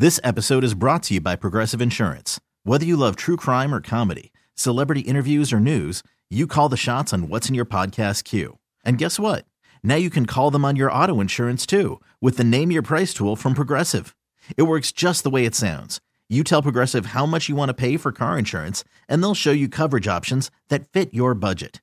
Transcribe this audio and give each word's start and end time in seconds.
This 0.00 0.18
episode 0.24 0.64
is 0.64 0.72
brought 0.72 1.02
to 1.02 1.14
you 1.14 1.20
by 1.20 1.36
Progressive 1.36 1.82
Insurance. 1.82 2.40
Whether 2.64 2.86
you 2.86 2.96
love 2.96 3.16
true 3.16 3.36
crime 3.36 3.74
or 3.74 3.82
comedy, 3.82 4.32
celebrity 4.54 5.00
interviews 5.00 5.52
or 5.52 5.60
news, 5.60 6.02
you 6.30 6.46
call 6.46 6.70
the 6.70 6.78
shots 6.78 7.12
on 7.12 7.28
what's 7.28 7.50
in 7.50 7.54
your 7.54 7.66
podcast 7.66 8.24
queue. 8.24 8.56
And 8.82 8.96
guess 8.96 9.20
what? 9.20 9.44
Now 9.82 9.96
you 9.96 10.08
can 10.08 10.24
call 10.24 10.50
them 10.50 10.64
on 10.64 10.74
your 10.74 10.90
auto 10.90 11.20
insurance 11.20 11.66
too 11.66 12.00
with 12.18 12.38
the 12.38 12.44
Name 12.44 12.70
Your 12.70 12.80
Price 12.80 13.12
tool 13.12 13.36
from 13.36 13.52
Progressive. 13.52 14.16
It 14.56 14.62
works 14.62 14.90
just 14.90 15.22
the 15.22 15.28
way 15.28 15.44
it 15.44 15.54
sounds. 15.54 16.00
You 16.30 16.44
tell 16.44 16.62
Progressive 16.62 17.12
how 17.12 17.26
much 17.26 17.50
you 17.50 17.56
want 17.56 17.68
to 17.68 17.74
pay 17.74 17.98
for 17.98 18.10
car 18.10 18.38
insurance, 18.38 18.84
and 19.06 19.22
they'll 19.22 19.34
show 19.34 19.52
you 19.52 19.68
coverage 19.68 20.08
options 20.08 20.50
that 20.70 20.88
fit 20.88 21.12
your 21.12 21.34
budget. 21.34 21.82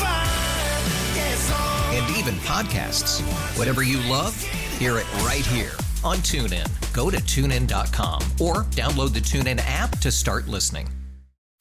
Yes. 2.11 2.19
And 2.19 2.27
even 2.27 2.39
podcasts. 2.41 3.57
Whatever 3.57 3.83
you 3.83 3.97
love, 4.09 4.39
hear 4.77 4.97
it 4.97 5.13
right 5.23 5.45
here 5.45 5.71
on 6.03 6.17
TuneIn. 6.17 6.67
Go 6.93 7.09
to 7.09 7.17
tunein.com 7.17 8.21
or 8.39 8.63
download 8.71 9.13
the 9.13 9.19
TuneIn 9.19 9.61
app 9.65 9.97
to 9.99 10.11
start 10.11 10.47
listening. 10.47 10.89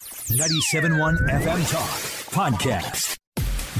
97.1 0.03 1.29
FM 1.29 1.71
Talk 1.71 1.91
Podcast. 2.31 3.17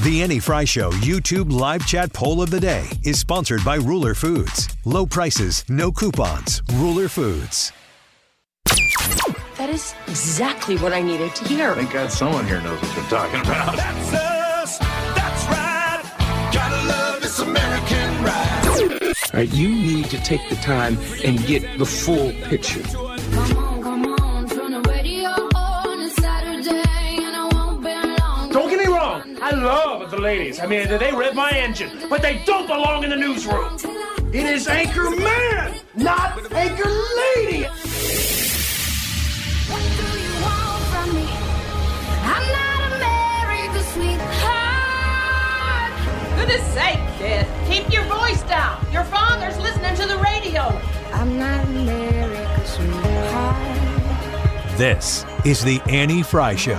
The 0.03 0.21
Annie 0.23 0.39
Frey 0.39 0.65
Show 0.65 0.91
YouTube 0.91 1.51
live 1.51 1.85
chat 1.85 2.11
poll 2.13 2.41
of 2.41 2.49
the 2.49 2.59
day 2.59 2.85
is 3.03 3.19
sponsored 3.19 3.63
by 3.63 3.75
Ruler 3.75 4.13
Foods. 4.13 4.67
Low 4.85 5.05
prices, 5.05 5.63
no 5.69 5.91
coupons. 5.91 6.61
Ruler 6.73 7.07
Foods. 7.07 7.71
That 9.57 9.69
is 9.69 9.93
exactly 10.07 10.77
what 10.77 10.91
I 10.91 11.01
needed 11.01 11.35
to 11.35 11.47
hear. 11.47 11.75
Thank 11.75 11.93
God 11.93 12.11
someone 12.11 12.47
here 12.47 12.61
knows 12.61 12.81
what 12.81 12.95
they're 12.95 13.05
talking 13.05 13.41
about. 13.41 14.40
Right, 19.33 19.53
you 19.53 19.69
need 19.69 20.05
to 20.05 20.17
take 20.23 20.47
the 20.49 20.55
time 20.57 20.97
and 21.23 21.45
get 21.45 21.77
the 21.77 21.85
full 21.85 22.31
picture. 22.49 22.81
Come 22.83 23.57
on, 23.57 23.81
come 23.81 24.05
on, 24.05 24.47
turn 24.49 24.71
the 24.71 24.81
radio 24.81 25.29
on. 25.29 26.01
It's 26.01 26.15
Saturday 26.15 27.23
and 27.23 27.35
I 27.35 27.49
won't 27.53 27.81
be 27.81 27.93
long. 28.21 28.49
Don't 28.51 28.69
get 28.69 28.79
me 28.85 28.93
wrong. 28.93 29.37
I 29.41 29.51
love 29.51 30.11
the 30.11 30.19
ladies. 30.19 30.59
I 30.59 30.65
mean, 30.65 30.87
they 30.87 31.11
rev 31.11 31.33
my 31.35 31.51
engine, 31.51 32.07
but 32.09 32.21
they 32.21 32.41
don't 32.45 32.67
belong 32.67 33.03
in 33.03 33.09
the 33.09 33.15
newsroom. 33.15 33.77
It 34.33 34.45
is 34.45 34.67
Anchor 34.67 35.09
Man, 35.11 35.73
not 35.95 36.37
Anchor 36.53 36.89
Lady. 36.89 37.63
What 39.67 39.81
do 39.81 40.05
you 40.19 40.33
want 40.41 40.83
from 40.91 41.15
me? 41.15 41.27
I'm 42.33 42.45
not 42.57 42.79
America's 42.97 43.87
sweetheart. 43.93 44.31
Goodness 46.37 46.65
sake, 46.73 46.99
kid. 47.17 47.60
Keep 47.71 47.93
your 47.93 48.03
voice 48.03 48.43
down. 48.43 48.85
Your 48.91 49.05
father's 49.05 49.57
listening 49.57 49.95
to 49.95 50.05
the 50.05 50.17
radio. 50.17 50.63
I'm 51.13 51.39
not 51.39 51.63
America's 51.63 52.69
sweetheart. 52.69 54.77
This 54.77 55.25
is 55.45 55.63
the 55.63 55.79
Annie 55.87 56.21
Frey 56.21 56.57
Show. 56.57 56.75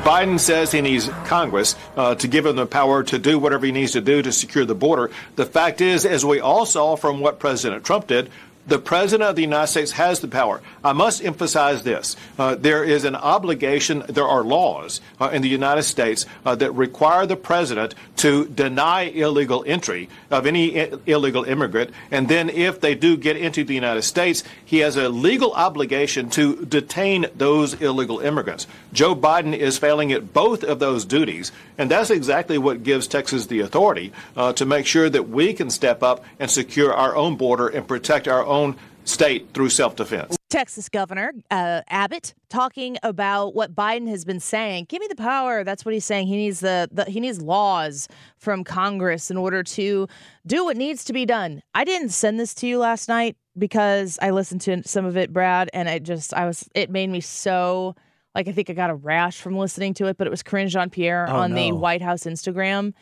Biden 0.00 0.40
says 0.40 0.72
he 0.72 0.80
needs 0.80 1.10
Congress 1.26 1.76
uh, 1.98 2.14
to 2.14 2.26
give 2.26 2.46
him 2.46 2.56
the 2.56 2.64
power 2.64 3.02
to 3.02 3.18
do 3.18 3.38
whatever 3.38 3.66
he 3.66 3.72
needs 3.72 3.92
to 3.92 4.00
do 4.00 4.22
to 4.22 4.32
secure 4.32 4.64
the 4.64 4.74
border. 4.74 5.10
The 5.36 5.44
fact 5.44 5.82
is, 5.82 6.06
as 6.06 6.24
we 6.24 6.40
all 6.40 6.64
saw 6.64 6.96
from 6.96 7.20
what 7.20 7.38
President 7.38 7.84
Trump 7.84 8.06
did, 8.06 8.30
the 8.68 8.78
President 8.78 9.28
of 9.28 9.36
the 9.36 9.42
United 9.42 9.66
States 9.66 9.92
has 9.92 10.20
the 10.20 10.28
power. 10.28 10.60
I 10.84 10.92
must 10.92 11.24
emphasize 11.24 11.82
this. 11.82 12.16
Uh, 12.38 12.54
there 12.54 12.84
is 12.84 13.04
an 13.04 13.16
obligation, 13.16 14.04
there 14.08 14.28
are 14.28 14.44
laws 14.44 15.00
uh, 15.20 15.30
in 15.32 15.42
the 15.42 15.48
United 15.48 15.84
States 15.84 16.26
uh, 16.44 16.54
that 16.56 16.72
require 16.72 17.26
the 17.26 17.36
President 17.36 17.94
to 18.16 18.46
deny 18.46 19.02
illegal 19.02 19.64
entry 19.66 20.08
of 20.30 20.44
any 20.46 20.80
I- 20.80 20.92
illegal 21.06 21.44
immigrant. 21.44 21.90
And 22.10 22.28
then 22.28 22.50
if 22.50 22.80
they 22.80 22.94
do 22.94 23.16
get 23.16 23.36
into 23.36 23.64
the 23.64 23.74
United 23.74 24.02
States, 24.02 24.44
he 24.64 24.78
has 24.78 24.96
a 24.96 25.08
legal 25.08 25.52
obligation 25.52 26.28
to 26.30 26.66
detain 26.66 27.26
those 27.34 27.74
illegal 27.80 28.20
immigrants. 28.20 28.66
Joe 28.92 29.16
Biden 29.16 29.56
is 29.56 29.78
failing 29.78 30.12
at 30.12 30.34
both 30.34 30.62
of 30.62 30.78
those 30.78 31.06
duties. 31.06 31.52
And 31.78 31.90
that's 31.90 32.10
exactly 32.10 32.58
what 32.58 32.82
gives 32.82 33.06
Texas 33.06 33.46
the 33.46 33.60
authority 33.60 34.12
uh, 34.36 34.52
to 34.54 34.66
make 34.66 34.84
sure 34.84 35.08
that 35.08 35.28
we 35.28 35.54
can 35.54 35.70
step 35.70 36.02
up 36.02 36.24
and 36.38 36.50
secure 36.50 36.92
our 36.92 37.14
own 37.16 37.36
border 37.36 37.68
and 37.68 37.86
protect 37.86 38.28
our 38.28 38.44
own 38.44 38.57
state 39.04 39.48
through 39.54 39.70
self 39.70 39.96
defense. 39.96 40.36
Texas 40.50 40.88
Governor 40.88 41.32
uh, 41.50 41.82
Abbott 41.88 42.34
talking 42.48 42.96
about 43.02 43.54
what 43.54 43.74
Biden 43.74 44.08
has 44.08 44.24
been 44.24 44.40
saying. 44.40 44.86
Give 44.88 45.00
me 45.00 45.06
the 45.08 45.16
power. 45.16 45.62
That's 45.62 45.84
what 45.84 45.92
he's 45.92 46.06
saying. 46.06 46.26
He 46.26 46.36
needs 46.36 46.60
the, 46.60 46.88
the 46.90 47.04
he 47.04 47.20
needs 47.20 47.40
laws 47.42 48.08
from 48.38 48.64
Congress 48.64 49.30
in 49.30 49.36
order 49.36 49.62
to 49.62 50.08
do 50.46 50.64
what 50.64 50.76
needs 50.76 51.04
to 51.04 51.12
be 51.12 51.26
done. 51.26 51.62
I 51.74 51.84
didn't 51.84 52.10
send 52.10 52.40
this 52.40 52.54
to 52.54 52.66
you 52.66 52.78
last 52.78 53.08
night 53.08 53.36
because 53.58 54.18
I 54.22 54.30
listened 54.30 54.62
to 54.62 54.82
some 54.88 55.04
of 55.04 55.16
it, 55.18 55.32
Brad, 55.32 55.68
and 55.74 55.88
I 55.88 55.98
just 55.98 56.32
I 56.32 56.46
was 56.46 56.68
it 56.74 56.90
made 56.90 57.10
me 57.10 57.20
so 57.20 57.94
like 58.34 58.48
I 58.48 58.52
think 58.52 58.70
I 58.70 58.72
got 58.72 58.90
a 58.90 58.94
rash 58.94 59.40
from 59.40 59.56
listening 59.56 59.92
to 59.94 60.06
it. 60.06 60.16
But 60.16 60.26
it 60.26 60.30
was 60.30 60.42
Karine 60.42 60.68
Jean-Pierre 60.68 61.26
Oh, 61.28 61.36
on 61.36 61.52
the. 61.54 61.72
White 61.72 62.02
House 62.02 62.22
Instagram, 62.24 62.94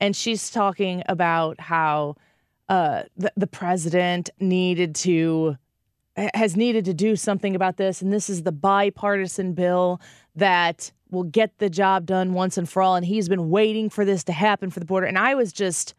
and 0.00 0.16
she's 0.16 0.50
talking 0.50 1.04
about 1.06 1.60
how 1.60 2.16
uh, 2.68 3.02
the, 3.16 3.32
the 3.36 3.46
president 3.46 4.30
needed 4.40 4.94
to 4.96 5.56
has 6.34 6.56
needed 6.56 6.84
to 6.84 6.92
do 6.94 7.14
something 7.14 7.54
about 7.54 7.76
this, 7.76 8.02
and 8.02 8.12
this 8.12 8.28
is 8.28 8.42
the 8.42 8.50
bipartisan 8.50 9.52
bill 9.52 10.00
that 10.34 10.90
will 11.10 11.22
get 11.22 11.56
the 11.58 11.70
job 11.70 12.06
done 12.06 12.32
once 12.34 12.58
and 12.58 12.68
for 12.68 12.82
all. 12.82 12.96
And 12.96 13.06
he's 13.06 13.28
been 13.28 13.50
waiting 13.50 13.88
for 13.88 14.04
this 14.04 14.24
to 14.24 14.32
happen 14.32 14.70
for 14.70 14.80
the 14.80 14.86
border. 14.86 15.06
And 15.06 15.16
I 15.16 15.36
was 15.36 15.52
just 15.52 15.94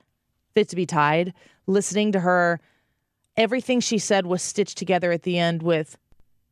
fit 0.54 0.68
to 0.70 0.76
be 0.76 0.86
tied 0.86 1.34
listening 1.68 2.12
to 2.12 2.20
her. 2.20 2.60
Everything 3.38 3.80
she 3.80 3.98
said 3.98 4.26
was 4.26 4.42
stitched 4.42 4.78
together 4.78 5.12
at 5.14 5.24
the 5.24 5.40
end 5.40 5.64
with 5.64 5.98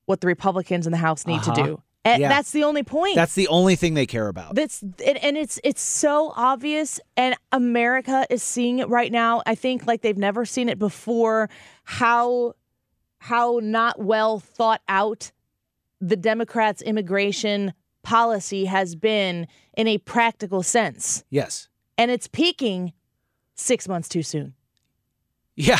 what 0.05 0.21
the 0.21 0.27
Republicans 0.27 0.85
in 0.87 0.91
the 0.91 0.97
House 0.97 1.27
need 1.27 1.43
to 1.43 1.51
Uh-huh. 1.51 1.65
do. 1.65 1.81
And 2.07 2.21
Yeah. 2.21 2.29
That's 2.29 2.51
the 2.51 2.63
only 2.63 2.83
point. 2.83 3.15
That's 3.15 3.35
the 3.35 3.47
only 3.49 3.75
thing 3.75 3.93
they 3.93 4.05
care 4.05 4.27
about. 4.27 4.55
That's 4.55 4.81
it, 4.99 5.17
and 5.21 5.35
it's 5.37 5.59
it's 5.63 5.81
so 5.81 6.31
obvious, 6.35 6.99
and 7.17 7.35
America 7.51 8.25
is 8.29 8.41
seeing 8.43 8.79
it 8.79 8.87
right 8.89 9.11
now. 9.11 9.41
I 9.45 9.55
think 9.55 9.85
like 9.85 10.01
they've 10.01 10.17
never 10.17 10.45
seen 10.45 10.69
it 10.69 10.79
before. 10.79 11.49
How 11.83 12.53
how 13.19 13.59
not 13.61 13.99
well 13.99 14.39
thought 14.39 14.81
out 14.87 15.31
the 15.99 16.15
Democrats' 16.15 16.81
immigration 16.81 17.73
policy 18.03 18.65
has 18.65 18.95
been 18.95 19.47
in 19.75 19.87
a 19.87 19.97
practical 19.97 20.63
sense, 20.63 21.23
Yes. 21.29 21.67
and 21.97 22.09
it's 22.11 22.27
peaking 22.27 22.93
six 23.55 23.87
months 23.87 24.07
too 24.07 24.21
soon. 24.23 24.53
Yeah. 25.55 25.79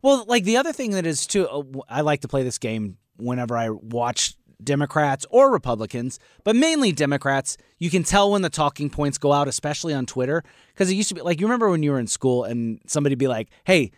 Well, 0.00 0.24
like 0.28 0.44
the 0.44 0.56
other 0.56 0.72
thing 0.72 0.92
that 0.92 1.04
is 1.04 1.26
too, 1.26 1.46
uh, 1.48 1.62
I 1.88 2.02
like 2.02 2.20
to 2.20 2.28
play 2.28 2.44
this 2.44 2.58
game 2.58 2.96
whenever 3.16 3.56
I 3.56 3.70
watch 3.70 4.34
Democrats 4.62 5.26
or 5.30 5.52
Republicans, 5.52 6.18
but 6.44 6.56
mainly 6.56 6.92
Democrats. 6.92 7.56
You 7.78 7.90
can 7.90 8.02
tell 8.02 8.30
when 8.30 8.42
the 8.42 8.50
talking 8.50 8.90
points 8.90 9.18
go 9.18 9.32
out, 9.32 9.48
especially 9.48 9.94
on 9.94 10.06
Twitter, 10.06 10.42
because 10.74 10.90
it 10.90 10.94
used 10.94 11.08
to 11.10 11.14
be 11.14 11.20
like 11.20 11.40
you 11.40 11.46
remember 11.46 11.70
when 11.70 11.82
you 11.82 11.92
were 11.92 11.98
in 11.98 12.06
school 12.06 12.44
and 12.44 12.80
somebody 12.86 13.14
be 13.14 13.28
like, 13.28 13.48
"Hey, 13.64 13.92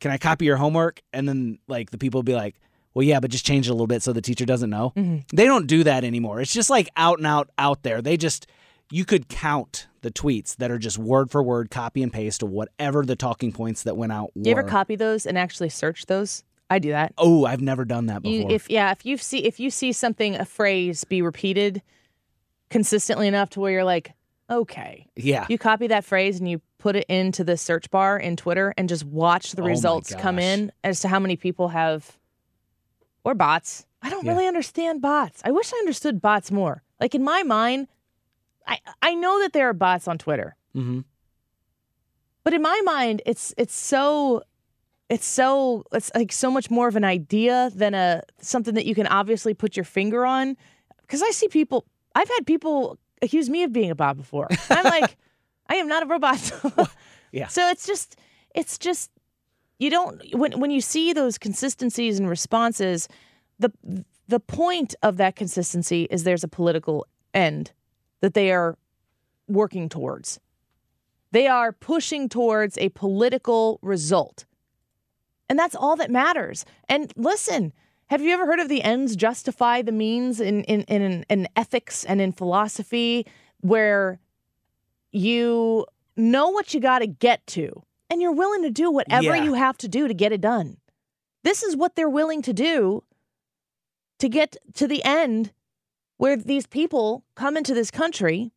can 0.00 0.10
I 0.10 0.18
copy 0.18 0.44
your 0.44 0.56
homework?" 0.56 1.02
And 1.12 1.28
then 1.28 1.58
like 1.68 1.90
the 1.90 1.98
people 1.98 2.18
would 2.18 2.26
be 2.26 2.34
like, 2.34 2.56
"Well, 2.92 3.04
yeah, 3.04 3.20
but 3.20 3.30
just 3.30 3.46
change 3.46 3.66
it 3.66 3.70
a 3.70 3.74
little 3.74 3.86
bit 3.86 4.02
so 4.02 4.12
the 4.12 4.22
teacher 4.22 4.44
doesn't 4.44 4.70
know." 4.70 4.92
Mm-hmm. 4.96 5.36
They 5.36 5.46
don't 5.46 5.66
do 5.66 5.84
that 5.84 6.04
anymore. 6.04 6.40
It's 6.40 6.52
just 6.52 6.70
like 6.70 6.88
out 6.96 7.18
and 7.18 7.26
out 7.26 7.50
out 7.58 7.82
there. 7.82 8.02
They 8.02 8.16
just 8.16 8.46
you 8.90 9.04
could 9.04 9.28
count 9.28 9.88
the 10.02 10.10
tweets 10.10 10.56
that 10.56 10.70
are 10.70 10.78
just 10.78 10.98
word 10.98 11.30
for 11.30 11.42
word 11.42 11.70
copy 11.70 12.02
and 12.02 12.12
paste 12.12 12.42
of 12.42 12.50
whatever 12.50 13.04
the 13.04 13.16
talking 13.16 13.52
points 13.52 13.82
that 13.84 13.96
went 13.96 14.12
out 14.12 14.30
were. 14.36 14.42
You 14.44 14.52
ever 14.52 14.62
copy 14.62 14.96
those 14.96 15.24
and 15.26 15.38
actually 15.38 15.70
search 15.70 16.06
those? 16.06 16.44
I 16.70 16.78
do 16.78 16.90
that. 16.90 17.12
Oh, 17.18 17.44
I've 17.44 17.60
never 17.60 17.84
done 17.84 18.06
that 18.06 18.22
before. 18.22 18.50
You, 18.50 18.54
if 18.54 18.70
yeah, 18.70 18.90
if 18.90 19.04
you 19.04 19.16
see 19.16 19.44
if 19.44 19.60
you 19.60 19.70
see 19.70 19.92
something 19.92 20.34
a 20.34 20.44
phrase 20.44 21.04
be 21.04 21.22
repeated 21.22 21.82
consistently 22.70 23.28
enough 23.28 23.50
to 23.50 23.60
where 23.60 23.70
you're 23.72 23.84
like, 23.84 24.12
okay, 24.50 25.06
yeah. 25.14 25.46
you 25.48 25.58
copy 25.58 25.86
that 25.88 26.04
phrase 26.04 26.38
and 26.38 26.48
you 26.48 26.60
put 26.78 26.96
it 26.96 27.04
into 27.08 27.44
the 27.44 27.56
search 27.56 27.90
bar 27.90 28.18
in 28.18 28.36
Twitter 28.36 28.74
and 28.76 28.88
just 28.88 29.04
watch 29.04 29.52
the 29.52 29.62
Oh 29.62 29.66
results 29.66 30.14
come 30.14 30.38
in 30.38 30.72
as 30.82 31.00
to 31.00 31.08
how 31.08 31.18
many 31.18 31.36
people 31.36 31.68
have 31.68 32.18
or 33.24 33.34
bots. 33.34 33.86
I 34.02 34.10
don't 34.10 34.24
Yeah. 34.24 34.32
really 34.32 34.46
understand 34.46 35.00
bots. 35.00 35.40
I 35.44 35.50
wish 35.50 35.72
I 35.72 35.76
understood 35.78 36.20
bots 36.20 36.50
more. 36.50 36.82
Like 37.00 37.14
in 37.14 37.22
my 37.22 37.42
mind, 37.42 37.88
I 38.66 38.78
I 39.02 39.14
know 39.14 39.40
that 39.42 39.52
there 39.52 39.68
are 39.68 39.74
bots 39.74 40.08
on 40.08 40.18
Twitter. 40.18 40.56
hmm 40.72 41.00
But 42.42 42.54
in 42.54 42.62
my 42.62 42.80
mind, 42.84 43.22
it's 43.26 43.54
it's 43.56 43.74
so 43.74 44.42
it's 45.14 45.26
so 45.26 45.84
it's 45.92 46.10
like 46.14 46.32
so 46.32 46.50
much 46.50 46.70
more 46.70 46.88
of 46.88 46.96
an 46.96 47.04
idea 47.04 47.70
than 47.72 47.94
a 47.94 48.22
something 48.40 48.74
that 48.74 48.84
you 48.84 48.96
can 48.96 49.06
obviously 49.06 49.54
put 49.54 49.76
your 49.76 49.84
finger 49.84 50.26
on. 50.26 50.56
Because 51.02 51.22
I 51.22 51.30
see 51.30 51.46
people, 51.46 51.84
I've 52.16 52.28
had 52.28 52.46
people 52.46 52.98
accuse 53.22 53.48
me 53.48 53.62
of 53.62 53.72
being 53.72 53.92
a 53.92 53.94
bot 53.94 54.16
before. 54.16 54.48
I'm 54.70 54.84
like, 54.96 55.16
I 55.68 55.76
am 55.76 55.86
not 55.86 56.02
a 56.02 56.06
robot. 56.06 56.52
Yeah. 57.34 57.48
So 57.48 57.68
it's 57.68 57.84
just, 57.84 58.16
it's 58.54 58.78
just, 58.78 59.10
you 59.80 59.90
don't 59.90 60.22
when 60.32 60.60
when 60.60 60.70
you 60.70 60.80
see 60.80 61.12
those 61.12 61.36
consistencies 61.36 62.20
and 62.20 62.28
responses, 62.28 63.08
the 63.58 63.72
the 64.28 64.38
point 64.38 64.94
of 65.02 65.16
that 65.16 65.34
consistency 65.34 66.06
is 66.12 66.22
there's 66.22 66.44
a 66.44 66.48
political 66.48 67.08
end 67.34 67.72
that 68.20 68.34
they 68.34 68.52
are 68.52 68.78
working 69.48 69.88
towards. 69.88 70.38
They 71.32 71.48
are 71.48 71.72
pushing 71.72 72.28
towards 72.28 72.78
a 72.78 72.90
political 72.90 73.80
result. 73.82 74.44
And 75.54 75.58
that's 75.60 75.76
all 75.76 75.94
that 75.94 76.10
matters. 76.10 76.64
And 76.88 77.12
listen, 77.14 77.72
have 78.08 78.20
you 78.20 78.32
ever 78.32 78.44
heard 78.44 78.58
of 78.58 78.68
the 78.68 78.82
ends 78.82 79.14
justify 79.14 79.82
the 79.82 79.92
means 79.92 80.40
in, 80.40 80.64
in, 80.64 80.80
in, 80.82 81.24
in 81.30 81.46
ethics 81.54 82.02
and 82.04 82.20
in 82.20 82.32
philosophy 82.32 83.24
where 83.60 84.18
you 85.12 85.86
know 86.16 86.48
what 86.48 86.74
you 86.74 86.80
got 86.80 86.98
to 86.98 87.06
get 87.06 87.46
to 87.46 87.84
and 88.10 88.20
you're 88.20 88.32
willing 88.32 88.64
to 88.64 88.70
do 88.72 88.90
whatever 88.90 89.36
Yeah. 89.36 89.44
you 89.44 89.54
have 89.54 89.78
to 89.78 89.86
do 89.86 90.08
to 90.08 90.12
get 90.14 90.32
it 90.32 90.40
done? 90.40 90.78
This 91.44 91.62
is 91.62 91.76
what 91.76 91.94
they're 91.94 92.08
willing 92.10 92.42
to 92.42 92.52
do 92.52 93.04
to 94.18 94.28
get 94.28 94.56
to 94.74 94.88
the 94.88 95.04
end 95.04 95.52
where 96.16 96.36
these 96.36 96.66
people 96.66 97.22
come 97.36 97.56
into 97.56 97.74
this 97.74 97.92
country 97.92 98.50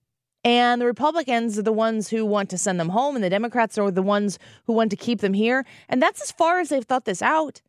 and 0.43 0.81
the 0.81 0.85
Republicans 0.85 1.57
are 1.57 1.63
the 1.63 1.73
ones 1.73 2.09
who 2.09 2.25
want 2.25 2.49
to 2.51 2.57
send 2.57 2.79
them 2.79 2.89
home, 2.89 3.15
and 3.15 3.23
the 3.23 3.29
Democrats 3.29 3.77
are 3.77 3.91
the 3.91 4.01
ones 4.01 4.39
who 4.65 4.73
want 4.73 4.91
to 4.91 4.95
keep 4.95 5.19
them 5.19 5.33
here. 5.33 5.65
And 5.89 6.01
that's 6.01 6.21
as 6.21 6.31
far 6.31 6.59
as 6.59 6.69
they've 6.69 6.83
thought 6.83 7.05
this 7.05 7.21
out 7.21 7.61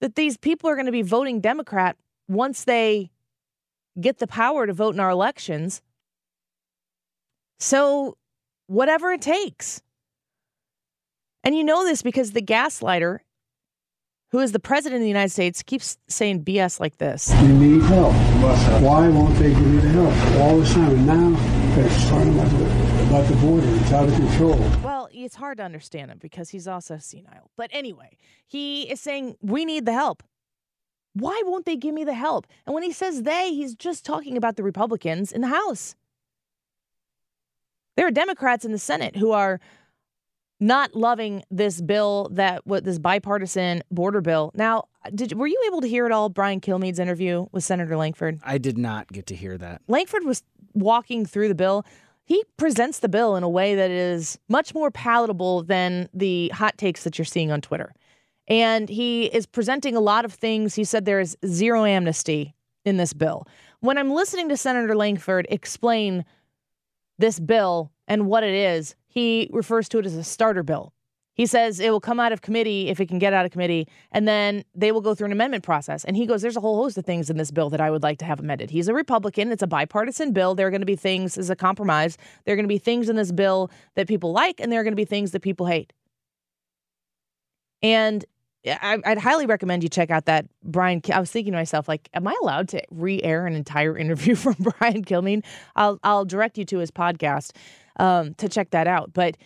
that 0.00 0.14
these 0.14 0.36
people 0.36 0.68
are 0.70 0.74
going 0.74 0.86
to 0.86 0.92
be 0.92 1.02
voting 1.02 1.40
Democrat 1.40 1.96
once 2.28 2.64
they 2.64 3.10
get 4.00 4.18
the 4.18 4.26
power 4.26 4.66
to 4.66 4.72
vote 4.72 4.94
in 4.94 5.00
our 5.00 5.10
elections. 5.10 5.82
So, 7.58 8.16
whatever 8.66 9.12
it 9.12 9.20
takes. 9.20 9.82
And 11.44 11.56
you 11.56 11.64
know 11.64 11.84
this 11.84 12.02
because 12.02 12.32
the 12.32 12.42
gaslighter, 12.42 13.18
who 14.30 14.38
is 14.38 14.52
the 14.52 14.60
president 14.60 15.00
of 15.00 15.02
the 15.02 15.08
United 15.08 15.30
States, 15.30 15.62
keeps 15.62 15.98
saying 16.08 16.44
BS 16.44 16.80
like 16.80 16.98
this. 16.98 17.32
You 17.42 17.48
need 17.48 17.82
help. 17.82 18.14
Why 18.82 19.08
won't 19.08 19.36
they 19.36 19.50
give 19.50 19.58
you 19.66 19.80
the 19.80 19.88
help 19.88 20.40
all 20.40 20.58
the 20.58 20.66
time? 20.66 21.06
Now 21.06 21.49
they're 21.74 21.90
starting 21.90 22.38
about 22.38 22.50
the, 22.50 23.02
about 23.08 23.28
the 23.28 23.36
border. 23.36 23.66
It's 23.66 23.92
out 23.92 24.08
of 24.08 24.14
control. 24.14 24.58
Well, 24.82 25.08
it's 25.12 25.36
hard 25.36 25.58
to 25.58 25.64
understand 25.64 26.10
him 26.10 26.18
because 26.18 26.50
he's 26.50 26.68
also 26.68 26.98
senile. 26.98 27.50
But 27.56 27.70
anyway, 27.72 28.16
he 28.46 28.90
is 28.90 29.00
saying, 29.00 29.36
We 29.40 29.64
need 29.64 29.86
the 29.86 29.92
help. 29.92 30.22
Why 31.14 31.42
won't 31.44 31.66
they 31.66 31.76
give 31.76 31.94
me 31.94 32.04
the 32.04 32.14
help? 32.14 32.46
And 32.66 32.74
when 32.74 32.82
he 32.82 32.92
says 32.92 33.22
they, 33.22 33.52
he's 33.52 33.74
just 33.74 34.04
talking 34.04 34.36
about 34.36 34.56
the 34.56 34.62
Republicans 34.62 35.32
in 35.32 35.40
the 35.40 35.48
House. 35.48 35.96
There 37.96 38.06
are 38.06 38.12
Democrats 38.12 38.64
in 38.64 38.72
the 38.72 38.78
Senate 38.78 39.16
who 39.16 39.32
are 39.32 39.60
not 40.60 40.94
loving 40.94 41.42
this 41.50 41.80
bill 41.80 42.28
that 42.32 42.66
what 42.66 42.84
this 42.84 42.98
bipartisan 42.98 43.82
border 43.90 44.20
bill. 44.20 44.52
Now, 44.54 44.84
did 45.14 45.32
were 45.32 45.46
you 45.46 45.62
able 45.66 45.80
to 45.80 45.88
hear 45.88 46.06
at 46.06 46.12
all 46.12 46.28
Brian 46.28 46.60
Kilmeade's 46.60 46.98
interview 46.98 47.46
with 47.52 47.64
Senator 47.64 47.96
Lankford? 47.96 48.40
I 48.42 48.58
did 48.58 48.76
not 48.76 49.10
get 49.12 49.26
to 49.26 49.36
hear 49.36 49.56
that. 49.58 49.82
Lankford 49.88 50.24
was 50.24 50.42
walking 50.74 51.24
through 51.24 51.48
the 51.48 51.54
bill. 51.54 51.84
He 52.24 52.44
presents 52.56 53.00
the 53.00 53.08
bill 53.08 53.34
in 53.36 53.42
a 53.42 53.48
way 53.48 53.74
that 53.74 53.90
is 53.90 54.38
much 54.48 54.74
more 54.74 54.90
palatable 54.90 55.64
than 55.64 56.08
the 56.14 56.48
hot 56.50 56.78
takes 56.78 57.04
that 57.04 57.18
you're 57.18 57.24
seeing 57.24 57.50
on 57.50 57.60
Twitter. 57.60 57.92
And 58.46 58.88
he 58.88 59.26
is 59.26 59.46
presenting 59.46 59.96
a 59.96 60.00
lot 60.00 60.24
of 60.24 60.32
things. 60.32 60.74
He 60.74 60.84
said 60.84 61.04
there 61.04 61.20
is 61.20 61.36
zero 61.46 61.84
amnesty 61.84 62.54
in 62.84 62.96
this 62.96 63.12
bill. 63.12 63.46
When 63.80 63.96
I'm 63.96 64.12
listening 64.12 64.48
to 64.50 64.56
Senator 64.56 64.94
Lankford 64.94 65.46
explain 65.50 66.24
this 67.18 67.40
bill 67.40 67.90
and 68.06 68.26
what 68.26 68.44
it 68.44 68.54
is, 68.54 68.94
he 69.06 69.48
refers 69.52 69.88
to 69.90 69.98
it 69.98 70.06
as 70.06 70.14
a 70.14 70.24
starter 70.24 70.62
bill. 70.62 70.92
He 71.34 71.46
says 71.46 71.80
it 71.80 71.90
will 71.90 72.00
come 72.00 72.20
out 72.20 72.32
of 72.32 72.42
committee 72.42 72.88
if 72.88 73.00
it 73.00 73.06
can 73.06 73.18
get 73.18 73.32
out 73.32 73.46
of 73.46 73.52
committee, 73.52 73.88
and 74.12 74.26
then 74.26 74.64
they 74.74 74.92
will 74.92 75.00
go 75.00 75.14
through 75.14 75.26
an 75.26 75.32
amendment 75.32 75.64
process. 75.64 76.04
And 76.04 76.16
he 76.16 76.26
goes, 76.26 76.42
There's 76.42 76.56
a 76.56 76.60
whole 76.60 76.82
host 76.82 76.98
of 76.98 77.04
things 77.04 77.30
in 77.30 77.36
this 77.36 77.50
bill 77.50 77.70
that 77.70 77.80
I 77.80 77.90
would 77.90 78.02
like 78.02 78.18
to 78.18 78.24
have 78.24 78.40
amended. 78.40 78.70
He's 78.70 78.88
a 78.88 78.94
Republican. 78.94 79.52
It's 79.52 79.62
a 79.62 79.66
bipartisan 79.66 80.32
bill. 80.32 80.54
There 80.54 80.66
are 80.66 80.70
going 80.70 80.82
to 80.82 80.86
be 80.86 80.96
things 80.96 81.38
as 81.38 81.50
a 81.50 81.56
compromise. 81.56 82.18
There 82.44 82.52
are 82.52 82.56
going 82.56 82.64
to 82.64 82.68
be 82.68 82.78
things 82.78 83.08
in 83.08 83.16
this 83.16 83.32
bill 83.32 83.70
that 83.94 84.08
people 84.08 84.32
like, 84.32 84.60
and 84.60 84.70
there 84.70 84.80
are 84.80 84.84
going 84.84 84.92
to 84.92 84.96
be 84.96 85.04
things 85.04 85.30
that 85.32 85.40
people 85.40 85.66
hate. 85.66 85.92
And 87.82 88.24
I'd 88.66 89.18
highly 89.18 89.46
recommend 89.46 89.82
you 89.82 89.88
check 89.88 90.10
out 90.10 90.26
that 90.26 90.46
Brian. 90.62 91.00
I 91.12 91.18
was 91.18 91.30
thinking 91.30 91.52
to 91.52 91.58
myself, 91.58 91.88
like, 91.88 92.10
am 92.12 92.28
I 92.28 92.36
allowed 92.42 92.68
to 92.70 92.82
re-air 92.90 93.46
an 93.46 93.54
entire 93.54 93.96
interview 93.96 94.34
from 94.36 94.56
Brian 94.58 95.04
Kilmeade? 95.04 95.44
I'll 95.76 95.98
I'll 96.02 96.24
direct 96.26 96.58
you 96.58 96.64
to 96.66 96.78
his 96.78 96.90
podcast 96.90 97.52
um, 97.98 98.34
to 98.34 98.48
check 98.48 98.70
that 98.70 98.86
out. 98.86 99.12
But 99.14 99.38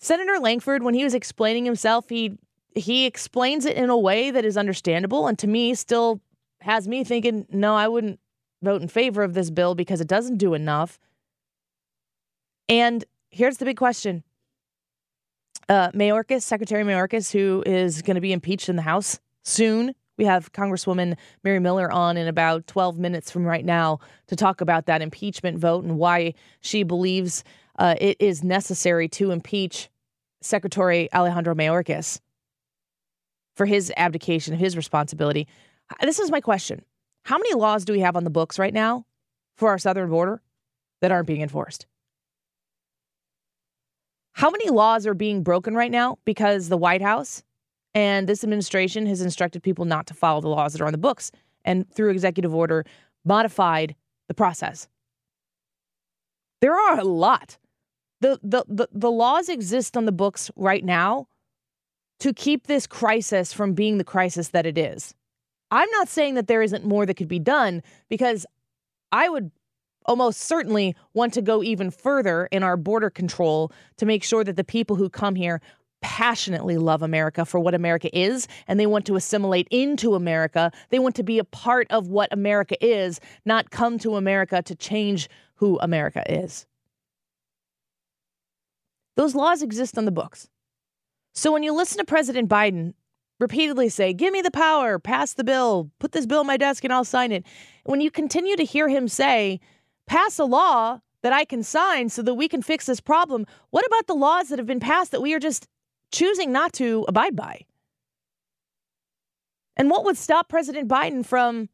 Senator 0.00 0.38
Lankford, 0.40 0.82
when 0.82 0.94
he 0.94 1.04
was 1.04 1.14
explaining 1.14 1.64
himself, 1.64 2.08
he 2.08 2.38
he 2.74 3.04
explains 3.04 3.66
it 3.66 3.76
in 3.76 3.90
a 3.90 3.98
way 3.98 4.30
that 4.30 4.44
is 4.44 4.56
understandable, 4.56 5.26
and 5.26 5.38
to 5.38 5.46
me, 5.46 5.74
still 5.74 6.20
has 6.60 6.88
me 6.88 7.04
thinking, 7.04 7.46
no, 7.50 7.74
I 7.74 7.88
wouldn't 7.88 8.20
vote 8.62 8.80
in 8.80 8.88
favor 8.88 9.22
of 9.22 9.34
this 9.34 9.50
bill 9.50 9.74
because 9.74 10.00
it 10.00 10.06
doesn't 10.06 10.36
do 10.38 10.54
enough. 10.54 10.98
And 12.68 13.04
here's 13.30 13.58
the 13.58 13.64
big 13.64 13.76
question 13.76 14.22
uh, 15.68 15.90
Mayorkas, 15.92 16.42
Secretary 16.42 16.84
Mayorkas, 16.84 17.32
who 17.32 17.62
is 17.66 18.02
going 18.02 18.14
to 18.14 18.20
be 18.20 18.32
impeached 18.32 18.68
in 18.68 18.76
the 18.76 18.82
House 18.82 19.20
soon. 19.44 19.94
We 20.16 20.26
have 20.26 20.52
Congresswoman 20.52 21.16
Mary 21.44 21.60
Miller 21.60 21.90
on 21.90 22.16
in 22.16 22.28
about 22.28 22.66
12 22.66 22.98
minutes 22.98 23.30
from 23.30 23.46
right 23.46 23.64
now 23.64 24.00
to 24.26 24.36
talk 24.36 24.60
about 24.60 24.86
that 24.86 25.00
impeachment 25.00 25.58
vote 25.58 25.82
and 25.82 25.96
why 25.96 26.34
she 26.60 26.82
believes 26.82 27.42
uh, 27.78 27.94
it 28.00 28.16
is 28.20 28.42
necessary 28.42 29.08
to 29.08 29.30
impeach 29.30 29.88
Secretary 30.42 31.12
Alejandro 31.12 31.54
Mayorkas 31.54 32.20
for 33.54 33.66
his 33.66 33.92
abdication 33.96 34.54
of 34.54 34.60
his 34.60 34.76
responsibility. 34.76 35.46
This 36.00 36.18
is 36.18 36.30
my 36.30 36.40
question. 36.40 36.82
How 37.24 37.36
many 37.36 37.54
laws 37.54 37.84
do 37.84 37.92
we 37.92 38.00
have 38.00 38.16
on 38.16 38.24
the 38.24 38.30
books 38.30 38.58
right 38.58 38.72
now 38.72 39.04
for 39.56 39.68
our 39.68 39.78
southern 39.78 40.08
border 40.08 40.40
that 41.00 41.12
aren't 41.12 41.26
being 41.26 41.42
enforced? 41.42 41.86
How 44.32 44.50
many 44.50 44.70
laws 44.70 45.06
are 45.06 45.14
being 45.14 45.42
broken 45.42 45.74
right 45.74 45.90
now 45.90 46.18
because 46.24 46.68
the 46.68 46.78
White 46.78 47.02
House 47.02 47.42
and 47.94 48.28
this 48.28 48.44
administration 48.44 49.04
has 49.06 49.20
instructed 49.20 49.62
people 49.62 49.84
not 49.84 50.06
to 50.06 50.14
follow 50.14 50.40
the 50.40 50.48
laws 50.48 50.72
that 50.72 50.80
are 50.80 50.86
on 50.86 50.92
the 50.92 50.98
books 50.98 51.30
and 51.64 51.90
through 51.92 52.10
executive 52.10 52.54
order 52.54 52.84
modified 53.24 53.94
the 54.28 54.34
process? 54.34 54.88
There 56.60 56.74
are 56.74 56.98
a 56.98 57.04
lot. 57.04 57.58
The, 58.20 58.38
the, 58.42 58.64
the, 58.68 58.88
the 58.92 59.10
laws 59.10 59.48
exist 59.48 59.96
on 59.96 60.04
the 60.04 60.12
books 60.12 60.50
right 60.56 60.84
now 60.84 61.26
to 62.20 62.34
keep 62.34 62.66
this 62.66 62.86
crisis 62.86 63.52
from 63.52 63.72
being 63.72 63.98
the 63.98 64.04
crisis 64.04 64.48
that 64.48 64.66
it 64.66 64.76
is. 64.76 65.14
I'm 65.70 65.88
not 65.92 66.08
saying 66.08 66.34
that 66.34 66.46
there 66.46 66.62
isn't 66.62 66.84
more 66.84 67.06
that 67.06 67.14
could 67.14 67.28
be 67.28 67.38
done 67.38 67.82
because 68.08 68.44
I 69.10 69.28
would 69.28 69.50
almost 70.04 70.40
certainly 70.40 70.94
want 71.14 71.32
to 71.34 71.42
go 71.42 71.62
even 71.62 71.90
further 71.90 72.46
in 72.50 72.62
our 72.62 72.76
border 72.76 73.10
control 73.10 73.72
to 73.96 74.06
make 74.06 74.24
sure 74.24 74.44
that 74.44 74.56
the 74.56 74.64
people 74.64 74.96
who 74.96 75.08
come 75.08 75.34
here 75.34 75.60
passionately 76.02 76.78
love 76.78 77.02
America 77.02 77.44
for 77.44 77.60
what 77.60 77.74
America 77.74 78.08
is 78.18 78.48
and 78.66 78.80
they 78.80 78.86
want 78.86 79.04
to 79.06 79.16
assimilate 79.16 79.68
into 79.70 80.14
America. 80.14 80.72
They 80.88 80.98
want 80.98 81.14
to 81.16 81.22
be 81.22 81.38
a 81.38 81.44
part 81.44 81.86
of 81.90 82.08
what 82.08 82.32
America 82.32 82.82
is, 82.84 83.20
not 83.44 83.70
come 83.70 83.98
to 84.00 84.16
America 84.16 84.62
to 84.62 84.74
change 84.74 85.28
who 85.60 85.78
America 85.80 86.24
is. 86.26 86.66
Those 89.16 89.34
laws 89.34 89.62
exist 89.62 89.98
on 89.98 90.06
the 90.06 90.10
books. 90.10 90.48
So 91.34 91.52
when 91.52 91.62
you 91.62 91.74
listen 91.74 91.98
to 91.98 92.04
President 92.04 92.48
Biden 92.48 92.94
repeatedly 93.38 93.90
say, 93.90 94.14
Give 94.14 94.32
me 94.32 94.40
the 94.40 94.50
power, 94.50 94.98
pass 94.98 95.34
the 95.34 95.44
bill, 95.44 95.90
put 95.98 96.12
this 96.12 96.24
bill 96.24 96.40
on 96.40 96.46
my 96.46 96.56
desk 96.56 96.82
and 96.82 96.92
I'll 96.92 97.04
sign 97.04 97.30
it, 97.30 97.44
when 97.84 98.00
you 98.00 98.10
continue 98.10 98.56
to 98.56 98.64
hear 98.64 98.88
him 98.88 99.06
say, 99.06 99.60
Pass 100.06 100.38
a 100.38 100.44
law 100.44 101.00
that 101.22 101.34
I 101.34 101.44
can 101.44 101.62
sign 101.62 102.08
so 102.08 102.22
that 102.22 102.34
we 102.34 102.48
can 102.48 102.62
fix 102.62 102.86
this 102.86 103.00
problem, 103.00 103.44
what 103.68 103.86
about 103.86 104.06
the 104.06 104.14
laws 104.14 104.48
that 104.48 104.58
have 104.58 104.66
been 104.66 104.80
passed 104.80 105.10
that 105.10 105.20
we 105.20 105.34
are 105.34 105.38
just 105.38 105.68
choosing 106.10 106.52
not 106.52 106.72
to 106.74 107.04
abide 107.06 107.36
by? 107.36 107.66
And 109.76 109.90
what 109.90 110.06
would 110.06 110.16
stop 110.16 110.48
President 110.48 110.88
Biden 110.88 111.24
from 111.24 111.68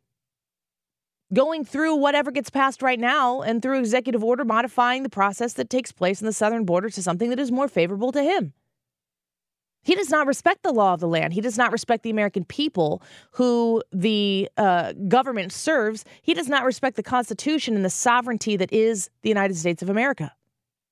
going 1.32 1.64
through 1.64 1.96
whatever 1.96 2.30
gets 2.30 2.50
passed 2.50 2.82
right 2.82 3.00
now 3.00 3.42
and 3.42 3.60
through 3.60 3.78
executive 3.78 4.22
order 4.22 4.44
modifying 4.44 5.02
the 5.02 5.08
process 5.08 5.54
that 5.54 5.70
takes 5.70 5.92
place 5.92 6.20
in 6.20 6.26
the 6.26 6.32
southern 6.32 6.64
border 6.64 6.88
to 6.90 7.02
something 7.02 7.30
that 7.30 7.40
is 7.40 7.50
more 7.50 7.68
favorable 7.68 8.12
to 8.12 8.22
him? 8.22 8.52
He 9.82 9.94
does 9.94 10.10
not 10.10 10.26
respect 10.26 10.64
the 10.64 10.72
law 10.72 10.94
of 10.94 11.00
the 11.00 11.06
land. 11.06 11.32
He 11.32 11.40
does 11.40 11.56
not 11.56 11.70
respect 11.70 12.02
the 12.02 12.10
American 12.10 12.44
people 12.44 13.02
who 13.30 13.84
the 13.92 14.50
uh, 14.56 14.94
government 15.06 15.52
serves. 15.52 16.04
He 16.22 16.34
does 16.34 16.48
not 16.48 16.64
respect 16.64 16.96
the 16.96 17.04
Constitution 17.04 17.76
and 17.76 17.84
the 17.84 17.90
sovereignty 17.90 18.56
that 18.56 18.72
is 18.72 19.10
the 19.22 19.28
United 19.28 19.56
States 19.56 19.82
of 19.82 19.88
America. 19.88 20.32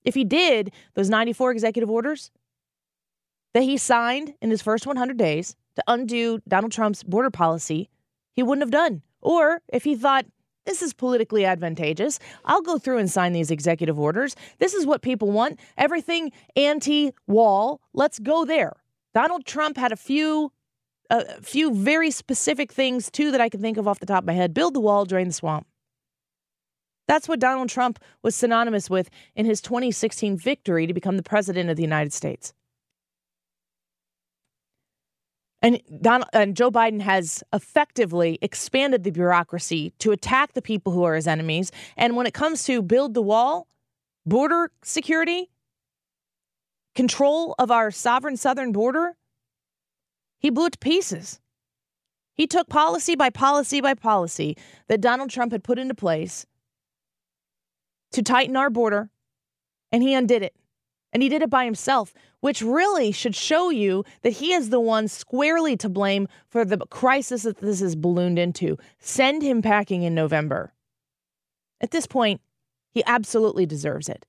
If 0.05 0.14
he 0.14 0.23
did, 0.23 0.71
those 0.95 1.11
94 1.11 1.50
executive 1.50 1.91
orders, 1.91 2.31
that 3.53 3.64
he 3.64 3.76
signed 3.76 4.35
in 4.41 4.50
his 4.50 4.62
first 4.62 4.87
100 4.87 5.17
days 5.17 5.57
to 5.75 5.83
undo 5.88 6.41
Donald 6.47 6.71
Trump's 6.71 7.03
border 7.03 7.31
policy, 7.31 7.91
he 8.33 8.45
wouldn't 8.45 8.62
have 8.62 8.71
done. 8.71 9.03
Or 9.25 9.62
if 9.73 9.83
he 9.85 9.97
thought, 9.97 10.26
this 10.66 10.83
is 10.83 10.95
politically 10.95 11.45
advantageous. 11.45 12.19
I'll 12.45 12.62
go 12.62 12.78
through 12.78 12.99
and 12.99 13.11
sign 13.11 13.33
these 13.33 13.50
executive 13.50 13.99
orders. 13.99 14.37
This 14.59 14.75
is 14.75 14.87
what 14.87 15.02
people 15.02 15.31
want. 15.33 15.59
Everything 15.76 16.33
anti 16.57 17.12
wall. 17.26 17.81
Let's 17.93 18.19
go 18.19 18.45
there. 18.45 18.75
Donald 19.12 19.45
Trump 19.45 19.76
had 19.76 19.93
a 19.93 19.97
few 19.97 20.52
a 21.11 21.40
few 21.43 21.75
very 21.75 22.11
specific 22.11 22.73
things 22.73 23.11
too 23.11 23.31
that 23.31 23.40
I 23.40 23.50
can 23.50 23.61
think 23.61 23.76
of 23.76 23.87
off 23.87 24.00
the 24.00 24.07
top 24.07 24.23
of 24.23 24.26
my 24.26 24.33
head. 24.33 24.54
Build 24.54 24.75
the 24.75 24.81
wall, 24.81 25.04
drain 25.04 25.28
the 25.28 25.35
swamp. 25.35 25.66
That's 27.07 27.28
what 27.28 27.40
Donald 27.40 27.69
Trump 27.69 27.99
was 28.23 28.35
synonymous 28.35 28.88
with 28.88 29.11
in 29.37 29.45
his 29.45 29.61
2016 29.61 30.38
victory 30.38 30.87
to 30.87 30.95
become 30.95 31.19
the 31.19 31.23
president 31.23 31.69
of 31.69 31.76
the 31.76 31.83
United 31.83 32.14
States. 32.14 32.54
And, 35.64 35.80
Donald, 36.02 36.28
and 36.35 36.54
Joe 36.54 36.71
Biden 36.71 37.00
has 37.00 37.42
effectively 37.50 38.38
expanded 38.42 39.02
the 39.02 39.11
bureaucracy 39.11 39.94
to 39.99 40.12
attack 40.12 40.52
the 40.52 40.61
people 40.61 40.92
who 40.92 41.04
are 41.04 41.14
his 41.14 41.26
enemies. 41.26 41.73
And 41.97 42.16
when 42.16 42.26
it 42.26 42.35
comes 42.35 42.64
to 42.64 42.83
build 42.83 43.14
the 43.14 43.23
wall, 43.23 43.66
border 44.26 44.71
security, 44.83 45.49
control 46.94 47.54
of 47.59 47.71
our 47.71 47.90
sovereign 47.90 48.37
southern 48.37 48.73
border, 48.73 49.16
he 50.38 50.50
blew 50.50 50.66
it 50.66 50.75
to 50.75 50.78
pieces. 50.78 51.40
He 52.35 52.47
took 52.47 52.68
policy 52.68 53.14
by 53.14 53.30
policy 53.30 53.80
by 53.80 53.94
policy 53.94 54.59
that 54.88 55.00
Donald 55.00 55.30
Trump 55.30 55.52
had 55.52 55.64
put 55.64 55.78
into 55.78 55.94
place 55.94 56.44
to 58.12 58.23
tighten 58.23 58.54
our 58.54 58.68
border, 58.68 59.09
and 59.90 60.02
he 60.02 60.12
undid 60.12 60.42
it. 60.42 60.54
And 61.11 61.23
he 61.23 61.30
did 61.30 61.40
it 61.40 61.49
by 61.49 61.64
himself, 61.64 62.12
which 62.44 62.60
really 62.60 63.10
should 63.10 63.34
show 63.34 63.70
you 63.70 64.04
that 64.20 64.34
he 64.34 64.52
is 64.52 64.68
the 64.68 64.78
one 64.78 65.08
squarely 65.08 65.78
to 65.78 65.88
blame 65.88 66.28
for 66.46 66.62
the 66.62 66.76
crisis 66.90 67.44
that 67.44 67.56
this 67.56 67.80
has 67.80 67.96
ballooned 67.96 68.38
into. 68.38 68.76
Send 68.98 69.40
him 69.42 69.62
packing 69.62 70.02
in 70.02 70.14
November. 70.14 70.74
At 71.80 71.90
this 71.90 72.06
point, 72.06 72.42
he 72.90 73.02
absolutely 73.06 73.64
deserves 73.64 74.10
it. 74.10 74.26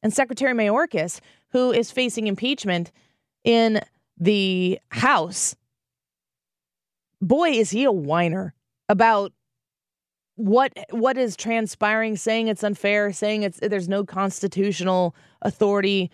And 0.00 0.14
Secretary 0.14 0.54
Mayorkas, 0.54 1.18
who 1.48 1.72
is 1.72 1.90
facing 1.90 2.28
impeachment 2.28 2.92
in 3.42 3.80
the 4.16 4.78
House, 4.90 5.56
boy, 7.20 7.50
is 7.50 7.70
he 7.70 7.82
a 7.82 7.90
whiner 7.90 8.54
about 8.88 9.32
what 10.36 10.72
what 10.90 11.18
is 11.18 11.34
transpiring, 11.34 12.14
saying 12.14 12.46
it's 12.46 12.62
unfair, 12.62 13.12
saying 13.12 13.42
it's 13.42 13.58
there's 13.58 13.88
no 13.88 14.04
constitutional 14.04 15.16
authority 15.42 16.12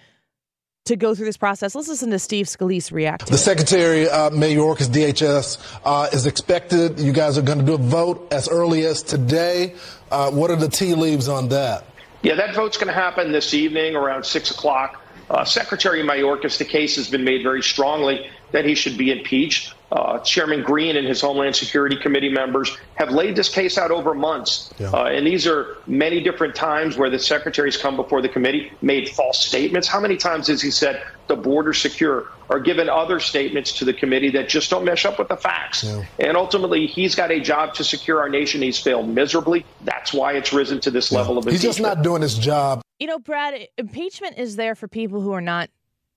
to 0.88 0.96
go 0.96 1.14
through 1.14 1.26
this 1.26 1.36
process. 1.36 1.74
Let's 1.74 1.88
listen 1.88 2.10
to 2.10 2.18
Steve 2.18 2.46
Scalise 2.46 2.92
react. 2.92 3.28
The 3.28 3.38
Secretary 3.38 4.08
uh, 4.08 4.30
Mayorkas 4.30 4.88
DHS 4.88 5.78
uh, 5.84 6.08
is 6.12 6.26
expected. 6.26 6.98
You 6.98 7.12
guys 7.12 7.38
are 7.38 7.42
going 7.42 7.58
to 7.58 7.64
do 7.64 7.74
a 7.74 7.78
vote 7.78 8.28
as 8.32 8.48
early 8.48 8.84
as 8.84 9.02
today. 9.02 9.74
Uh, 10.10 10.30
what 10.30 10.50
are 10.50 10.56
the 10.56 10.68
tea 10.68 10.94
leaves 10.94 11.28
on 11.28 11.48
that? 11.48 11.84
Yeah, 12.22 12.34
that 12.34 12.54
vote's 12.54 12.76
going 12.76 12.88
to 12.88 13.00
happen 13.00 13.32
this 13.32 13.54
evening 13.54 13.94
around 13.94 14.24
six 14.24 14.50
o'clock. 14.50 15.00
Uh, 15.30 15.44
Secretary 15.44 16.02
Mayorkas, 16.02 16.58
the 16.58 16.64
case 16.64 16.96
has 16.96 17.08
been 17.08 17.22
made 17.22 17.42
very 17.42 17.62
strongly 17.62 18.28
that 18.52 18.64
he 18.64 18.74
should 18.74 18.96
be 18.96 19.10
impeached. 19.10 19.74
Uh, 19.90 20.18
Chairman 20.18 20.62
Green 20.62 20.96
and 20.96 21.06
his 21.06 21.22
Homeland 21.22 21.56
Security 21.56 21.96
Committee 21.96 22.28
members 22.28 22.76
have 22.96 23.10
laid 23.10 23.36
this 23.36 23.48
case 23.48 23.78
out 23.78 23.90
over 23.90 24.12
months. 24.12 24.70
Yeah. 24.78 24.90
Uh, 24.90 25.04
and 25.04 25.26
these 25.26 25.46
are 25.46 25.78
many 25.86 26.20
different 26.20 26.54
times 26.54 26.98
where 26.98 27.08
the 27.08 27.18
secretary's 27.18 27.78
come 27.78 27.96
before 27.96 28.20
the 28.20 28.28
committee, 28.28 28.70
made 28.82 29.08
false 29.08 29.42
statements. 29.42 29.88
How 29.88 29.98
many 29.98 30.18
times 30.18 30.48
has 30.48 30.60
he 30.60 30.70
said 30.70 31.02
the 31.26 31.36
border 31.36 31.72
secure 31.72 32.28
or 32.50 32.60
given 32.60 32.90
other 32.90 33.18
statements 33.18 33.72
to 33.78 33.86
the 33.86 33.94
committee 33.94 34.30
that 34.32 34.50
just 34.50 34.68
don't 34.68 34.84
mesh 34.84 35.06
up 35.06 35.18
with 35.18 35.28
the 35.28 35.38
facts? 35.38 35.84
Yeah. 35.84 36.04
And 36.18 36.36
ultimately, 36.36 36.86
he's 36.86 37.14
got 37.14 37.30
a 37.30 37.40
job 37.40 37.72
to 37.74 37.84
secure 37.84 38.20
our 38.20 38.28
nation. 38.28 38.60
He's 38.60 38.78
failed 38.78 39.08
miserably. 39.08 39.64
That's 39.84 40.12
why 40.12 40.34
it's 40.34 40.52
risen 40.52 40.80
to 40.80 40.90
this 40.90 41.10
level 41.10 41.38
of 41.38 41.46
impeachment. 41.46 41.62
He's 41.62 41.76
just 41.76 41.80
not 41.80 42.02
doing 42.02 42.20
his 42.20 42.36
job. 42.36 42.82
You 42.98 43.06
know, 43.06 43.18
Brad, 43.18 43.68
impeachment 43.78 44.36
is 44.36 44.56
there 44.56 44.74
for 44.74 44.86
people 44.86 45.22
who 45.22 45.32
are 45.32 45.40
not 45.40 45.70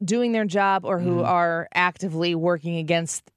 doing 0.04 0.32
their 0.32 0.46
job 0.46 0.86
or 0.86 1.00
who 1.00 1.22
are 1.24 1.68
actively 1.74 2.36
working 2.36 2.78
against 2.78 3.32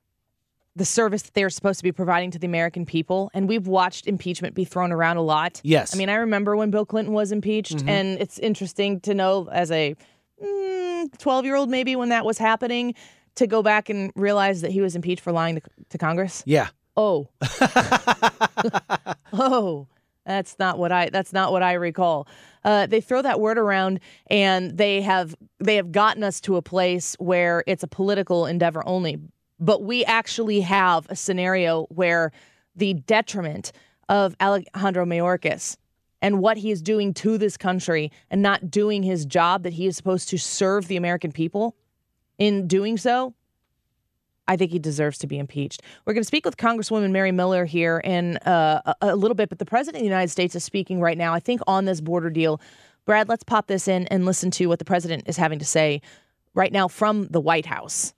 the 0.76 0.85
service 0.85 1.23
that 1.23 1.35
they're 1.35 1.50
supposed 1.50 1.78
to 1.78 1.85
be 1.85 1.92
providing 1.92 2.30
to 2.33 2.38
the 2.38 2.47
American 2.47 2.85
people. 2.85 3.30
And 3.33 3.49
we've 3.49 3.66
watched 3.68 4.06
impeachment 4.09 4.54
be 4.54 4.64
thrown 4.64 4.90
around 4.90 5.18
a 5.18 5.23
lot. 5.23 5.61
Yes. 5.62 5.94
I 5.94 5.99
mean, 5.99 6.09
I 6.09 6.14
remember 6.16 6.56
when 6.56 6.71
Bill 6.71 6.85
Clinton 6.85 7.14
was 7.14 7.30
impeached, 7.30 7.76
Mhm. 7.76 7.88
and 7.88 8.21
it's 8.21 8.38
interesting 8.40 8.99
to 9.00 9.14
know 9.14 9.49
as 9.52 9.71
a 9.71 9.94
12 11.18 11.44
year 11.44 11.54
old, 11.54 11.71
maybe 11.71 11.94
when 11.94 12.09
that 12.09 12.25
was 12.25 12.38
happening, 12.38 12.94
to 13.37 13.47
go 13.47 13.62
back 13.62 13.88
and 13.88 14.11
realize 14.16 14.62
that 14.62 14.71
he 14.73 14.80
was 14.80 14.97
impeached 14.97 15.23
for 15.23 15.33
lying 15.33 15.56
to, 15.56 15.62
to 15.90 15.99
Congress. 15.99 16.42
Yeah. 16.47 16.68
Oh. 16.97 17.28
oh, 19.33 19.87
that's 20.26 20.59
not 20.59 20.78
what 20.78 20.93
I 20.93 21.11
that's 21.11 21.33
not 21.33 21.52
what 21.52 21.62
I 21.62 21.75
recall. 21.75 22.26
Uh, 22.64 22.87
they 22.87 23.00
throw 23.00 23.21
that 23.23 23.40
word 23.40 23.59
around 23.59 24.00
and 24.28 24.76
they 24.76 25.02
have 25.02 25.35
they 25.59 25.76
have 25.76 25.93
gotten 25.93 26.23
us 26.23 26.40
to 26.43 26.57
a 26.57 26.62
place 26.62 27.14
where 27.19 27.62
it's 27.66 27.83
a 27.83 27.88
political 27.88 28.47
endeavor 28.47 28.87
only. 28.87 29.19
But 29.61 29.83
we 29.83 30.04
actually 30.04 30.61
have 30.61 31.07
a 31.11 31.16
scenario 31.16 31.85
where 31.85 32.33
the 32.75 32.95
detriment 32.95 33.73
of 34.09 34.35
Alejandro 34.40 35.04
Mayorkas 35.04 35.76
and 36.21 36.40
what 36.40 36.57
he 36.57 36.71
is 36.71 36.83
doing 36.83 37.12
to 37.14 37.38
this 37.38 37.57
country 37.57 38.11
and 38.31 38.40
not 38.43 38.71
doing 38.71 39.02
his 39.02 39.26
job 39.26 39.62
that 39.62 39.75
he 39.75 39.87
is 39.87 39.97
supposed 39.97 40.28
to 40.31 40.38
serve 40.38 40.88
the 40.88 40.97
American 40.97 41.33
people 41.33 41.76
in 42.38 42.66
doing 42.66 42.97
so 42.97 43.35
I 44.46 44.56
think 44.56 44.70
he 44.70 44.78
deserves 44.78 45.18
to 45.18 45.26
be 45.26 45.38
impeached. 45.38 45.82
We're 46.04 46.12
going 46.12 46.22
to 46.22 46.26
speak 46.26 46.44
with 46.44 46.56
Congresswoman 46.56 47.10
Mary 47.10 47.32
Miller 47.32 47.64
here 47.64 47.98
in 48.04 48.36
uh, 48.38 48.94
a, 49.00 49.12
a 49.12 49.16
little 49.16 49.34
bit, 49.34 49.48
but 49.48 49.58
the 49.58 49.64
President 49.64 49.96
of 49.96 50.02
the 50.02 50.08
United 50.08 50.30
States 50.30 50.54
is 50.54 50.64
speaking 50.64 51.00
right 51.00 51.16
now, 51.16 51.32
I 51.32 51.40
think, 51.40 51.60
on 51.66 51.84
this 51.84 52.00
border 52.00 52.30
deal. 52.30 52.60
Brad, 53.06 53.28
let's 53.28 53.44
pop 53.44 53.66
this 53.66 53.88
in 53.88 54.06
and 54.08 54.24
listen 54.24 54.50
to 54.52 54.66
what 54.66 54.78
the 54.78 54.84
President 54.84 55.24
is 55.26 55.36
having 55.36 55.58
to 55.58 55.64
say 55.64 56.02
right 56.54 56.72
now 56.72 56.88
from 56.88 57.26
the 57.28 57.40
White 57.40 57.66
House. 57.66 58.14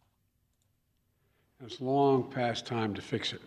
It's 1.64 1.80
long 1.80 2.24
past 2.30 2.66
time 2.66 2.94
to 2.94 3.02
fix 3.02 3.32
it. 3.32 3.40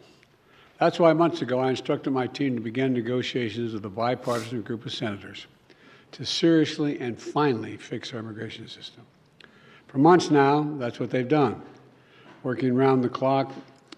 That's 0.80 1.00
why 1.00 1.12
months 1.14 1.42
ago 1.42 1.60
I 1.60 1.70
instructed 1.70 2.12
my 2.12 2.28
team 2.28 2.56
to 2.56 2.62
begin 2.62 2.94
negotiations 2.94 3.74
with 3.74 3.86
a 3.86 3.90
bipartisan 3.90 4.62
group 4.62 4.86
of 4.86 4.94
senators 4.94 5.48
to 6.14 6.26
seriously 6.26 7.00
and 7.00 7.22
finally 7.22 7.78
fix 7.78 8.14
our 8.14 8.20
immigration 8.20 8.68
system. 8.68 9.04
For 9.88 9.98
months 9.98 10.32
now, 10.32 10.64
that's 10.78 11.00
what 11.00 11.12
they've 11.12 11.28
done 11.28 11.62
working 12.44 12.74
round 12.74 13.04
the 13.04 13.10
clock 13.10 13.52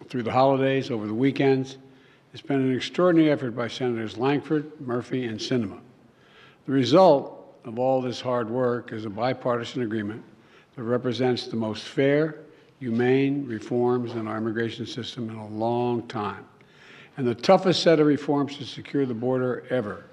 through 0.09 0.23
the 0.23 0.31
holidays, 0.31 0.91
over 0.91 1.07
the 1.07 1.13
weekends. 1.13 1.77
It's 2.33 2.41
been 2.41 2.61
an 2.61 2.75
extraordinary 2.75 3.31
effort 3.31 3.51
by 3.51 3.67
Senators 3.67 4.17
Lankford, 4.17 4.79
Murphy, 4.81 5.25
and 5.25 5.39
Sinema. 5.39 5.79
The 6.65 6.71
result 6.71 7.59
of 7.65 7.77
all 7.77 8.01
this 8.01 8.19
hard 8.19 8.49
work 8.49 8.91
is 8.93 9.05
a 9.05 9.09
bipartisan 9.09 9.83
agreement 9.83 10.23
that 10.75 10.83
represents 10.83 11.47
the 11.47 11.55
most 11.55 11.83
fair, 11.83 12.39
humane 12.79 13.45
reforms 13.45 14.13
in 14.13 14.27
our 14.27 14.37
immigration 14.37 14.85
system 14.85 15.29
in 15.29 15.35
a 15.35 15.47
long 15.47 16.07
time, 16.07 16.45
and 17.17 17.27
the 17.27 17.35
toughest 17.35 17.83
set 17.83 17.99
of 17.99 18.07
reforms 18.07 18.57
to 18.57 18.65
secure 18.65 19.05
the 19.05 19.13
border 19.13 19.65
ever. 19.69 20.05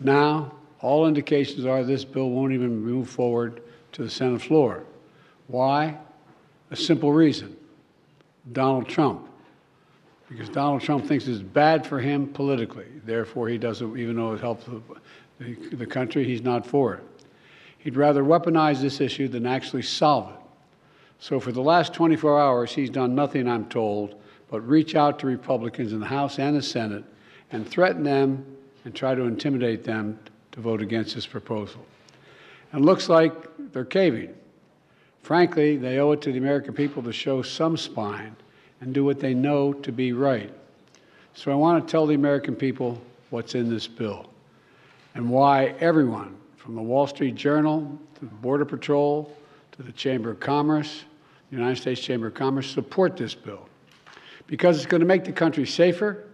Now, 0.00 0.54
all 0.80 1.06
indications 1.06 1.66
are 1.66 1.82
this 1.82 2.04
bill 2.04 2.30
won't 2.30 2.52
even 2.52 2.78
move 2.80 3.08
forward 3.08 3.62
to 3.92 4.02
the 4.02 4.10
Senate 4.10 4.42
floor. 4.42 4.84
Why? 5.46 5.98
A 6.74 6.76
simple 6.76 7.12
reason 7.12 7.56
Donald 8.50 8.88
Trump. 8.88 9.28
Because 10.28 10.48
Donald 10.48 10.80
Trump 10.80 11.06
thinks 11.06 11.28
it's 11.28 11.40
bad 11.40 11.86
for 11.86 12.00
him 12.00 12.26
politically. 12.26 12.86
Therefore, 13.04 13.48
he 13.48 13.58
doesn't, 13.58 13.96
even 13.96 14.16
though 14.16 14.32
it 14.32 14.40
helps 14.40 14.64
the, 15.38 15.54
the, 15.76 15.86
country, 15.86 16.24
he's 16.24 16.42
not 16.42 16.66
for 16.66 16.94
it. 16.94 17.04
He'd 17.78 17.94
rather 17.94 18.24
weaponize 18.24 18.80
this 18.80 19.00
issue 19.00 19.28
than 19.28 19.46
actually 19.46 19.82
solve 19.82 20.30
it. 20.30 20.40
So, 21.20 21.38
for 21.38 21.52
the 21.52 21.60
last 21.60 21.94
24 21.94 22.40
hours, 22.40 22.72
he's 22.72 22.90
done 22.90 23.14
nothing, 23.14 23.46
I'm 23.46 23.66
told, 23.66 24.20
but 24.50 24.66
reach 24.66 24.96
out 24.96 25.20
to 25.20 25.28
Republicans 25.28 25.92
in 25.92 26.00
the 26.00 26.06
House 26.06 26.40
and 26.40 26.56
the 26.56 26.62
Senate 26.62 27.04
and 27.52 27.68
threaten 27.68 28.02
them 28.02 28.44
and 28.84 28.92
try 28.96 29.14
to 29.14 29.22
intimidate 29.22 29.84
them 29.84 30.18
to 30.50 30.60
vote 30.60 30.82
against 30.82 31.14
this 31.14 31.26
proposal. 31.26 31.86
And 32.72 32.84
looks 32.84 33.08
like 33.08 33.32
they're 33.70 33.84
caving. 33.84 34.34
Frankly, 35.24 35.78
they 35.78 36.00
owe 36.00 36.12
it 36.12 36.20
to 36.20 36.32
the 36.32 36.36
American 36.36 36.74
people 36.74 37.02
to 37.02 37.10
show 37.10 37.40
some 37.40 37.78
spine 37.78 38.36
and 38.82 38.92
do 38.92 39.06
what 39.06 39.20
they 39.20 39.32
know 39.32 39.72
to 39.72 39.90
be 39.90 40.12
right. 40.12 40.52
So 41.32 41.50
I 41.50 41.54
want 41.54 41.82
to 41.82 41.90
tell 41.90 42.06
the 42.06 42.14
American 42.14 42.54
people 42.54 43.00
what's 43.30 43.54
in 43.54 43.70
this 43.70 43.86
bill 43.86 44.28
and 45.14 45.30
why 45.30 45.76
everyone, 45.80 46.36
from 46.58 46.74
the 46.74 46.82
Wall 46.82 47.06
Street 47.06 47.36
Journal 47.36 47.98
to 48.16 48.20
the 48.26 48.34
Border 48.34 48.66
Patrol 48.66 49.34
to 49.72 49.82
the 49.82 49.92
Chamber 49.92 50.30
of 50.30 50.40
Commerce, 50.40 51.04
the 51.48 51.56
United 51.56 51.80
States 51.80 52.02
Chamber 52.02 52.26
of 52.26 52.34
Commerce, 52.34 52.70
support 52.70 53.16
this 53.16 53.34
bill. 53.34 53.66
Because 54.46 54.76
it's 54.76 54.84
going 54.84 55.00
to 55.00 55.06
make 55.06 55.24
the 55.24 55.32
country 55.32 55.64
safer, 55.64 56.24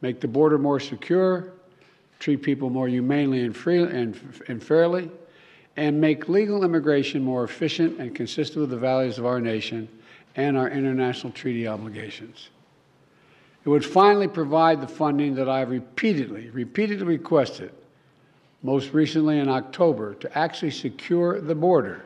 make 0.00 0.20
the 0.20 0.26
border 0.26 0.58
more 0.58 0.80
secure, 0.80 1.52
treat 2.18 2.42
people 2.42 2.68
more 2.68 2.88
humanely 2.88 3.44
and, 3.44 3.56
free, 3.56 3.80
and, 3.80 4.42
and 4.48 4.60
fairly, 4.60 5.08
and 5.76 6.00
make 6.00 6.28
legal 6.28 6.64
immigration 6.64 7.22
more 7.22 7.44
efficient 7.44 7.98
and 7.98 8.14
consistent 8.14 8.60
with 8.60 8.70
the 8.70 8.76
values 8.76 9.18
of 9.18 9.26
our 9.26 9.40
nation 9.40 9.88
and 10.36 10.56
our 10.56 10.68
international 10.68 11.32
treaty 11.32 11.66
obligations. 11.66 12.50
It 13.64 13.68
would 13.68 13.84
finally 13.84 14.28
provide 14.28 14.80
the 14.80 14.86
funding 14.86 15.34
that 15.36 15.48
I 15.48 15.60
have 15.60 15.70
repeatedly, 15.70 16.50
repeatedly 16.50 17.06
requested, 17.06 17.72
most 18.62 18.92
recently 18.92 19.38
in 19.38 19.48
October, 19.48 20.14
to 20.14 20.38
actually 20.38 20.70
secure 20.70 21.40
the 21.40 21.54
border. 21.54 22.02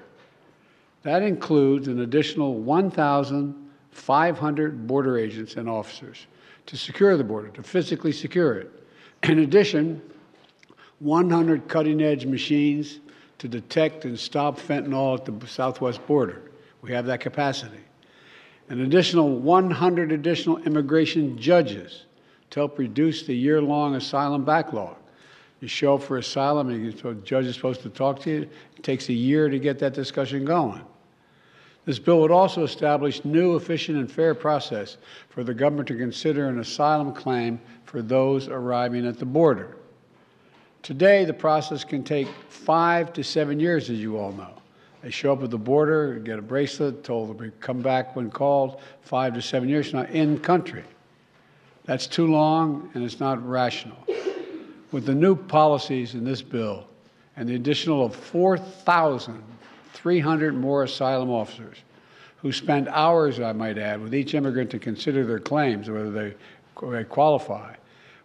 That 1.02 1.22
includes 1.22 1.88
an 1.88 2.00
additional 2.00 2.54
1,500 2.54 4.86
border 4.86 5.18
agents 5.18 5.56
and 5.56 5.68
officers 5.68 6.26
to 6.66 6.76
secure 6.76 7.16
the 7.16 7.24
border, 7.24 7.48
to 7.48 7.62
physically 7.62 8.12
secure 8.12 8.58
it. 8.58 8.70
In 9.24 9.40
addition, 9.40 10.00
100 11.00 11.68
cutting 11.68 12.00
edge 12.00 12.26
machines 12.26 13.00
to 13.38 13.48
detect 13.48 14.04
and 14.04 14.18
stop 14.18 14.58
fentanyl 14.58 15.18
at 15.18 15.40
the 15.40 15.46
southwest 15.46 16.04
border. 16.06 16.42
We 16.82 16.92
have 16.92 17.06
that 17.06 17.20
capacity. 17.20 17.80
An 18.68 18.80
additional 18.82 19.38
100 19.38 20.12
additional 20.12 20.58
immigration 20.58 21.38
judges 21.38 22.04
to 22.50 22.60
help 22.60 22.78
reduce 22.78 23.22
the 23.22 23.34
year 23.34 23.62
long 23.62 23.94
asylum 23.94 24.44
backlog. 24.44 24.96
You 25.60 25.68
show 25.68 25.94
up 25.94 26.02
for 26.02 26.18
asylum, 26.18 26.68
and 26.68 26.92
the 26.92 27.14
judge 27.14 27.46
is 27.46 27.56
supposed 27.56 27.82
to 27.82 27.88
talk 27.88 28.20
to 28.20 28.30
you. 28.30 28.42
It 28.76 28.82
takes 28.82 29.08
a 29.08 29.12
year 29.12 29.48
to 29.48 29.58
get 29.58 29.78
that 29.80 29.92
discussion 29.92 30.44
going. 30.44 30.82
This 31.84 31.98
bill 31.98 32.20
would 32.20 32.30
also 32.30 32.64
establish 32.64 33.24
new, 33.24 33.56
efficient, 33.56 33.98
and 33.98 34.12
fair 34.12 34.34
process 34.34 34.98
for 35.30 35.42
the 35.42 35.54
government 35.54 35.88
to 35.88 35.96
consider 35.96 36.48
an 36.48 36.60
asylum 36.60 37.14
claim 37.14 37.58
for 37.84 38.02
those 38.02 38.46
arriving 38.46 39.06
at 39.06 39.18
the 39.18 39.24
border. 39.24 39.76
Today, 40.88 41.24
the 41.26 41.34
process 41.34 41.84
can 41.84 42.02
take 42.02 42.26
five 42.48 43.12
to 43.12 43.22
seven 43.22 43.60
years, 43.60 43.90
as 43.90 44.00
you 44.00 44.16
all 44.16 44.32
know. 44.32 44.54
They 45.02 45.10
show 45.10 45.34
up 45.34 45.42
at 45.42 45.50
the 45.50 45.58
border, 45.58 46.14
get 46.14 46.38
a 46.38 46.42
bracelet, 46.42 47.04
told 47.04 47.38
to 47.38 47.50
come 47.60 47.82
back 47.82 48.16
when 48.16 48.30
called, 48.30 48.80
five 49.02 49.34
to 49.34 49.42
seven 49.42 49.68
years 49.68 49.92
now, 49.92 50.04
in 50.04 50.38
country. 50.38 50.84
That's 51.84 52.06
too 52.06 52.28
long 52.28 52.90
and 52.94 53.04
it's 53.04 53.20
not 53.20 53.46
rational. 53.46 53.98
With 54.90 55.04
the 55.04 55.14
new 55.14 55.36
policies 55.36 56.14
in 56.14 56.24
this 56.24 56.40
bill 56.40 56.86
and 57.36 57.46
the 57.46 57.54
additional 57.54 58.06
of 58.06 58.16
4,300 58.16 60.54
more 60.54 60.84
asylum 60.84 61.28
officers 61.28 61.76
who 62.38 62.50
spend 62.50 62.88
hours, 62.88 63.40
I 63.40 63.52
might 63.52 63.76
add, 63.76 64.00
with 64.00 64.14
each 64.14 64.32
immigrant 64.32 64.70
to 64.70 64.78
consider 64.78 65.26
their 65.26 65.38
claims, 65.38 65.90
whether 65.90 66.10
they 66.10 66.34
qualify, 67.04 67.74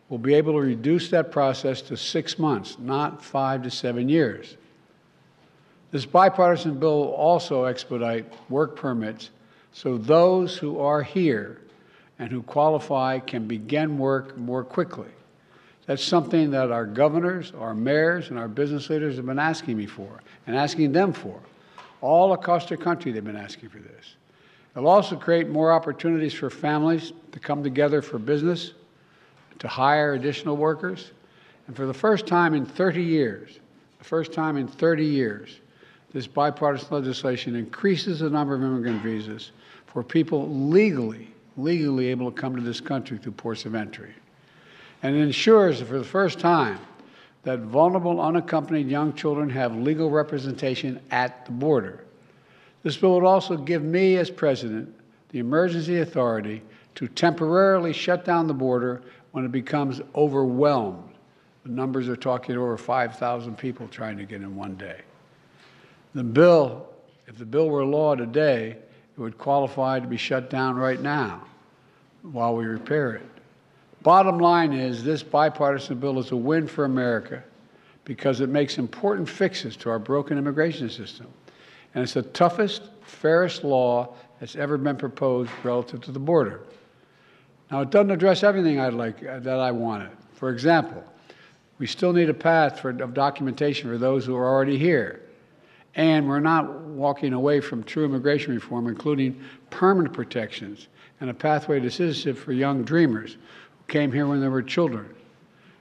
we'll 0.10 0.20
be 0.20 0.34
able 0.34 0.54
to 0.54 0.60
reduce 0.60 1.10
that 1.10 1.32
process 1.32 1.82
to 1.84 1.98
six 1.98 2.38
months, 2.38 2.78
not 2.80 3.24
five 3.24 3.64
to 3.64 3.72
seven 3.72 4.10
years. 4.10 4.58
This 5.92 6.06
bipartisan 6.06 6.80
bill 6.80 7.00
will 7.00 7.14
also 7.14 7.66
expedite 7.66 8.26
work 8.50 8.76
permits 8.76 9.30
so 9.74 9.98
those 9.98 10.56
who 10.56 10.80
are 10.80 11.02
here 11.02 11.60
and 12.20 12.32
who 12.32 12.44
qualify 12.44 13.20
can 13.20 13.48
begin 13.48 13.98
work 13.98 14.38
more 14.38 14.64
quickly. 14.64 15.10
That's 15.88 16.04
something 16.04 16.52
that 16.52 16.72
our 16.72 16.86
governors, 16.86 17.52
our 17.60 17.74
mayors, 17.74 18.30
and 18.30 18.40
our 18.40 18.48
business 18.48 18.90
leaders 18.90 19.18
have 19.18 19.26
been 19.26 19.40
asking 19.40 19.76
me 19.78 19.88
for 19.88 20.22
and 20.48 20.56
asking 20.56 20.94
them 20.94 21.12
for. 21.12 21.40
All 22.02 22.34
across 22.34 22.68
the 22.68 22.78
country, 22.78 23.12
they've 23.12 23.24
been 23.24 23.36
asking 23.36 23.70
for 23.70 23.80
this. 23.80 24.16
It'll 24.76 24.88
also 24.88 25.16
create 25.16 25.50
more 25.50 25.72
opportunities 25.72 26.34
for 26.34 26.50
families 26.50 27.12
to 27.32 27.40
come 27.40 27.64
together 27.64 28.02
for 28.02 28.18
business, 28.18 28.74
to 29.60 29.68
hire 29.68 30.14
additional 30.14 30.58
workers. 30.58 31.12
And 31.68 31.76
for 31.76 31.86
the 31.86 31.94
first 31.94 32.28
time 32.28 32.54
in 32.54 32.66
30 32.66 33.02
years, 33.02 33.60
the 34.00 34.06
first 34.06 34.34
time 34.34 34.58
in 34.58 34.68
30 34.68 35.06
years, 35.06 35.60
this 36.12 36.28
bipartisan 36.28 36.90
legislation 36.92 37.56
increases 37.56 38.20
the 38.20 38.30
number 38.30 38.54
of 38.54 38.62
immigrant 38.62 39.02
visas 39.02 39.52
for 39.88 40.04
people 40.04 40.50
legally, 40.68 41.34
legally 41.58 42.08
able 42.08 42.32
to 42.32 42.38
come 42.40 42.56
to 42.56 42.62
this 42.62 42.82
country 42.82 43.18
through 43.18 43.32
ports 43.32 43.66
of 43.66 43.76
entry. 43.76 44.14
And 45.02 45.16
it 45.16 45.20
ensures 45.20 45.82
for 45.82 45.98
the 45.98 46.04
first 46.04 46.40
time 46.40 46.80
that 47.44 47.60
vulnerable, 47.60 48.22
unaccompanied 48.22 48.88
young 48.88 49.14
children 49.14 49.50
have 49.50 49.76
legal 49.76 50.10
representation 50.10 51.00
at 51.12 51.46
the 51.46 51.52
border. 51.52 52.04
This 52.84 52.98
bill 52.98 53.16
would 53.16 53.26
also 53.26 53.58
give 53.58 53.84
me, 53.84 54.18
as 54.18 54.30
president, 54.30 54.94
the 55.30 55.40
emergency 55.40 56.00
authority 56.00 56.62
to 56.96 57.08
temporarily 57.08 57.92
shut 57.92 58.24
down 58.24 58.48
the 58.48 58.54
border 58.54 59.02
when 59.34 59.44
it 59.44 59.52
becomes 59.52 60.00
overwhelmed. 60.16 61.10
The 61.64 61.72
numbers 61.72 62.08
are 62.08 62.16
talking 62.16 62.56
over 62.56 62.78
5,000 62.78 63.58
people 63.58 63.88
trying 63.88 64.18
to 64.18 64.26
get 64.26 64.42
in 64.42 64.56
one 64.56 64.76
day. 64.76 65.02
The 66.14 66.24
bill, 66.24 66.88
if 67.28 67.38
the 67.38 67.46
bill 67.46 67.70
were 67.70 67.84
law 67.84 68.16
today, 68.16 68.78
it 69.16 69.20
would 69.20 69.38
qualify 69.38 70.00
to 70.00 70.08
be 70.08 70.18
shut 70.18 70.50
down 70.50 70.76
right 70.76 71.02
now 71.02 71.44
while 72.22 72.56
we 72.56 72.66
repair 72.66 73.14
it. 73.16 73.26
Bottom 74.04 74.38
line 74.38 74.72
is 74.72 75.04
this 75.04 75.24
bipartisan 75.24 75.98
bill 75.98 76.20
is 76.20 76.32
a 76.32 76.36
win 76.36 76.68
for 76.68 76.86
America 76.86 77.44
because 78.06 78.40
it 78.40 78.50
makes 78.50 78.78
important 78.78 79.28
fixes 79.28 79.76
to 79.78 79.90
our 79.90 80.00
broken 80.00 80.38
immigration 80.38 80.90
system. 80.90 81.28
And 81.96 82.04
it's 82.04 82.14
the 82.14 82.22
toughest, 82.22 82.84
fairest 83.02 83.64
law 83.64 84.14
that's 84.40 84.56
ever 84.56 84.78
been 84.78 84.98
proposed 84.98 85.50
relative 85.64 86.02
to 86.02 86.12
the 86.12 86.20
border. 86.20 86.62
Now, 87.74 87.82
it 87.82 87.90
doesn't 87.90 88.12
address 88.12 88.44
everything 88.44 88.80
I'd 88.80 88.94
like, 88.94 89.26
uh, 89.26 89.40
that 89.40 89.60
I 89.60 89.72
wanted. 89.72 90.12
For 90.34 90.52
example, 90.52 91.04
we 91.80 91.88
still 91.88 92.14
need 92.14 92.30
a 92.30 92.34
path 92.34 92.80
for, 92.80 92.92
of 92.92 93.16
documentation 93.16 93.90
for 93.90 93.98
those 93.98 94.28
who 94.28 94.36
are 94.36 94.48
already 94.48 94.78
here. 94.78 95.24
And 95.96 96.28
we're 96.28 96.40
not 96.40 96.72
walking 96.82 97.34
away 97.34 97.62
from 97.62 97.84
true 97.84 98.06
immigration 98.06 98.54
reform, 98.54 98.86
including 98.86 99.44
permanent 99.72 100.14
protections 100.14 100.88
and 101.20 101.32
a 101.32 101.34
pathway 101.34 101.80
to 101.80 101.90
citizenship 101.90 102.38
for 102.38 102.54
young 102.54 102.84
dreamers 102.84 103.38
who 103.80 103.84
came 103.88 104.12
here 104.12 104.28
when 104.28 104.40
they 104.40 104.50
were 104.50 104.62
children 104.62 105.10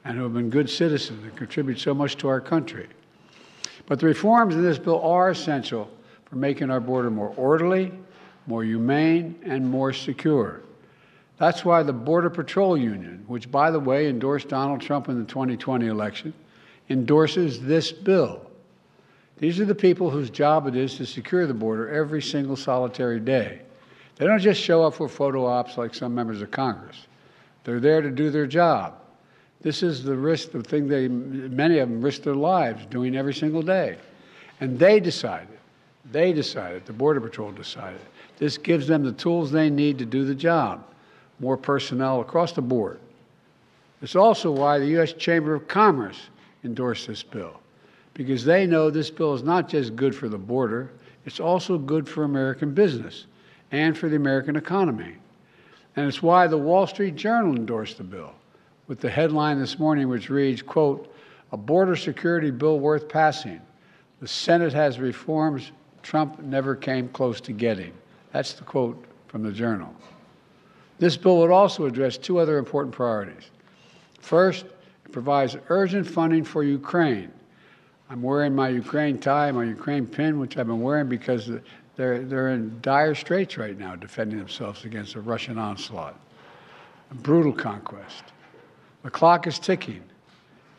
and 0.06 0.16
who 0.16 0.22
have 0.22 0.32
been 0.32 0.48
good 0.48 0.70
citizens 0.70 1.22
and 1.22 1.36
contribute 1.36 1.78
so 1.78 1.92
much 1.92 2.16
to 2.16 2.28
our 2.28 2.40
country. 2.40 2.88
But 3.84 4.00
the 4.00 4.06
reforms 4.06 4.54
in 4.54 4.62
this 4.62 4.78
bill 4.78 5.02
are 5.02 5.28
essential 5.28 5.90
for 6.24 6.36
making 6.36 6.70
our 6.70 6.80
border 6.80 7.10
more 7.10 7.34
orderly, 7.36 7.92
more 8.46 8.64
humane, 8.64 9.38
and 9.44 9.68
more 9.68 9.92
secure. 9.92 10.62
That's 11.42 11.64
why 11.64 11.82
the 11.82 11.92
Border 11.92 12.30
Patrol 12.30 12.78
Union, 12.78 13.24
which, 13.26 13.50
by 13.50 13.72
the 13.72 13.80
way, 13.80 14.08
endorsed 14.08 14.46
Donald 14.46 14.80
Trump 14.80 15.08
in 15.08 15.18
the 15.18 15.24
2020 15.24 15.88
election, 15.88 16.32
endorses 16.88 17.60
this 17.60 17.90
bill. 17.90 18.48
These 19.38 19.58
are 19.58 19.64
the 19.64 19.74
people 19.74 20.08
whose 20.08 20.30
job 20.30 20.68
it 20.68 20.76
is 20.76 20.96
to 20.98 21.04
secure 21.04 21.48
the 21.48 21.52
border 21.52 21.88
every 21.88 22.22
single 22.22 22.54
solitary 22.54 23.18
day. 23.18 23.62
They 24.14 24.24
don't 24.24 24.38
just 24.38 24.60
show 24.60 24.84
up 24.84 24.94
for 24.94 25.08
photo 25.08 25.44
ops 25.44 25.76
like 25.76 25.96
some 25.96 26.14
members 26.14 26.42
of 26.42 26.52
Congress. 26.52 27.08
They're 27.64 27.80
there 27.80 28.02
to 28.02 28.12
do 28.12 28.30
their 28.30 28.46
job. 28.46 28.94
This 29.62 29.82
is 29.82 30.04
the 30.04 30.14
risk, 30.14 30.52
the 30.52 30.62
thing 30.62 30.86
they, 30.86 31.08
many 31.08 31.78
of 31.78 31.88
them 31.88 32.00
risk 32.00 32.22
their 32.22 32.36
lives 32.36 32.86
doing 32.86 33.16
every 33.16 33.34
single 33.34 33.62
day. 33.62 33.96
And 34.60 34.78
they 34.78 35.00
decided, 35.00 35.58
they 36.12 36.32
decided, 36.32 36.86
the 36.86 36.92
Border 36.92 37.20
Patrol 37.20 37.50
decided, 37.50 38.00
this 38.38 38.56
gives 38.58 38.86
them 38.86 39.02
the 39.02 39.10
tools 39.10 39.50
they 39.50 39.70
need 39.70 39.98
to 39.98 40.06
do 40.06 40.24
the 40.24 40.36
job. 40.36 40.86
More 41.42 41.58
personnel 41.58 42.22
across 42.22 42.52
the 42.52 42.62
board. 42.62 43.00
It's 44.00 44.16
also 44.16 44.50
why 44.50 44.78
the 44.78 44.86
U.S. 44.86 45.12
Chamber 45.12 45.54
of 45.54 45.68
Commerce 45.68 46.30
endorsed 46.64 47.06
this 47.06 47.22
bill 47.22 47.60
because 48.14 48.44
they 48.44 48.66
know 48.66 48.90
this 48.90 49.10
bill 49.10 49.34
is 49.34 49.42
not 49.42 49.68
just 49.68 49.96
good 49.96 50.14
for 50.14 50.28
the 50.28 50.38
border, 50.38 50.90
it's 51.24 51.40
also 51.40 51.78
good 51.78 52.08
for 52.08 52.24
American 52.24 52.72
business 52.72 53.26
and 53.70 53.96
for 53.96 54.08
the 54.08 54.16
American 54.16 54.56
economy. 54.56 55.16
And 55.96 56.06
it's 56.06 56.22
why 56.22 56.46
the 56.46 56.58
Wall 56.58 56.86
Street 56.86 57.16
Journal 57.16 57.56
endorsed 57.56 57.98
the 57.98 58.04
bill 58.04 58.32
with 58.86 59.00
the 59.00 59.10
headline 59.10 59.58
this 59.58 59.78
morning 59.78 60.08
which 60.08 60.30
reads, 60.30 60.62
quote, 60.62 61.14
a 61.52 61.56
border 61.56 61.96
security 61.96 62.50
bill 62.50 62.80
worth 62.80 63.08
passing. 63.08 63.60
The 64.20 64.28
Senate 64.28 64.72
has 64.72 64.98
reforms 64.98 65.72
Trump 66.02 66.40
never 66.40 66.74
came 66.74 67.08
close 67.08 67.40
to 67.42 67.52
getting. 67.52 67.92
That's 68.32 68.54
the 68.54 68.64
quote 68.64 69.04
from 69.28 69.42
the 69.42 69.52
Journal. 69.52 69.94
This 71.02 71.16
bill 71.16 71.38
would 71.40 71.50
also 71.50 71.86
address 71.86 72.16
two 72.16 72.38
other 72.38 72.58
important 72.58 72.94
priorities. 72.94 73.50
First, 74.20 74.66
it 75.04 75.10
provides 75.10 75.56
urgent 75.68 76.06
funding 76.06 76.44
for 76.44 76.62
Ukraine 76.62 77.32
I'm 78.08 78.22
wearing 78.22 78.54
my 78.54 78.68
Ukraine 78.68 79.18
tie, 79.18 79.50
my 79.50 79.64
Ukraine 79.64 80.06
pin, 80.06 80.38
which 80.38 80.58
I've 80.58 80.68
been 80.68 80.82
wearing 80.82 81.08
because 81.08 81.50
they're, 81.96 82.20
they're 82.20 82.50
in 82.50 82.78
dire 82.82 83.14
straits 83.16 83.56
right 83.56 83.76
now 83.76 83.96
defending 83.96 84.38
themselves 84.38 84.84
against 84.84 85.14
a 85.14 85.20
Russian 85.20 85.56
onslaught, 85.56 86.14
a 87.10 87.14
brutal 87.14 87.52
conquest. 87.52 88.22
The 89.02 89.10
clock 89.10 89.48
is 89.48 89.58
ticking. 89.58 90.04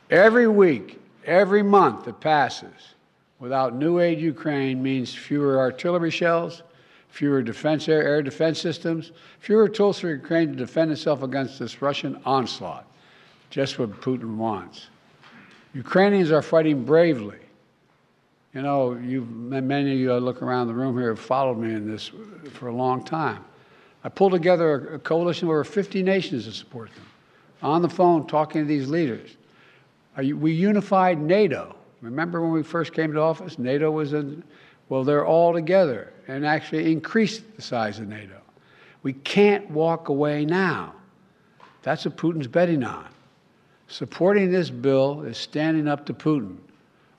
Every 0.10 0.48
week, 0.48 1.02
every 1.26 1.64
month 1.64 2.06
that 2.06 2.22
passes 2.22 2.94
without 3.40 3.76
new 3.76 4.00
aid 4.00 4.22
Ukraine 4.22 4.82
means 4.82 5.14
fewer 5.14 5.58
artillery 5.58 6.12
shells, 6.12 6.62
fewer 7.14 7.44
defense 7.44 7.88
air, 7.88 8.02
air 8.02 8.24
defense 8.24 8.60
systems, 8.60 9.12
fewer 9.40 9.70
tools 9.70 10.00
for 10.00 10.10
Ukraine 10.10 10.50
to 10.50 10.56
defend 10.56 10.92
itself 10.92 11.22
against 11.22 11.60
this 11.60 11.80
Russian 11.80 12.20
onslaught. 12.26 12.88
Just 13.52 13.78
what 13.78 13.92
Putin 14.02 14.36
wants. 14.36 14.88
Ukrainians 15.76 16.32
are 16.32 16.42
fighting 16.42 16.84
bravely, 16.84 17.38
You 18.56 18.64
know, 18.64 18.94
you've, 18.96 19.30
many 19.30 19.94
of 19.94 20.00
you 20.00 20.12
I 20.12 20.18
look 20.18 20.42
around 20.42 20.68
the 20.68 20.74
room 20.74 20.98
here 20.98 21.10
have 21.10 21.20
followed 21.20 21.60
me 21.60 21.76
in 21.76 21.88
this 21.88 22.10
for 22.54 22.70
a 22.70 22.76
long 22.76 23.04
time. 23.04 23.46
I 24.04 24.10
pulled 24.10 24.32
together 24.32 24.96
a 24.96 25.00
coalition 25.00 25.48
of 25.48 25.52
over 25.52 25.64
50 25.64 26.02
nations 26.02 26.46
to 26.46 26.52
support 26.52 26.90
them. 26.96 27.06
On 27.62 27.84
the 27.84 27.90
phone, 27.90 28.26
talking 28.26 28.64
to 28.64 28.68
these 28.68 28.90
leaders. 28.90 29.38
You, 30.20 30.36
we 30.36 30.52
unified 30.52 31.20
NATO. 31.22 31.76
Remember 32.02 32.42
when 32.42 32.52
we 32.52 32.64
first 32.64 32.92
came 32.92 33.14
to 33.14 33.20
office? 33.20 33.60
NATO 33.60 33.92
was 33.92 34.14
in, 34.14 34.44
well, 34.90 35.04
they're 35.04 35.28
all 35.28 35.54
together 35.54 36.13
and 36.28 36.46
actually 36.46 36.92
increased 36.92 37.44
the 37.56 37.62
size 37.62 38.00
of 38.00 38.08
NATO. 38.08 38.40
We 39.04 39.14
can't 39.14 39.70
walk 39.70 40.10
away 40.10 40.46
now. 40.46 40.94
That's 41.82 42.06
what 42.06 42.18
Putin's 42.18 42.48
betting 42.48 42.84
on. 42.84 43.08
Supporting 43.88 44.52
this 44.52 44.70
bill 44.70 45.24
is 45.24 45.38
standing 45.38 45.88
up 45.88 46.06
to 46.06 46.14
Putin. 46.14 46.58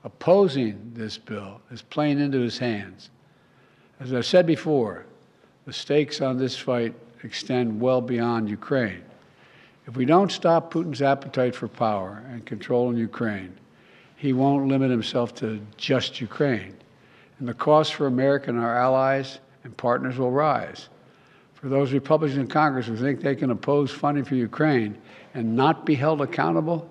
Opposing 0.03 0.93
this 0.95 1.19
bill 1.19 1.61
is 1.71 1.83
playing 1.83 2.19
into 2.19 2.41
his 2.41 2.59
hands. 2.59 3.11
As 4.01 4.13
I've 4.13 4.27
said 4.27 4.47
before, 4.47 5.07
the 5.67 5.73
stakes 5.73 6.21
on 6.21 6.39
this 6.39 6.57
fight 6.57 6.95
extend 7.23 7.81
well 7.81 8.01
beyond 8.01 8.49
Ukraine. 8.49 9.03
If 9.87 9.97
we 9.97 10.05
don't 10.05 10.33
stop 10.33 10.73
Putin's 10.73 11.03
appetite 11.03 11.55
for 11.55 11.69
power 11.69 12.25
and 12.31 12.45
control 12.45 12.91
in 12.91 12.97
Ukraine, 12.97 13.55
he 14.17 14.33
won't 14.33 14.69
limit 14.69 14.91
himself 14.91 15.35
to 15.37 15.61
just 15.77 16.21
Ukraine. 16.21 16.75
And 17.39 17.49
the 17.49 17.55
cost 17.55 17.95
for 17.95 18.07
America 18.07 18.51
and 18.51 18.59
our 18.59 18.77
allies 18.77 19.41
and 19.65 19.77
partners 19.77 20.19
will 20.19 20.31
rise. 20.31 20.89
For 21.55 21.69
those 21.69 21.93
Republicans 21.93 22.39
in 22.39 22.47
Congress 22.47 22.87
who 22.87 22.97
think 22.97 23.21
they 23.21 23.35
can 23.35 23.51
oppose 23.51 23.91
funding 23.91 24.25
for 24.25 24.35
Ukraine 24.35 24.97
and 25.33 25.57
not 25.57 25.87
be 25.87 25.95
held 25.95 26.21
accountable, 26.21 26.91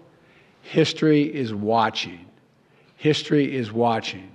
history 0.63 1.23
is 1.23 1.53
watching. 1.53 2.25
History 2.97 3.55
is 3.55 3.71
watching. 3.71 4.33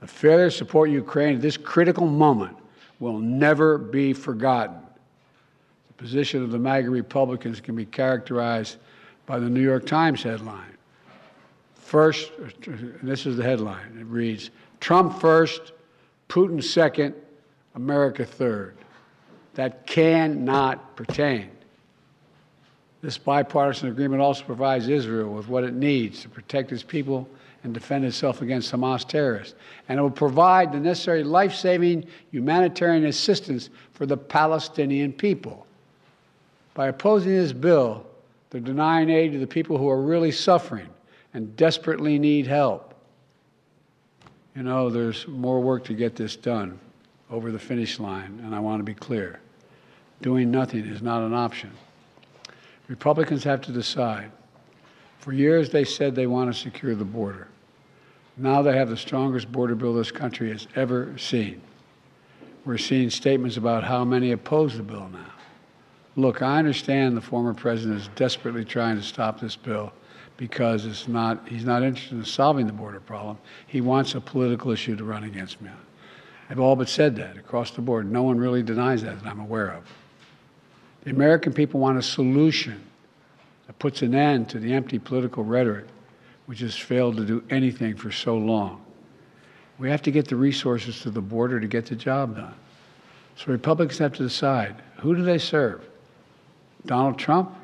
The 0.00 0.06
failure 0.06 0.50
to 0.50 0.56
support 0.56 0.90
Ukraine 0.90 1.36
at 1.36 1.42
this 1.42 1.56
critical 1.56 2.06
moment 2.06 2.56
will 3.00 3.18
never 3.18 3.76
be 3.78 4.12
forgotten. 4.12 4.76
The 5.88 5.94
position 5.94 6.42
of 6.42 6.50
the 6.50 6.58
MAGA 6.58 6.90
Republicans 6.90 7.60
can 7.60 7.74
be 7.74 7.86
characterized 7.86 8.76
by 9.26 9.38
the 9.38 9.48
New 9.48 9.62
York 9.62 9.86
Times 9.86 10.22
headline. 10.22 10.76
First, 11.74 12.30
this 13.02 13.26
is 13.26 13.36
the 13.36 13.42
headline. 13.42 13.98
It 13.98 14.06
reads 14.06 14.50
Trump 14.80 15.20
first, 15.20 15.72
Putin 16.28 16.62
second, 16.62 17.14
America 17.74 18.24
third. 18.24 18.76
That 19.54 19.86
cannot 19.86 20.96
pertain. 20.96 21.50
This 23.02 23.18
bipartisan 23.18 23.88
agreement 23.88 24.20
also 24.20 24.44
provides 24.44 24.88
Israel 24.88 25.32
with 25.32 25.48
what 25.48 25.64
it 25.64 25.74
needs 25.74 26.22
to 26.22 26.28
protect 26.28 26.72
its 26.72 26.82
people 26.82 27.28
and 27.62 27.72
defend 27.72 28.04
itself 28.04 28.42
against 28.42 28.72
Hamas 28.72 29.06
terrorists. 29.06 29.54
And 29.88 29.98
it 29.98 30.02
will 30.02 30.10
provide 30.10 30.72
the 30.72 30.80
necessary 30.80 31.22
life 31.22 31.54
saving 31.54 32.06
humanitarian 32.30 33.06
assistance 33.06 33.70
for 33.92 34.06
the 34.06 34.16
Palestinian 34.16 35.12
people. 35.12 35.66
By 36.74 36.88
opposing 36.88 37.32
this 37.32 37.52
bill, 37.52 38.06
they're 38.50 38.60
denying 38.60 39.08
aid 39.08 39.32
to 39.32 39.38
the 39.38 39.46
people 39.46 39.78
who 39.78 39.88
are 39.88 40.00
really 40.00 40.32
suffering 40.32 40.88
and 41.32 41.56
desperately 41.56 42.18
need 42.18 42.46
help. 42.46 42.94
You 44.56 44.62
know, 44.62 44.88
there's 44.88 45.28
more 45.28 45.60
work 45.60 45.84
to 45.84 45.92
get 45.92 46.16
this 46.16 46.34
done 46.34 46.80
over 47.30 47.52
the 47.52 47.58
finish 47.58 48.00
line, 48.00 48.40
and 48.42 48.54
I 48.54 48.58
want 48.58 48.80
to 48.80 48.84
be 48.84 48.94
clear. 48.94 49.38
Doing 50.22 50.50
nothing 50.50 50.86
is 50.86 51.02
not 51.02 51.22
an 51.22 51.34
option. 51.34 51.70
Republicans 52.88 53.44
have 53.44 53.60
to 53.62 53.72
decide. 53.72 54.30
For 55.18 55.34
years, 55.34 55.68
they 55.68 55.84
said 55.84 56.14
they 56.14 56.26
want 56.26 56.50
to 56.50 56.58
secure 56.58 56.94
the 56.94 57.04
border. 57.04 57.48
Now 58.38 58.62
they 58.62 58.74
have 58.74 58.88
the 58.88 58.96
strongest 58.96 59.52
border 59.52 59.74
bill 59.74 59.92
this 59.92 60.10
country 60.10 60.50
has 60.50 60.66
ever 60.74 61.18
seen. 61.18 61.60
We're 62.64 62.78
seeing 62.78 63.10
statements 63.10 63.58
about 63.58 63.84
how 63.84 64.06
many 64.06 64.32
oppose 64.32 64.78
the 64.78 64.82
bill 64.82 65.10
now. 65.12 65.32
Look, 66.16 66.40
I 66.40 66.58
understand 66.58 67.14
the 67.14 67.20
former 67.20 67.52
president 67.52 68.00
is 68.00 68.08
desperately 68.14 68.64
trying 68.64 68.96
to 68.96 69.02
stop 69.02 69.38
this 69.38 69.54
bill 69.54 69.92
because 70.36 70.84
it's 70.84 71.08
not, 71.08 71.48
he's 71.48 71.64
not 71.64 71.82
interested 71.82 72.18
in 72.18 72.24
solving 72.24 72.66
the 72.66 72.72
border 72.72 73.00
problem. 73.00 73.38
He 73.66 73.80
wants 73.80 74.14
a 74.14 74.20
political 74.20 74.70
issue 74.70 74.96
to 74.96 75.04
run 75.04 75.24
against 75.24 75.60
me. 75.60 75.70
I've 76.48 76.60
all 76.60 76.76
but 76.76 76.88
said 76.88 77.16
that 77.16 77.36
across 77.36 77.70
the 77.72 77.80
board. 77.80 78.10
No 78.10 78.22
one 78.22 78.38
really 78.38 78.62
denies 78.62 79.02
that 79.02 79.22
that 79.22 79.28
I'm 79.28 79.40
aware 79.40 79.72
of. 79.72 79.84
The 81.04 81.10
American 81.10 81.52
people 81.52 81.80
want 81.80 81.98
a 81.98 82.02
solution 82.02 82.80
that 83.66 83.78
puts 83.78 84.02
an 84.02 84.14
end 84.14 84.48
to 84.50 84.58
the 84.58 84.74
empty 84.74 84.98
political 84.98 85.44
rhetoric 85.44 85.86
which 86.46 86.60
has 86.60 86.76
failed 86.76 87.16
to 87.16 87.24
do 87.24 87.42
anything 87.50 87.96
for 87.96 88.10
so 88.10 88.36
long. 88.36 88.84
We 89.78 89.90
have 89.90 90.02
to 90.02 90.10
get 90.10 90.28
the 90.28 90.36
resources 90.36 91.00
to 91.00 91.10
the 91.10 91.20
border 91.20 91.60
to 91.60 91.66
get 91.66 91.86
the 91.86 91.96
job 91.96 92.36
done. 92.36 92.54
So 93.36 93.52
Republicans 93.52 93.98
have 93.98 94.14
to 94.14 94.22
decide 94.22 94.76
who 94.98 95.14
do 95.14 95.22
they 95.22 95.38
serve? 95.38 95.84
Donald 96.86 97.18
Trump 97.18 97.54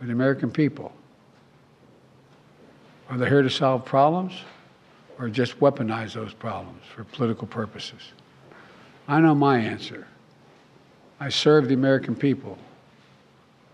or 0.00 0.06
the 0.06 0.12
American 0.12 0.50
people? 0.50 0.92
Are 3.10 3.18
they 3.18 3.28
here 3.28 3.42
to 3.42 3.50
solve 3.50 3.84
problems 3.84 4.32
or 5.18 5.28
just 5.28 5.58
weaponize 5.58 6.12
those 6.12 6.32
problems 6.32 6.84
for 6.94 7.02
political 7.02 7.48
purposes? 7.48 8.12
I 9.08 9.20
know 9.20 9.34
my 9.34 9.58
answer. 9.58 10.06
I 11.18 11.28
serve 11.28 11.66
the 11.66 11.74
American 11.74 12.14
people. 12.14 12.56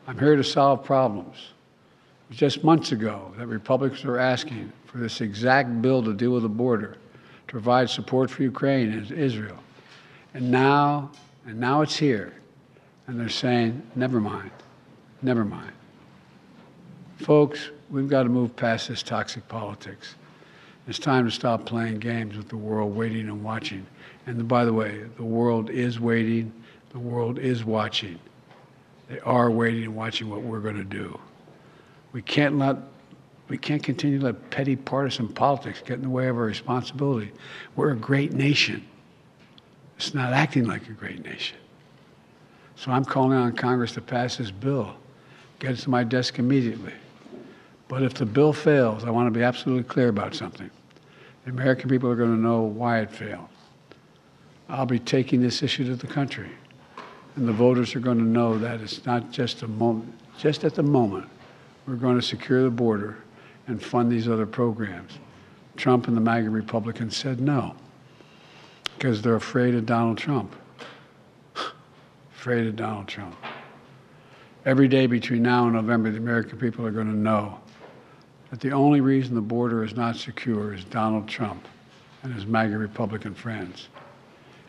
I'm 0.06 0.18
here 0.18 0.36
to 0.36 0.44
solve 0.44 0.84
problems. 0.84 1.36
It 1.36 2.30
was 2.30 2.38
just 2.38 2.64
months 2.64 2.92
ago 2.92 3.32
that 3.36 3.46
Republicans 3.46 4.04
were 4.04 4.18
asking 4.18 4.72
for 4.86 4.98
this 4.98 5.20
exact 5.20 5.82
bill 5.82 6.02
to 6.02 6.14
deal 6.14 6.30
with 6.30 6.42
the 6.42 6.48
border, 6.48 6.96
to 7.46 7.52
provide 7.52 7.90
support 7.90 8.30
for 8.30 8.42
Ukraine 8.42 8.90
and 8.90 9.10
Israel. 9.12 9.58
And 10.32 10.50
now, 10.50 11.10
and 11.44 11.60
now 11.60 11.82
it's 11.82 11.96
here. 11.96 12.32
And 13.06 13.20
they're 13.20 13.28
saying, 13.28 13.82
never 13.94 14.18
mind, 14.18 14.50
never 15.22 15.44
mind. 15.44 15.72
Folks, 17.18 17.70
we've 17.90 18.08
got 18.08 18.24
to 18.24 18.28
move 18.28 18.54
past 18.56 18.88
this 18.88 19.02
toxic 19.02 19.46
politics. 19.48 20.14
It's 20.88 20.98
time 20.98 21.24
to 21.24 21.30
stop 21.30 21.66
playing 21.66 21.98
games 21.98 22.36
with 22.36 22.48
the 22.48 22.56
world 22.56 22.94
waiting 22.94 23.28
and 23.28 23.42
watching. 23.42 23.86
And 24.26 24.46
by 24.46 24.64
the 24.64 24.72
way, 24.72 25.04
the 25.16 25.24
world 25.24 25.70
is 25.70 25.98
waiting, 25.98 26.52
the 26.90 26.98
world 26.98 27.38
is 27.38 27.64
watching. 27.64 28.18
They 29.08 29.20
are 29.20 29.50
waiting 29.50 29.84
and 29.84 29.96
watching 29.96 30.30
what 30.30 30.42
we're 30.42 30.60
going 30.60 30.76
to 30.76 30.84
do. 30.84 31.18
We 32.12 32.22
can't 32.22 32.58
let 32.58 32.76
we 33.48 33.56
can't 33.56 33.82
continue 33.82 34.18
to 34.18 34.24
let 34.24 34.50
petty 34.50 34.74
partisan 34.74 35.28
politics 35.28 35.80
get 35.80 35.98
in 35.98 36.02
the 36.02 36.10
way 36.10 36.26
of 36.26 36.36
our 36.36 36.42
responsibility. 36.42 37.30
We're 37.76 37.92
a 37.92 37.96
great 37.96 38.32
nation. 38.32 38.84
It's 39.96 40.14
not 40.14 40.32
acting 40.32 40.64
like 40.64 40.88
a 40.88 40.92
great 40.92 41.24
nation. 41.24 41.56
So 42.74 42.90
I'm 42.90 43.04
calling 43.04 43.38
on 43.38 43.52
Congress 43.52 43.92
to 43.92 44.00
pass 44.00 44.38
this 44.38 44.50
bill, 44.50 44.96
get 45.60 45.72
it 45.72 45.76
to 45.78 45.90
my 45.90 46.02
desk 46.02 46.40
immediately. 46.40 46.92
But 47.88 48.02
if 48.02 48.14
the 48.14 48.26
bill 48.26 48.52
fails, 48.52 49.04
I 49.04 49.10
want 49.10 49.32
to 49.32 49.38
be 49.38 49.44
absolutely 49.44 49.84
clear 49.84 50.08
about 50.08 50.34
something. 50.34 50.70
The 51.44 51.50
American 51.50 51.88
people 51.88 52.10
are 52.10 52.16
going 52.16 52.34
to 52.34 52.40
know 52.40 52.62
why 52.62 53.00
it 53.00 53.10
failed. 53.10 53.48
I'll 54.68 54.86
be 54.86 54.98
taking 54.98 55.40
this 55.40 55.62
issue 55.62 55.84
to 55.86 55.94
the 55.94 56.08
country. 56.08 56.50
And 57.36 57.46
the 57.46 57.52
voters 57.52 57.94
are 57.94 58.00
going 58.00 58.18
to 58.18 58.24
know 58.24 58.58
that 58.58 58.80
it's 58.80 59.04
not 59.06 59.30
just 59.30 59.62
a 59.62 59.68
moment, 59.68 60.12
just 60.38 60.64
at 60.64 60.74
the 60.74 60.82
moment, 60.82 61.28
we're 61.86 61.94
going 61.94 62.16
to 62.16 62.26
secure 62.26 62.64
the 62.64 62.70
border 62.70 63.18
and 63.68 63.80
fund 63.80 64.10
these 64.10 64.28
other 64.28 64.46
programs. 64.46 65.12
Trump 65.76 66.08
and 66.08 66.16
the 66.16 66.20
MAGA 66.20 66.50
Republicans 66.50 67.16
said 67.16 67.40
no 67.40 67.76
because 68.96 69.20
they're 69.22 69.36
afraid 69.36 69.74
of 69.74 69.86
Donald 69.86 70.18
Trump. 70.18 70.56
afraid 72.34 72.66
of 72.66 72.74
Donald 72.74 73.06
Trump. 73.06 73.36
Every 74.64 74.88
day 74.88 75.06
between 75.06 75.42
now 75.42 75.64
and 75.64 75.74
November, 75.74 76.10
the 76.10 76.16
American 76.16 76.58
people 76.58 76.84
are 76.84 76.90
going 76.90 77.06
to 77.06 77.16
know 77.16 77.60
that 78.56 78.66
the 78.66 78.74
only 78.74 79.02
reason 79.02 79.34
the 79.34 79.40
border 79.42 79.84
is 79.84 79.94
not 79.94 80.16
secure 80.16 80.72
is 80.72 80.82
Donald 80.84 81.28
Trump 81.28 81.68
and 82.22 82.32
his 82.32 82.46
MAGA 82.46 82.78
Republican 82.78 83.34
friends. 83.34 83.88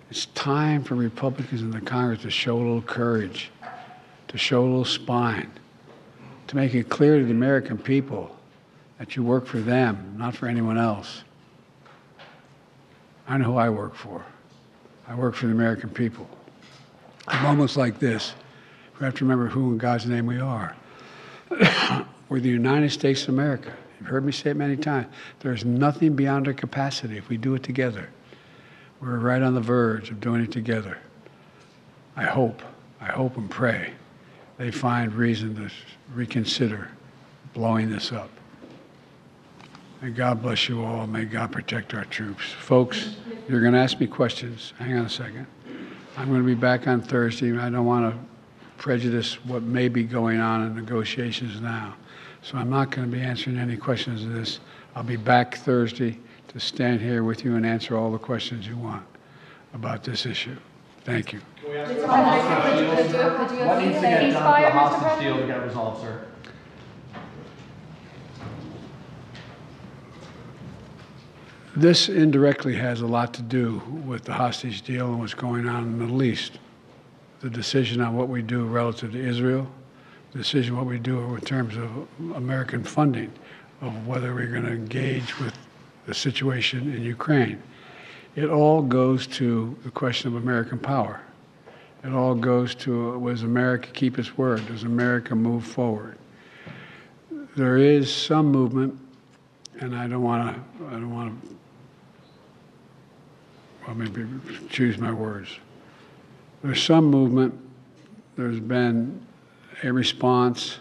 It's 0.10 0.26
time 0.28 0.84
for 0.84 0.96
Republicans 0.96 1.62
in 1.62 1.72
the 1.72 1.80
Congress 1.80 2.24
to 2.24 2.30
show 2.30 2.58
a 2.58 2.60
little 2.60 2.82
courage, 2.82 3.50
to 4.28 4.38
show 4.38 4.62
a 4.62 4.66
little 4.66 4.84
spine 4.84 5.50
to 6.48 6.56
make 6.58 6.74
it 6.74 6.90
clear 6.90 7.18
to 7.20 7.24
the 7.24 7.32
American 7.32 7.78
people 7.78 8.36
that 9.00 9.16
you 9.16 9.24
work 9.24 9.46
for 9.46 9.60
them, 9.62 10.16
not 10.18 10.36
for 10.36 10.48
anyone 10.48 10.78
else. 10.78 11.24
I 13.26 13.38
know 13.38 13.46
who 13.46 13.56
I 13.56 13.70
work 13.70 13.96
for. 13.96 14.26
I 15.08 15.16
work 15.16 15.34
for 15.34 15.46
the 15.46 15.54
American 15.54 15.90
people. 15.90 16.28
In 17.32 17.42
moments 17.42 17.78
like 17.78 18.00
this, 18.00 18.34
we 19.00 19.06
have 19.06 19.16
to 19.16 19.24
remember 19.24 19.48
who 19.48 19.72
in 19.72 19.78
God's 19.78 20.06
name 20.08 20.26
we 20.26 20.42
are. 20.42 20.76
We're 22.30 22.40
the 22.40 22.50
United 22.50 22.92
States 22.92 23.24
of 23.24 23.30
America. 23.30 23.74
You've 24.00 24.10
heard 24.10 24.26
me 24.26 24.32
say 24.32 24.52
it 24.52 24.58
many 24.58 24.78
times. 24.78 25.08
There's 25.40 25.66
nothing 25.66 26.16
beyond 26.16 26.48
our 26.48 26.54
capacity 26.54 27.18
if 27.18 27.30
we 27.30 27.38
do 27.38 27.56
it 27.56 27.64
together. 27.64 28.10
We're 29.02 29.18
right 29.18 29.42
on 29.42 29.54
the 29.54 29.62
verge 29.62 30.10
of 30.10 30.20
doing 30.20 30.42
it 30.42 30.52
together. 30.52 30.98
I 32.16 32.24
hope, 32.24 32.62
I 33.00 33.06
hope 33.06 33.38
and 33.38 33.50
pray 33.50 33.94
they 34.58 34.72
find 34.72 35.14
reason 35.14 35.56
to 35.56 35.70
reconsider 36.14 36.90
blowing 37.54 37.90
this 37.90 38.12
up. 38.12 38.30
May 40.02 40.10
God 40.10 40.42
bless 40.42 40.68
you 40.68 40.84
all. 40.84 41.08
May 41.08 41.26
God 41.26 41.52
protect 41.52 41.94
our 41.94 42.06
troops. 42.06 42.44
Folks, 42.44 43.16
you're 43.48 43.62
going 43.62 43.74
to 43.74 43.80
ask 43.80 44.00
me 44.00 44.08
questions. 44.08 44.74
Hang 44.78 44.98
on 44.98 45.06
a 45.06 45.10
second. 45.10 45.48
I'm 46.18 46.30
going 46.30 46.42
to 46.42 46.46
be 46.46 46.56
back 46.56 46.88
on 46.88 47.02
Thursday. 47.02 47.58
I 47.58 47.70
don't 47.70 47.86
want 47.86 48.14
to 48.14 48.20
prejudice 48.78 49.44
what 49.46 49.64
may 49.64 49.88
be 49.88 50.04
going 50.04 50.40
on 50.40 50.66
in 50.66 50.76
negotiations 50.76 51.62
now. 51.62 51.96
So 52.42 52.58
I'm 52.58 52.70
not 52.70 52.92
going 52.92 53.10
to 53.10 53.16
be 53.16 53.22
answering 53.22 53.58
any 53.58 53.78
questions 53.78 54.24
of 54.24 54.34
this. 54.34 54.60
I'll 54.96 55.04
be 55.04 55.18
back 55.18 55.58
Thursday 55.58 56.20
to 56.48 56.60
stand 56.60 57.02
here 57.02 57.24
with 57.24 57.44
you 57.44 57.56
and 57.56 57.66
answer 57.66 57.98
all 57.98 58.12
the 58.12 58.18
questions 58.18 58.68
you 58.68 58.78
want 58.78 59.04
about 59.74 60.04
this 60.04 60.26
issue. 60.26 60.56
Thank 61.04 61.34
you. 61.34 61.40
What 61.64 61.88
needs 61.88 62.02
to 62.02 62.08
get 62.08 63.12
done 63.12 63.38
for 63.38 63.54
the 63.54 64.72
hostage 64.72 65.24
deal 65.24 65.38
to 65.38 65.48
get 65.48 65.64
resolved, 65.64 66.02
sir? 66.02 66.28
This 71.78 72.10
indirectly 72.10 72.76
has 72.76 73.02
a 73.02 73.08
lot 73.08 73.36
to 73.36 73.44
do 73.44 73.82
with 74.04 74.24
the 74.24 74.34
hostage 74.34 74.82
deal 74.82 75.10
and 75.10 75.20
what's 75.20 75.36
going 75.36 75.68
on 75.68 75.84
in 75.84 75.92
the 75.92 76.06
Middle 76.06 76.24
East. 76.24 76.58
The 77.42 77.52
decision 77.52 78.02
on 78.02 78.16
what 78.16 78.30
we 78.30 78.42
do 78.42 78.66
relative 78.66 79.12
to 79.12 79.20
Israel, 79.20 79.66
the 79.66 79.87
decision 80.34 80.76
what 80.76 80.86
we 80.86 81.00
do 81.00 81.36
in 81.36 81.42
terms 81.42 81.76
of 81.78 82.08
American 82.36 82.84
funding, 82.84 83.32
of 83.82 84.08
whether 84.08 84.34
we're 84.34 84.48
going 84.48 84.66
to 84.66 84.72
engage 84.72 85.40
with 85.40 85.54
the 86.06 86.14
situation 86.14 86.94
in 86.94 87.02
Ukraine. 87.04 87.62
It 88.36 88.50
all 88.50 88.82
goes 88.82 89.26
to 89.28 89.76
the 89.84 89.92
question 89.92 90.36
of 90.36 90.42
American 90.42 90.78
power. 90.80 91.22
It 92.04 92.14
all 92.14 92.36
goes 92.36 92.76
to 92.76 93.18
was 93.20 93.44
America 93.44 93.90
keep 93.92 94.20
its 94.20 94.38
word? 94.38 94.66
Does 94.68 94.84
America 94.84 95.36
move 95.36 95.66
forward? 95.66 96.18
There 97.56 97.78
is 97.78 98.14
some 98.14 98.52
movement, 98.52 98.98
and 99.80 99.96
I 99.96 100.08
don't 100.08 100.22
want 100.22 100.56
to. 100.56 100.86
I 100.88 100.92
don't 100.92 101.14
want 101.14 101.42
to. 101.42 101.58
Well, 103.86 103.96
maybe 103.96 104.28
choose 104.70 104.98
my 104.98 105.12
words. 105.12 105.50
There's 106.64 106.84
some 106.84 107.06
movement. 107.06 107.54
There's 108.36 108.60
been 108.60 109.27
a 109.84 109.92
response 109.92 110.80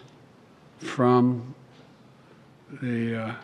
from 0.79 1.53
the, 2.81 3.23
uh, 3.23 3.35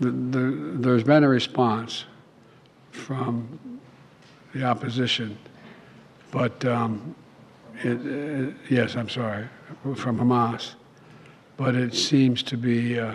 the, 0.00 0.10
the 0.10 0.40
there's 0.78 1.04
been 1.04 1.24
a 1.24 1.28
response 1.28 2.04
from 2.90 3.80
the 4.54 4.64
opposition, 4.64 5.36
but 6.30 6.64
um, 6.64 7.14
it, 7.82 8.06
it, 8.06 8.54
yes, 8.70 8.96
I'm 8.96 9.08
sorry, 9.08 9.46
from 9.94 10.18
Hamas, 10.18 10.74
but 11.56 11.74
it 11.74 11.94
seems 11.94 12.42
to 12.44 12.56
be 12.56 12.98
uh, 12.98 13.14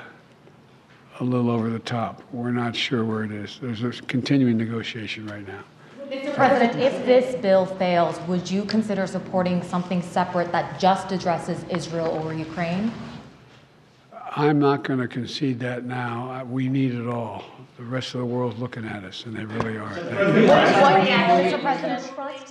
a 1.19 1.23
little 1.23 1.49
over 1.49 1.69
the 1.69 1.79
top. 1.79 2.23
We're 2.31 2.51
not 2.51 2.75
sure 2.75 3.05
where 3.05 3.23
it 3.23 3.31
is. 3.31 3.59
There's 3.61 3.83
a 3.83 3.91
continuing 4.03 4.57
negotiation 4.57 5.27
right 5.27 5.47
now. 5.47 5.63
Mr. 6.11 6.35
President, 6.35 6.77
if 6.77 7.05
this 7.05 7.35
bill 7.41 7.65
fails, 7.65 8.19
would 8.27 8.51
you 8.51 8.65
consider 8.65 9.07
supporting 9.07 9.63
something 9.63 10.01
separate 10.01 10.51
that 10.51 10.77
just 10.77 11.13
addresses 11.13 11.63
Israel 11.69 12.09
or 12.21 12.33
Ukraine? 12.33 12.91
I'm 14.33 14.59
not 14.59 14.85
going 14.85 14.99
to 14.99 15.09
concede 15.09 15.59
that 15.59 15.83
now. 15.83 16.45
We 16.45 16.69
need 16.69 16.93
it 16.93 17.05
all. 17.05 17.43
The 17.77 17.83
rest 17.83 18.13
of 18.13 18.21
the 18.21 18.25
world's 18.25 18.57
looking 18.59 18.85
at 18.85 19.03
us, 19.03 19.25
and 19.25 19.35
they 19.35 19.43
really 19.43 19.77
are. 19.77 19.91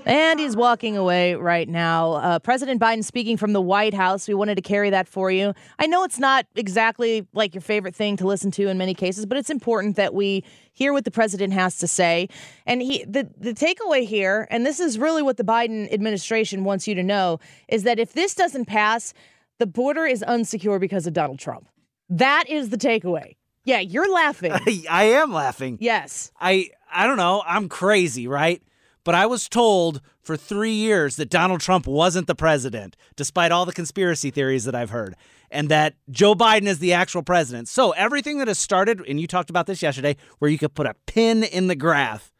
And 0.04 0.40
he's 0.40 0.56
walking 0.56 0.96
away 0.96 1.36
right 1.36 1.68
now. 1.68 2.14
Uh, 2.14 2.38
President 2.38 2.82
Biden 2.82 3.02
speaking 3.02 3.36
from 3.38 3.54
the 3.54 3.62
White 3.62 3.94
House. 3.94 4.28
We 4.28 4.34
wanted 4.34 4.56
to 4.56 4.62
carry 4.62 4.90
that 4.90 5.08
for 5.08 5.30
you. 5.30 5.54
I 5.78 5.86
know 5.86 6.04
it's 6.04 6.18
not 6.18 6.46
exactly 6.54 7.26
like 7.32 7.54
your 7.54 7.62
favorite 7.62 7.96
thing 7.96 8.16
to 8.18 8.26
listen 8.26 8.50
to 8.52 8.68
in 8.68 8.76
many 8.76 8.92
cases, 8.92 9.24
but 9.24 9.38
it's 9.38 9.50
important 9.50 9.96
that 9.96 10.12
we 10.12 10.44
hear 10.72 10.92
what 10.92 11.04
the 11.04 11.10
president 11.10 11.52
has 11.52 11.78
to 11.78 11.86
say. 11.86 12.28
And 12.66 12.82
he, 12.82 13.04
the 13.04 13.30
the 13.38 13.54
takeaway 13.54 14.06
here, 14.06 14.48
and 14.50 14.66
this 14.66 14.80
is 14.80 14.98
really 14.98 15.22
what 15.22 15.36
the 15.36 15.44
Biden 15.44 15.90
administration 15.92 16.64
wants 16.64 16.88
you 16.88 16.94
to 16.96 17.02
know, 17.02 17.40
is 17.68 17.84
that 17.84 17.98
if 17.98 18.12
this 18.12 18.34
doesn't 18.34 18.66
pass, 18.66 19.14
the 19.60 19.66
border 19.66 20.06
is 20.06 20.24
unsecure 20.26 20.80
because 20.80 21.06
of 21.06 21.12
Donald 21.12 21.38
Trump. 21.38 21.68
That 22.08 22.48
is 22.48 22.70
the 22.70 22.78
takeaway. 22.78 23.36
Yeah, 23.64 23.78
you're 23.78 24.12
laughing. 24.12 24.52
I 24.90 25.04
am 25.04 25.32
laughing. 25.32 25.78
Yes. 25.80 26.32
I 26.40 26.70
I 26.92 27.06
don't 27.06 27.18
know. 27.18 27.44
I'm 27.46 27.68
crazy, 27.68 28.26
right? 28.26 28.60
But 29.04 29.14
I 29.14 29.26
was 29.26 29.48
told 29.48 30.00
for 30.22 30.36
three 30.36 30.72
years 30.72 31.16
that 31.16 31.30
Donald 31.30 31.60
Trump 31.60 31.86
wasn't 31.86 32.26
the 32.26 32.34
president, 32.34 32.96
despite 33.16 33.52
all 33.52 33.64
the 33.64 33.72
conspiracy 33.72 34.30
theories 34.30 34.64
that 34.64 34.74
I've 34.74 34.90
heard, 34.90 35.14
and 35.50 35.68
that 35.68 35.94
Joe 36.10 36.34
Biden 36.34 36.66
is 36.66 36.80
the 36.80 36.92
actual 36.92 37.22
president. 37.22 37.68
So 37.68 37.92
everything 37.92 38.38
that 38.38 38.48
has 38.48 38.58
started, 38.58 39.00
and 39.06 39.20
you 39.20 39.26
talked 39.26 39.50
about 39.50 39.66
this 39.66 39.82
yesterday, 39.82 40.16
where 40.38 40.50
you 40.50 40.58
could 40.58 40.74
put 40.74 40.86
a 40.86 40.94
pin 41.06 41.44
in 41.44 41.66
the 41.68 41.76
graph 41.76 42.32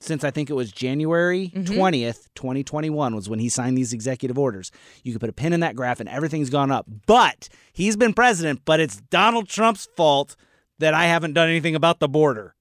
since 0.00 0.24
I 0.24 0.30
think 0.30 0.50
it 0.50 0.54
was 0.54 0.70
January 0.70 1.52
mm-hmm. 1.54 1.72
20th, 1.72 2.28
2021 2.34 3.14
was 3.14 3.28
when 3.28 3.38
he 3.38 3.48
signed 3.48 3.76
these 3.76 3.92
executive 3.92 4.38
orders. 4.38 4.70
You 5.02 5.12
could 5.12 5.20
put 5.20 5.30
a 5.30 5.32
pin 5.34 5.52
in 5.52 5.60
that 5.60 5.76
graph 5.76 6.00
and 6.00 6.08
everything's 6.08 6.50
gone 6.50 6.70
up. 6.70 6.86
But 7.06 7.48
he's 7.72 7.96
been 7.96 8.14
president, 8.14 8.62
but 8.64 8.80
it's 8.80 9.00
Donald 9.10 9.48
Trump's 9.48 9.88
fault 9.96 10.36
that 10.78 10.94
I 10.94 11.06
haven't 11.06 11.32
done 11.32 11.48
anything 11.48 11.74
about 11.74 11.98
the 11.98 12.08
border. 12.08 12.54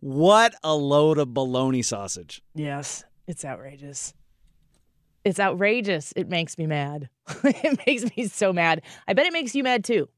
What 0.00 0.54
a 0.62 0.74
load 0.74 1.18
of 1.18 1.28
baloney 1.28 1.84
sausage. 1.84 2.42
Yes, 2.54 3.04
it's 3.26 3.44
outrageous. 3.44 4.14
It's 5.24 5.40
outrageous. 5.40 6.12
It 6.14 6.28
makes 6.28 6.56
me 6.56 6.66
mad. 6.66 7.08
it 7.42 7.80
makes 7.86 8.04
me 8.16 8.28
so 8.28 8.52
mad. 8.52 8.82
I 9.08 9.14
bet 9.14 9.26
it 9.26 9.32
makes 9.32 9.54
you 9.56 9.64
mad 9.64 9.82
too. 9.82 10.08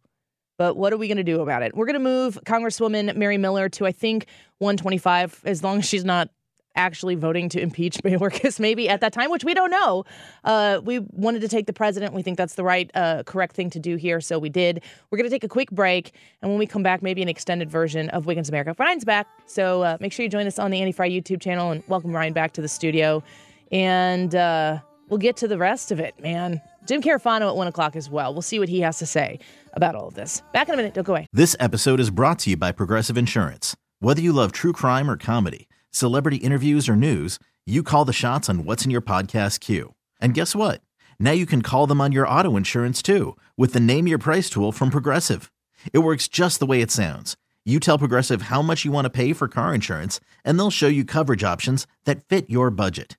But 0.58 0.76
what 0.76 0.92
are 0.92 0.98
we 0.98 1.06
going 1.06 1.18
to 1.18 1.24
do 1.24 1.40
about 1.40 1.62
it? 1.62 1.74
We're 1.74 1.86
going 1.86 1.94
to 1.94 2.00
move 2.00 2.38
Congresswoman 2.44 3.16
Mary 3.16 3.38
Miller 3.38 3.68
to, 3.70 3.86
I 3.86 3.92
think, 3.92 4.26
125, 4.58 5.42
as 5.44 5.62
long 5.62 5.78
as 5.78 5.88
she's 5.88 6.04
not 6.04 6.30
actually 6.74 7.14
voting 7.14 7.48
to 7.50 7.60
impeach 7.60 7.98
Mayorkas 8.04 8.58
maybe 8.58 8.88
at 8.88 9.00
that 9.00 9.12
time, 9.12 9.30
which 9.30 9.44
we 9.44 9.54
don't 9.54 9.70
know. 9.70 10.04
Uh, 10.44 10.80
we 10.82 10.98
wanted 10.98 11.40
to 11.42 11.48
take 11.48 11.66
the 11.66 11.72
president. 11.72 12.12
We 12.12 12.22
think 12.22 12.36
that's 12.36 12.56
the 12.56 12.64
right, 12.64 12.90
uh, 12.94 13.22
correct 13.22 13.54
thing 13.54 13.70
to 13.70 13.78
do 13.78 13.94
here, 13.96 14.20
so 14.20 14.38
we 14.38 14.48
did. 14.48 14.82
We're 15.10 15.18
going 15.18 15.30
to 15.30 15.34
take 15.34 15.44
a 15.44 15.48
quick 15.48 15.70
break, 15.70 16.12
and 16.42 16.50
when 16.50 16.58
we 16.58 16.66
come 16.66 16.82
back, 16.82 17.02
maybe 17.02 17.22
an 17.22 17.28
extended 17.28 17.70
version 17.70 18.10
of 18.10 18.26
Wiggins 18.26 18.48
America. 18.48 18.74
Ryan's 18.78 19.04
back, 19.04 19.28
so 19.46 19.82
uh, 19.82 19.96
make 20.00 20.12
sure 20.12 20.24
you 20.24 20.30
join 20.30 20.46
us 20.46 20.58
on 20.58 20.72
the 20.72 20.80
Annie 20.80 20.92
Frey 20.92 21.10
YouTube 21.10 21.40
channel 21.40 21.70
and 21.70 21.84
welcome 21.86 22.12
Ryan 22.12 22.32
back 22.32 22.52
to 22.54 22.60
the 22.60 22.68
studio. 22.68 23.22
And 23.70 24.34
uh, 24.34 24.80
we'll 25.08 25.18
get 25.18 25.36
to 25.38 25.48
the 25.48 25.58
rest 25.58 25.92
of 25.92 26.00
it, 26.00 26.20
man. 26.20 26.60
Jim 26.88 27.02
Carafano 27.02 27.48
at 27.50 27.56
1 27.56 27.66
o'clock 27.66 27.96
as 27.96 28.08
well. 28.08 28.32
We'll 28.32 28.40
see 28.40 28.58
what 28.58 28.70
he 28.70 28.80
has 28.80 28.98
to 28.98 29.06
say 29.06 29.40
about 29.74 29.94
all 29.94 30.08
of 30.08 30.14
this. 30.14 30.42
Back 30.54 30.68
in 30.68 30.74
a 30.74 30.76
minute. 30.78 30.94
Don't 30.94 31.04
go 31.04 31.12
away. 31.12 31.26
This 31.34 31.54
episode 31.60 32.00
is 32.00 32.08
brought 32.08 32.38
to 32.40 32.50
you 32.50 32.56
by 32.56 32.72
Progressive 32.72 33.18
Insurance. 33.18 33.76
Whether 34.00 34.22
you 34.22 34.32
love 34.32 34.52
true 34.52 34.72
crime 34.72 35.10
or 35.10 35.18
comedy, 35.18 35.68
celebrity 35.90 36.38
interviews 36.38 36.88
or 36.88 36.96
news, 36.96 37.38
you 37.66 37.82
call 37.82 38.06
the 38.06 38.14
shots 38.14 38.48
on 38.48 38.64
what's 38.64 38.86
in 38.86 38.90
your 38.90 39.02
podcast 39.02 39.60
queue. 39.60 39.94
And 40.18 40.32
guess 40.32 40.56
what? 40.56 40.80
Now 41.20 41.32
you 41.32 41.44
can 41.44 41.60
call 41.60 41.86
them 41.86 42.00
on 42.00 42.10
your 42.10 42.26
auto 42.26 42.56
insurance 42.56 43.02
too 43.02 43.36
with 43.56 43.74
the 43.74 43.80
Name 43.80 44.06
Your 44.06 44.18
Price 44.18 44.48
tool 44.48 44.72
from 44.72 44.88
Progressive. 44.88 45.52
It 45.92 45.98
works 45.98 46.26
just 46.26 46.58
the 46.58 46.66
way 46.66 46.80
it 46.80 46.90
sounds. 46.90 47.36
You 47.66 47.80
tell 47.80 47.98
Progressive 47.98 48.42
how 48.42 48.62
much 48.62 48.86
you 48.86 48.92
want 48.92 49.04
to 49.04 49.10
pay 49.10 49.34
for 49.34 49.46
car 49.46 49.74
insurance, 49.74 50.20
and 50.42 50.58
they'll 50.58 50.70
show 50.70 50.88
you 50.88 51.04
coverage 51.04 51.44
options 51.44 51.86
that 52.06 52.24
fit 52.24 52.48
your 52.48 52.70
budget. 52.70 53.18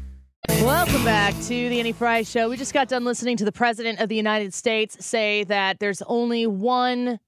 Welcome 0.49 1.05
back 1.05 1.35
to 1.35 1.69
the 1.69 1.79
Annie 1.79 1.91
Frey 1.91 2.23
Show. 2.23 2.49
We 2.49 2.57
just 2.57 2.73
got 2.73 2.87
done 2.87 3.05
listening 3.05 3.37
to 3.37 3.45
the 3.45 3.51
President 3.51 3.99
of 3.99 4.09
the 4.09 4.15
United 4.15 4.53
States 4.55 5.05
say 5.05 5.43
that 5.45 5.79
there's 5.79 6.01
only 6.03 6.47
one 6.47 7.19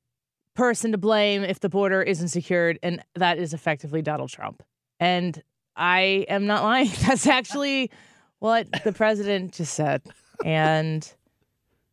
person 0.55 0.91
to 0.93 0.97
blame 0.97 1.43
if 1.43 1.59
the 1.59 1.69
border 1.69 2.01
isn't 2.01 2.29
secured, 2.29 2.79
and 2.81 3.03
that 3.15 3.37
is 3.37 3.53
effectively 3.53 4.01
Donald 4.01 4.29
Trump. 4.29 4.63
And 4.99 5.41
I 5.75 6.25
am 6.27 6.47
not 6.47 6.63
lying. 6.63 6.89
That's 7.07 7.27
actually 7.27 7.91
what 8.39 8.67
the 8.83 8.93
president 8.93 9.53
just 9.53 9.73
said. 9.75 10.01
And 10.43 11.07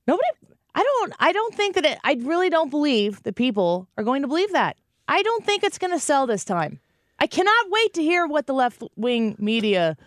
nobody, 0.07 0.29
I 0.75 0.83
don't, 0.83 1.13
I 1.21 1.33
don't 1.33 1.55
think 1.55 1.75
that 1.75 1.85
it, 1.85 1.99
I 2.03 2.15
really 2.15 2.49
don't 2.49 2.71
believe 2.71 3.23
that 3.25 3.35
people 3.35 3.89
are 3.99 4.05
going 4.05 4.23
to 4.23 4.29
believe 4.29 4.53
that. 4.53 4.79
I 5.07 5.23
don't 5.23 5.45
think 5.45 5.65
it's 5.65 5.79
going 5.79 5.93
to 5.93 6.01
sell 6.01 6.27
this 6.27 6.45
time. 6.45 6.81
I 7.19 7.27
cannot 7.27 7.67
wait 7.69 7.93
to 7.95 8.03
hear 8.03 8.27
what 8.27 8.47
the 8.47 8.55
left 8.55 8.83
wing 8.97 9.37
media 9.39 9.99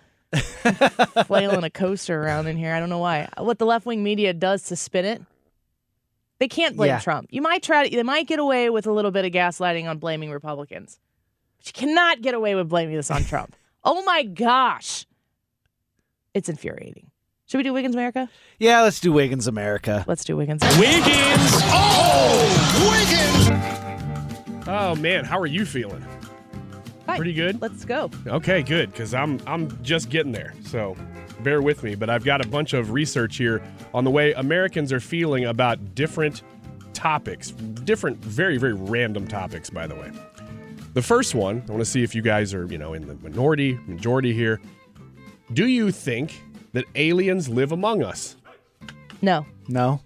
flailing 1.26 1.64
a 1.64 1.70
coaster 1.70 2.22
around 2.22 2.48
in 2.48 2.58
here. 2.58 2.74
I 2.74 2.80
don't 2.80 2.90
know 2.90 3.00
why. 3.00 3.28
What 3.38 3.60
the 3.60 3.66
left 3.66 3.86
wing 3.86 4.04
media 4.04 4.34
does 4.34 4.64
to 4.64 4.76
spin 4.76 5.06
it. 5.06 5.22
They 6.40 6.48
can't 6.48 6.76
blame 6.76 6.90
Yeah. 6.90 7.00
Trump. 7.00 7.28
You 7.32 7.42
might 7.42 7.64
try 7.64 7.88
to, 7.88 7.96
they 7.96 8.04
might 8.04 8.28
get 8.28 8.40
away 8.40 8.70
with 8.70 8.86
a 8.88 8.92
little 8.92 9.12
bit 9.12 9.24
of 9.26 9.32
gaslighting 9.32 9.88
on 9.90 9.98
blaming 10.00 10.32
Republicans. 10.32 11.00
But 11.60 11.68
you 11.68 11.74
cannot 11.74 12.22
get 12.22 12.34
away 12.34 12.56
with 12.56 12.68
blaming 12.70 12.96
this 12.96 13.12
on 13.12 13.24
Trump. 13.24 13.56
Oh 13.86 14.02
my 14.04 14.24
gosh. 14.24 15.06
It's 16.34 16.48
infuriating. 16.48 17.12
Should 17.48 17.58
we 17.58 17.64
do 17.64 17.74
Wiggins 17.74 17.96
America? 17.96 18.30
Yeah, 18.58 18.82
let's 18.82 19.02
do 19.02 19.12
Wiggins 19.12 19.46
America. 19.46 20.06
Let's 20.08 20.24
do 20.24 20.38
Wiggins. 20.38 20.62
Wiggins! 20.80 21.04
Oh! 21.66 22.90
Wiggins! 22.90 24.68
Oh, 24.70 24.96
man, 24.96 25.26
how 25.26 25.38
are 25.38 25.46
you 25.46 25.66
feeling? 25.66 26.02
Pretty 27.06 27.34
good? 27.34 27.62
Let's 27.62 27.86
go. 27.86 28.10
Okay, 28.26 28.64
good, 28.64 28.92
because 28.92 29.14
I'm 29.14 29.40
I'm 29.46 29.82
just 29.84 30.10
getting 30.10 30.32
there. 30.32 30.54
So 30.64 30.96
bear 31.42 31.62
with 31.62 31.84
me. 31.84 31.96
But 31.96 32.10
I've 32.10 32.24
got 32.24 32.44
a 32.44 32.48
bunch 32.48 32.74
of 32.74 32.92
research 32.92 33.38
here 33.38 33.62
on 33.94 34.04
the 34.04 34.12
way 34.12 34.34
Americans 34.34 34.92
are 34.94 35.00
feeling 35.00 35.46
about 35.46 35.96
different 35.96 36.42
topics, 36.94 37.52
different, 37.52 38.18
very, 38.18 38.58
very 38.58 38.74
random 38.74 39.28
topics, 39.28 39.70
by 39.70 39.86
the 39.88 39.96
way. 39.96 40.12
The 40.94 41.02
first 41.02 41.36
one, 41.36 41.64
I 41.68 41.72
want 41.72 41.82
to 41.82 41.86
see 41.90 42.04
if 42.04 42.14
you 42.16 42.22
guys 42.22 42.54
are, 42.54 42.66
you 42.68 42.78
know, 42.78 42.94
in 42.94 43.08
the 43.08 43.16
minority, 43.16 43.78
majority 43.88 44.34
here. 44.34 44.62
Do 45.52 45.68
you 45.68 45.92
think 45.92 46.42
that 46.74 46.86
aliens 46.96 47.50
live 47.50 47.72
among 47.72 48.04
us? 48.04 48.38
No. 49.22 49.46
No. 49.68 50.02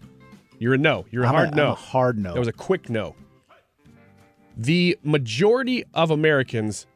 You're 0.59 0.73
a 0.73 0.77
no. 0.77 1.05
You're 1.11 1.23
a 1.23 1.27
I'm 1.27 1.35
a- 1.35 1.37
hard 1.37 1.49
I'm 1.49 1.55
no. 1.57 1.71
a 1.71 1.75
hard 1.75 2.17
no. 2.17 2.33
That 2.33 2.39
was 2.39 2.47
a 2.47 2.53
quick 2.53 2.89
no. 2.89 3.15
The 4.57 4.97
majority 5.03 5.83
of 5.93 6.09
Americans 6.11 6.87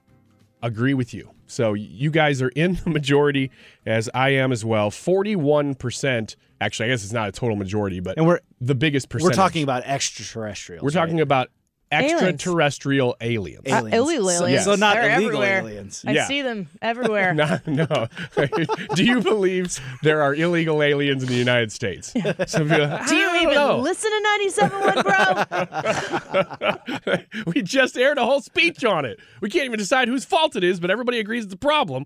agree 0.64 0.94
with 0.94 1.14
you. 1.14 1.32
So 1.46 1.74
you 1.74 2.10
guys 2.12 2.42
are 2.42 2.50
in 2.50 2.76
the 2.84 2.90
majority, 2.90 3.52
as 3.86 4.10
I 4.14 4.30
am 4.30 4.52
as 4.52 4.66
well. 4.66 4.90
Forty-one 4.90 5.76
percent. 5.76 6.36
Actually, 6.60 6.88
I 6.88 6.90
guess 6.90 7.04
it's 7.04 7.14
not 7.14 7.28
a 7.30 7.32
total 7.32 7.56
majority, 7.56 8.00
but 8.00 8.18
And 8.18 8.26
we're- 8.28 8.40
the 8.60 8.76
biggest 8.76 9.10
percentage. 9.10 9.36
We're 9.38 9.44
talking 9.44 9.64
about 9.64 9.84
extraterrestrials. 9.84 10.84
We're 10.84 10.92
talking 10.92 11.20
about 11.22 11.50
extraterrestrial 11.92 13.16
aliens. 13.22 13.68
Uh, 13.70 13.86
illegal 13.92 14.30
aliens. 14.32 14.66
Yes. 14.68 14.80
They're 14.80 15.12
everywhere. 15.12 15.64
I 16.08 16.12
Yeah. 16.12 16.26
see 16.28 16.42
them 16.42 16.68
everywhere. 16.82 17.34
No, 17.34 17.60
no. 17.68 18.08
Do 18.96 19.04
you 19.04 19.22
believe 19.22 19.78
there 20.04 20.22
are 20.22 20.34
illegal 20.34 20.82
aliens 20.82 21.24
in 21.24 21.30
the 21.30 21.36
United 21.36 21.72
States? 21.72 22.08
Some 22.48 22.70
people, 22.70 23.00
Do 23.08 23.16
you 23.16 23.36
even 23.42 23.54
know." 23.56 23.80
listen 23.80 24.10
to 24.12 24.50
97.1, 24.54 27.26
bro? 27.36 27.52
we 27.54 27.62
just 27.62 27.98
aired 27.98 28.18
a 28.18 28.26
whole 28.26 28.42
speech 28.42 28.84
on 28.86 29.06
it. 29.06 29.20
We 29.42 29.50
can't 29.50 29.66
even 29.66 29.78
decide 29.80 30.08
whose 30.08 30.24
fault 30.26 30.56
it 30.56 30.64
is, 30.64 30.80
but 30.80 30.90
everybody 30.92 31.20
agrees 31.20 31.46
it's 31.46 31.54
a 31.54 31.58
problem. 31.58 32.06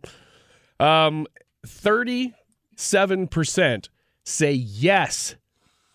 Um, 0.79 1.27
37% 1.65 3.89
say 4.23 4.51
yes. 4.53 5.35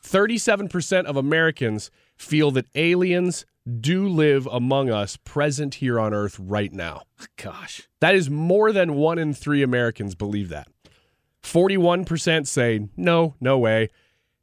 37% 0.04 1.04
of 1.04 1.16
Americans 1.16 1.90
feel 2.20 2.50
that 2.52 2.66
aliens 2.74 3.46
do 3.80 4.08
live 4.08 4.46
among 4.46 4.90
us 4.90 5.16
present 5.16 5.76
here 5.76 5.98
on 5.98 6.14
Earth 6.14 6.38
right 6.38 6.72
now. 6.72 7.02
Gosh. 7.36 7.88
That 8.00 8.14
is 8.14 8.30
more 8.30 8.72
than 8.72 8.94
one 8.94 9.18
in 9.18 9.34
three 9.34 9.62
Americans 9.62 10.14
believe 10.14 10.48
that. 10.50 10.68
41% 11.42 12.46
say 12.46 12.88
no, 12.96 13.34
no 13.40 13.58
way. 13.58 13.88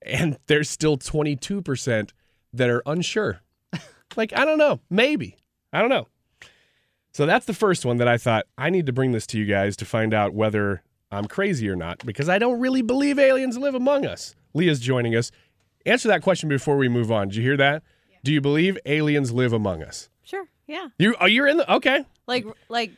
And 0.02 0.38
there's 0.48 0.70
still 0.70 0.98
22% 0.98 2.12
that 2.54 2.70
are 2.70 2.84
unsure. 2.86 3.42
like, 4.16 4.34
I 4.34 4.46
don't 4.46 4.58
know. 4.58 4.80
Maybe. 4.90 5.38
I 5.74 5.82
don't 5.82 5.90
know. 5.90 6.08
So 7.12 7.26
that's 7.26 7.46
the 7.46 7.54
first 7.54 7.86
one 7.86 7.98
that 7.98 8.08
I 8.08 8.18
thought 8.18 8.46
I 8.58 8.70
need 8.70 8.86
to 8.86 8.94
bring 8.94 9.12
this 9.12 9.28
to 9.28 9.40
you 9.40 9.46
guys 9.46 9.76
to 9.78 9.86
find 9.86 10.14
out 10.14 10.34
whether 10.34 10.84
I'm 11.12 11.26
crazy 11.26 11.70
or 11.70 11.76
not 11.76 12.06
because 12.06 12.30
I 12.30 12.38
don't 12.38 12.60
really 12.60 12.82
believe 12.82 13.18
aliens 13.18 13.58
live 13.58 13.76
among 13.76 14.06
us. 14.06 14.36
Leah's 14.54 14.80
joining 14.80 15.16
us. 15.16 15.32
Answer 15.88 16.08
that 16.10 16.22
question 16.22 16.50
before 16.50 16.78
we 16.78 16.88
move 16.90 17.12
on. 17.12 17.30
Did 17.30 17.38
you 17.38 17.44
hear 17.44 17.58
that? 17.58 17.84
Do 18.24 18.34
you 18.34 18.42
believe 18.42 18.78
aliens 18.86 19.32
live 19.32 19.54
among 19.54 19.82
us? 19.84 20.10
Sure. 20.24 20.46
Yeah. 20.68 20.88
You 21.00 21.16
oh 21.22 21.26
you're 21.26 21.48
in 21.48 21.58
the 21.58 21.74
okay. 21.76 22.04
Like 22.28 22.46
like 22.70 22.92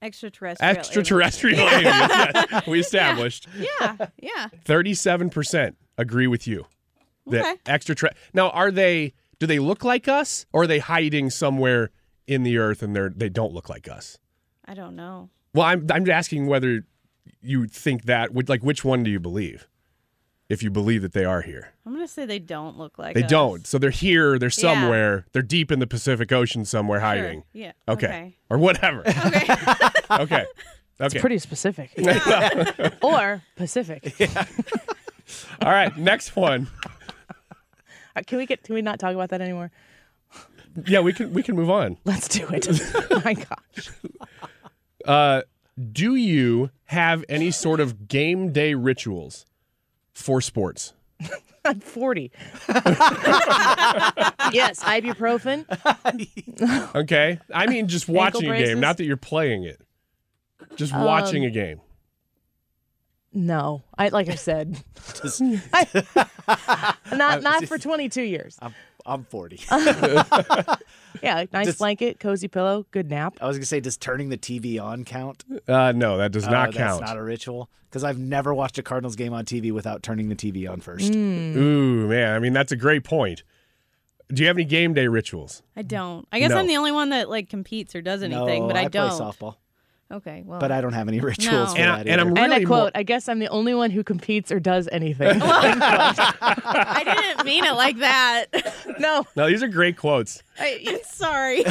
extraterrestrial. 0.00 0.70
Extraterrestrial 0.76 1.60
aliens. 1.60 1.84
yes. 1.84 2.66
We 2.66 2.80
established. 2.80 3.48
Yeah. 3.56 3.96
Yeah. 4.18 4.48
37% 4.64 5.74
agree 5.98 6.26
with 6.26 6.46
you. 6.46 6.66
That 7.26 7.42
Okay. 7.44 7.54
extra 7.66 8.10
Now, 8.32 8.50
are 8.50 8.70
they 8.70 9.14
do 9.38 9.46
they 9.46 9.58
look 9.58 9.84
like 9.84 10.06
us 10.08 10.46
or 10.52 10.62
are 10.62 10.66
they 10.66 10.78
hiding 10.78 11.30
somewhere 11.30 11.90
in 12.26 12.42
the 12.44 12.58
earth 12.58 12.82
and 12.82 12.94
they're 12.94 13.10
they 13.10 13.28
don't 13.28 13.52
look 13.52 13.68
like 13.68 13.88
us? 13.88 14.18
I 14.64 14.74
don't 14.74 14.94
know. 14.96 15.30
Well, 15.54 15.66
I'm 15.66 15.86
I'm 15.90 16.08
asking 16.08 16.46
whether 16.46 16.84
you 17.40 17.66
think 17.66 18.04
that 18.04 18.32
would 18.32 18.48
like 18.48 18.62
which 18.62 18.84
one 18.84 19.02
do 19.02 19.10
you 19.10 19.18
believe? 19.20 19.66
If 20.52 20.62
you 20.62 20.70
believe 20.70 21.00
that 21.00 21.12
they 21.14 21.24
are 21.24 21.40
here. 21.40 21.72
I'm 21.86 21.92
gonna 21.94 22.06
say 22.06 22.26
they 22.26 22.38
don't 22.38 22.76
look 22.76 22.98
like. 22.98 23.14
they 23.14 23.22
us. 23.24 23.30
don't. 23.30 23.66
So 23.66 23.78
they're 23.78 23.88
here, 23.90 24.38
they're 24.38 24.48
Yeah. 24.48 24.74
somewhere. 24.74 25.24
They're 25.32 25.40
deep 25.42 25.72
in 25.72 25.78
the 25.78 25.86
Pacific 25.86 26.30
Ocean 26.30 26.64
somewhere 26.66 27.00
hiding. 27.00 27.44
Yeah. 27.54 27.72
Okay. 27.88 28.06
Okay. 28.06 28.36
Or 28.50 28.58
whatever. 28.58 29.02
Okay. 29.06 29.46
okay. 30.10 30.44
It's 31.00 31.14
Okay. 31.14 31.20
pretty 31.20 31.38
specific. 31.38 31.90
or 33.02 33.42
Pacific. 33.56 34.14
Yeah. 34.18 34.44
All 35.62 35.70
right, 35.72 35.96
next 35.96 36.36
one. 36.36 36.68
Uh, 38.14 38.20
Can 38.26 38.36
we 38.38 38.44
get? 38.44 38.62
Can 38.62 38.74
we 38.74 38.82
not 38.82 38.98
talk 38.98 39.14
about 39.14 39.30
that 39.30 39.40
anymore? 39.40 39.70
Yeah, 40.86 41.00
we 41.00 41.12
can 41.14 41.32
we 41.32 41.42
can 41.42 41.56
move 41.56 41.70
on. 41.70 41.96
Let's 42.04 42.28
do 42.28 42.46
it. 42.50 42.68
My 43.24 43.34
gosh. 43.34 43.88
Uh, 45.06 45.42
do 45.92 46.14
you 46.14 46.70
have 46.86 47.24
any 47.30 47.50
sort 47.50 47.80
of 47.80 48.06
game 48.06 48.52
day 48.52 48.74
rituals 48.74 49.46
for 50.14 50.40
sports? 50.40 50.92
I'm 51.64 51.78
40. 51.80 52.32
yes, 54.52 54.82
ibuprofen. 54.82 55.64
Okay, 56.94 57.38
I 57.54 57.66
mean 57.66 57.88
just 57.88 58.08
watching 58.08 58.50
a 58.50 58.58
game, 58.58 58.80
not 58.80 58.96
that 58.98 59.04
you're 59.04 59.16
playing 59.16 59.64
it. 59.64 59.80
Just 60.76 60.92
Um, 60.92 61.04
watching 61.04 61.44
a 61.44 61.50
game. 61.50 61.80
No, 63.32 63.82
I 63.96 64.08
like 64.08 64.28
I 64.28 64.34
said, 64.34 64.76
I- 65.72 66.26
not 67.12 67.42
not 67.42 67.64
for 67.66 67.78
22 67.78 68.22
years. 68.22 68.58
I'm, 68.62 68.74
I'm 69.06 69.24
40. 69.24 69.60
Yeah, 71.22 71.44
nice 71.52 71.66
Just- 71.66 71.78
blanket, 71.78 72.18
cozy 72.18 72.48
pillow, 72.48 72.86
good 72.90 73.08
nap. 73.10 73.36
I 73.40 73.46
was 73.46 73.56
gonna 73.56 73.66
say, 73.66 73.80
does 73.80 73.96
turning 73.96 74.30
the 74.30 74.38
TV 74.38 74.82
on 74.82 75.04
count? 75.04 75.44
Uh, 75.68 75.92
no, 75.92 76.16
that 76.18 76.32
does 76.32 76.46
Oh, 76.46 76.50
not 76.50 76.66
that's 76.72 76.76
count. 76.78 77.02
not 77.02 77.16
a 77.16 77.22
ritual 77.22 77.68
because 77.90 78.02
I've 78.02 78.18
never 78.18 78.52
watched 78.54 78.78
a 78.78 78.82
Cardinals 78.82 79.14
game 79.16 79.32
on 79.32 79.44
TV 79.44 79.72
without 79.72 80.02
turning 80.02 80.28
the 80.30 80.34
TV 80.34 80.68
on 80.70 80.80
first. 80.80 81.12
Mm. 81.12 81.54
Ooh, 81.56 82.08
man, 82.08 82.34
I 82.34 82.38
mean 82.38 82.52
that's 82.52 82.72
a 82.72 82.76
great 82.76 83.04
point. 83.04 83.42
Do 84.32 84.40
you 84.42 84.46
have 84.48 84.56
any 84.56 84.64
game 84.64 84.94
day 84.94 85.06
rituals? 85.08 85.62
I 85.76 85.82
don't. 85.82 86.26
I 86.32 86.38
guess 86.38 86.50
No. 86.50 86.56
I'm 86.56 86.66
the 86.66 86.76
only 86.78 86.92
one 86.92 87.10
that 87.10 87.28
like 87.28 87.50
competes 87.50 87.94
or 87.94 88.00
does 88.00 88.22
anything, 88.22 88.62
no, 88.62 88.66
but 88.66 88.76
I, 88.76 88.82
I 88.84 88.88
don't. 88.88 89.10
play 89.10 89.18
softball, 89.26 89.56
Okay. 90.12 90.42
Well. 90.44 90.60
but 90.60 90.70
I 90.70 90.80
don't 90.80 90.92
have 90.92 91.08
any 91.08 91.20
rituals 91.30 91.70
No. 91.70 91.74
for 91.74 91.80
And 91.80 91.90
I- 91.90 91.96
that. 91.98 92.06
and 92.08 92.20
I'm 92.20 92.28
either. 92.32 92.40
and 92.40 92.52
I 92.54 92.64
quote, 92.64 92.68
more- 92.82 92.90
I 92.94 93.02
guess 93.02 93.28
I'm 93.28 93.38
the 93.38 93.48
only 93.48 93.74
one 93.74 93.90
who 93.90 94.04
competes 94.04 94.52
or 94.52 94.60
does 94.60 94.88
anything. 94.92 95.40
I 95.42 97.02
didn't 97.04 97.46
mean 97.46 97.64
it 97.64 97.72
like 97.72 97.98
that. 97.98 98.46
no, 98.98 99.24
No, 99.36 99.48
these 99.48 99.62
are 99.62 99.68
great 99.68 99.96
quotes. 99.96 100.42
I, 100.58 101.00
sorry. 101.04 101.64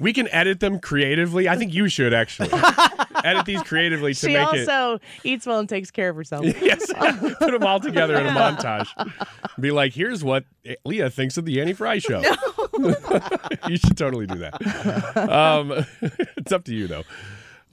We 0.00 0.12
can 0.12 0.28
edit 0.28 0.60
them 0.60 0.78
creatively. 0.78 1.48
I 1.48 1.56
think 1.56 1.74
you 1.74 1.88
should 1.88 2.14
actually 2.14 2.50
edit 3.24 3.44
these 3.46 3.62
creatively 3.64 4.14
to 4.14 4.18
she 4.28 4.32
make 4.32 4.48
it. 4.54 4.64
She 4.64 4.70
also 4.70 5.00
eats 5.24 5.44
well 5.46 5.58
and 5.58 5.68
takes 5.68 5.90
care 5.90 6.08
of 6.10 6.16
herself. 6.16 6.44
Yes, 6.44 6.86
put 7.38 7.50
them 7.50 7.64
all 7.64 7.80
together 7.80 8.14
in 8.16 8.26
a 8.26 8.30
montage. 8.30 8.88
Be 9.58 9.72
like, 9.72 9.92
here's 9.92 10.22
what 10.22 10.44
Leah 10.84 11.10
thinks 11.10 11.36
of 11.36 11.44
the 11.46 11.60
Annie 11.60 11.72
Frey 11.72 11.98
show. 11.98 12.22
you 13.68 13.76
should 13.76 13.96
totally 13.98 14.26
do 14.26 14.38
that. 14.38 15.16
Um, 15.28 15.84
it's 16.36 16.52
up 16.52 16.64
to 16.64 16.74
you 16.74 16.86
though. 16.86 17.02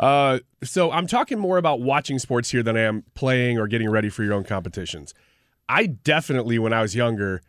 Uh, 0.03 0.39
so 0.63 0.91
I'm 0.91 1.07
talking 1.07 1.39
more 1.39 1.57
about 1.57 1.79
watching 1.79 2.19
sports 2.19 2.49
here 2.49 2.61
than 2.61 2.75
I 2.75 2.81
am 2.81 3.03
playing 3.13 3.57
or 3.57 3.67
getting 3.67 3.89
ready 3.89 4.09
for 4.09 4.21
your 4.23 4.33
own 4.33 4.43
competitions. 4.43 5.13
I 5.69 5.85
definitely, 5.85 6.59
when 6.59 6.73
I 6.73 6.81
was 6.81 6.93
younger, 6.93 7.41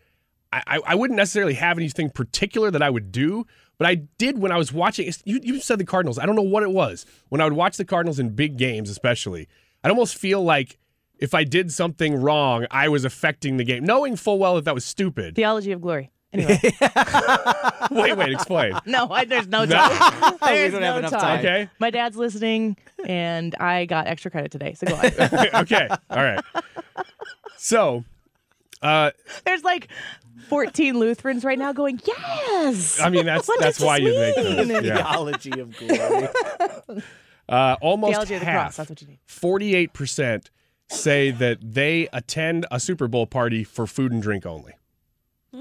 I, 0.52 0.78
I- 0.86 0.94
wouldn't 0.94 1.16
necessarily 1.16 1.54
have 1.54 1.78
anything 1.78 2.10
particular 2.10 2.70
that 2.70 2.80
I 2.80 2.90
would 2.90 3.10
do, 3.10 3.44
but 3.76 3.88
I 3.88 3.96
did 4.18 4.38
when 4.38 4.52
I 4.52 4.56
was 4.56 4.72
watching. 4.72 5.12
You, 5.24 5.40
you 5.42 5.58
said 5.60 5.80
the 5.80 5.84
Cardinals. 5.84 6.16
I 6.16 6.26
don't 6.26 6.36
know 6.36 6.42
what 6.42 6.62
it 6.62 6.70
was. 6.70 7.06
When 7.28 7.40
I 7.40 7.44
would 7.44 7.54
watch 7.54 7.76
the 7.76 7.84
Cardinals 7.84 8.20
in 8.20 8.30
big 8.30 8.56
games, 8.56 8.88
especially, 8.88 9.48
I'd 9.82 9.90
almost 9.90 10.16
feel 10.16 10.40
like 10.44 10.78
if 11.18 11.34
I 11.34 11.42
did 11.42 11.72
something 11.72 12.14
wrong, 12.14 12.66
I 12.70 12.88
was 12.88 13.04
affecting 13.04 13.56
the 13.56 13.64
game, 13.64 13.84
knowing 13.84 14.14
full 14.14 14.38
well 14.38 14.54
that 14.54 14.64
that 14.66 14.74
was 14.76 14.84
stupid. 14.84 15.34
Theology 15.34 15.72
of 15.72 15.80
glory. 15.80 16.12
Anyway, 16.34 16.60
wait, 17.90 18.16
wait, 18.16 18.32
explain. 18.32 18.72
no, 18.86 19.08
I, 19.10 19.24
there's 19.24 19.46
no 19.48 19.64
No. 19.64 19.76
time. 19.76 20.34
We 20.42 20.48
There's 20.48 20.72
don't 20.72 20.80
no 20.80 20.86
have 20.86 20.96
enough 20.98 21.10
time. 21.12 21.38
Okay. 21.38 21.70
My 21.78 21.90
dad's 21.90 22.16
listening, 22.16 22.76
and 23.06 23.54
I 23.60 23.86
got 23.86 24.06
extra 24.08 24.30
credit 24.30 24.50
today. 24.52 24.74
So 24.74 24.86
go 24.86 24.94
on. 24.96 25.62
okay, 25.62 25.88
all 26.10 26.22
right. 26.22 26.40
So, 27.56 28.04
uh, 28.82 29.12
There's 29.44 29.64
like 29.64 29.88
14 30.48 30.98
Lutherans 30.98 31.44
right 31.44 31.58
now 31.58 31.72
going, 31.72 32.00
yes. 32.06 33.00
I 33.00 33.08
mean 33.08 33.24
that's 33.26 33.48
What 33.48 33.60
that's 33.60 33.80
why 33.80 34.00
this 34.00 34.12
you 34.12 34.20
make 34.20 34.34
those. 34.36 34.68
mean? 34.68 34.84
Yeah. 34.84 34.96
Theology 34.96 35.60
of 35.60 35.76
glory. 35.76 36.28
Uh, 37.48 37.76
almost 37.80 38.10
Theology 38.12 38.34
of 38.34 38.40
the 38.40 38.46
cross, 38.46 38.54
half, 38.54 38.76
that's 38.76 38.90
what 38.90 39.02
you 39.02 39.08
need. 39.08 39.18
forty-eight 39.26 39.92
percent 39.92 40.50
say 40.90 41.30
that 41.30 41.58
they 41.62 42.08
attend 42.12 42.66
a 42.70 42.78
Super 42.80 43.06
Bowl 43.08 43.26
party 43.26 43.64
for 43.64 43.86
food 43.86 44.12
and 44.12 44.22
drink 44.22 44.44
only. 44.46 44.72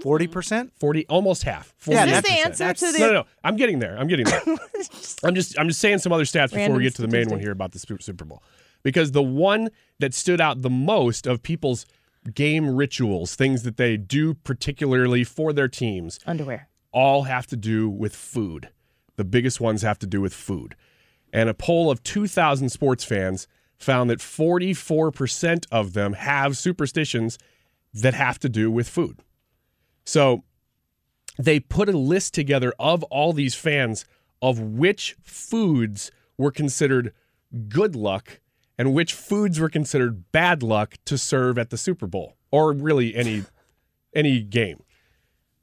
Forty 0.01 0.25
mm-hmm. 0.25 0.33
percent, 0.33 0.73
forty, 0.79 1.05
almost 1.07 1.43
half. 1.43 1.73
Yeah, 1.85 2.05
48%. 2.05 2.05
that's- 2.05 2.23
the 2.57 2.63
answer 2.65 2.85
to 2.85 2.91
the- 2.91 2.99
No, 2.99 3.07
no, 3.07 3.13
no, 3.13 3.25
I'm 3.43 3.55
getting 3.55 3.79
there. 3.79 3.97
I'm 3.97 4.07
getting 4.07 4.25
there. 4.25 4.41
I'm 5.23 5.35
just, 5.35 5.59
I'm 5.59 5.67
just 5.67 5.79
saying 5.79 5.99
some 5.99 6.11
other 6.11 6.23
stats 6.23 6.53
before 6.53 6.75
we 6.75 6.83
get 6.83 6.95
to 6.95 7.01
the 7.01 7.07
main 7.07 7.29
one 7.29 7.39
here 7.39 7.51
about 7.51 7.71
the 7.71 7.79
Super 7.79 8.01
Super 8.01 8.25
Bowl, 8.25 8.43
because 8.81 9.11
the 9.11 9.23
one 9.23 9.69
that 9.99 10.13
stood 10.13 10.41
out 10.41 10.61
the 10.61 10.69
most 10.69 11.27
of 11.27 11.43
people's 11.43 11.85
game 12.33 12.75
rituals, 12.75 13.35
things 13.35 13.63
that 13.63 13.77
they 13.77 13.97
do 13.97 14.33
particularly 14.33 15.23
for 15.23 15.53
their 15.53 15.67
teams, 15.67 16.19
Underwear. 16.25 16.69
all 16.91 17.23
have 17.23 17.47
to 17.47 17.57
do 17.57 17.89
with 17.89 18.15
food. 18.15 18.69
The 19.15 19.23
biggest 19.23 19.59
ones 19.61 19.81
have 19.81 19.99
to 19.99 20.07
do 20.07 20.21
with 20.21 20.33
food. 20.33 20.75
And 21.31 21.49
a 21.49 21.53
poll 21.53 21.89
of 21.89 22.03
2,000 22.03 22.69
sports 22.69 23.03
fans 23.03 23.47
found 23.77 24.09
that 24.09 24.19
44% 24.19 25.65
of 25.71 25.93
them 25.93 26.13
have 26.13 26.57
superstitions 26.57 27.37
that 27.93 28.13
have 28.13 28.39
to 28.39 28.49
do 28.49 28.71
with 28.71 28.87
food. 28.87 29.19
So 30.06 30.43
they 31.38 31.60
put 31.60 31.89
a 31.89 31.97
list 31.97 32.34
together 32.34 32.74
of 32.80 33.04
all 33.04 33.34
these 33.34 33.56
fans 33.56 34.06
of 34.41 34.60
which 34.60 35.16
foods 35.22 36.12
were 36.38 36.51
considered 36.51 37.14
good 37.70 37.95
luck 37.95 38.39
and 38.78 38.93
which 38.93 39.14
foods 39.14 39.60
were 39.60 39.70
considered 39.70 40.32
bad 40.32 40.64
luck 40.64 40.95
to 41.06 41.18
serve 41.18 41.58
at 41.58 41.70
the 41.70 41.78
Super 41.78 42.08
Bowl 42.08 42.36
or 42.51 42.74
really 42.74 43.16
any 43.16 43.43
any 44.16 44.41
game. 44.41 44.84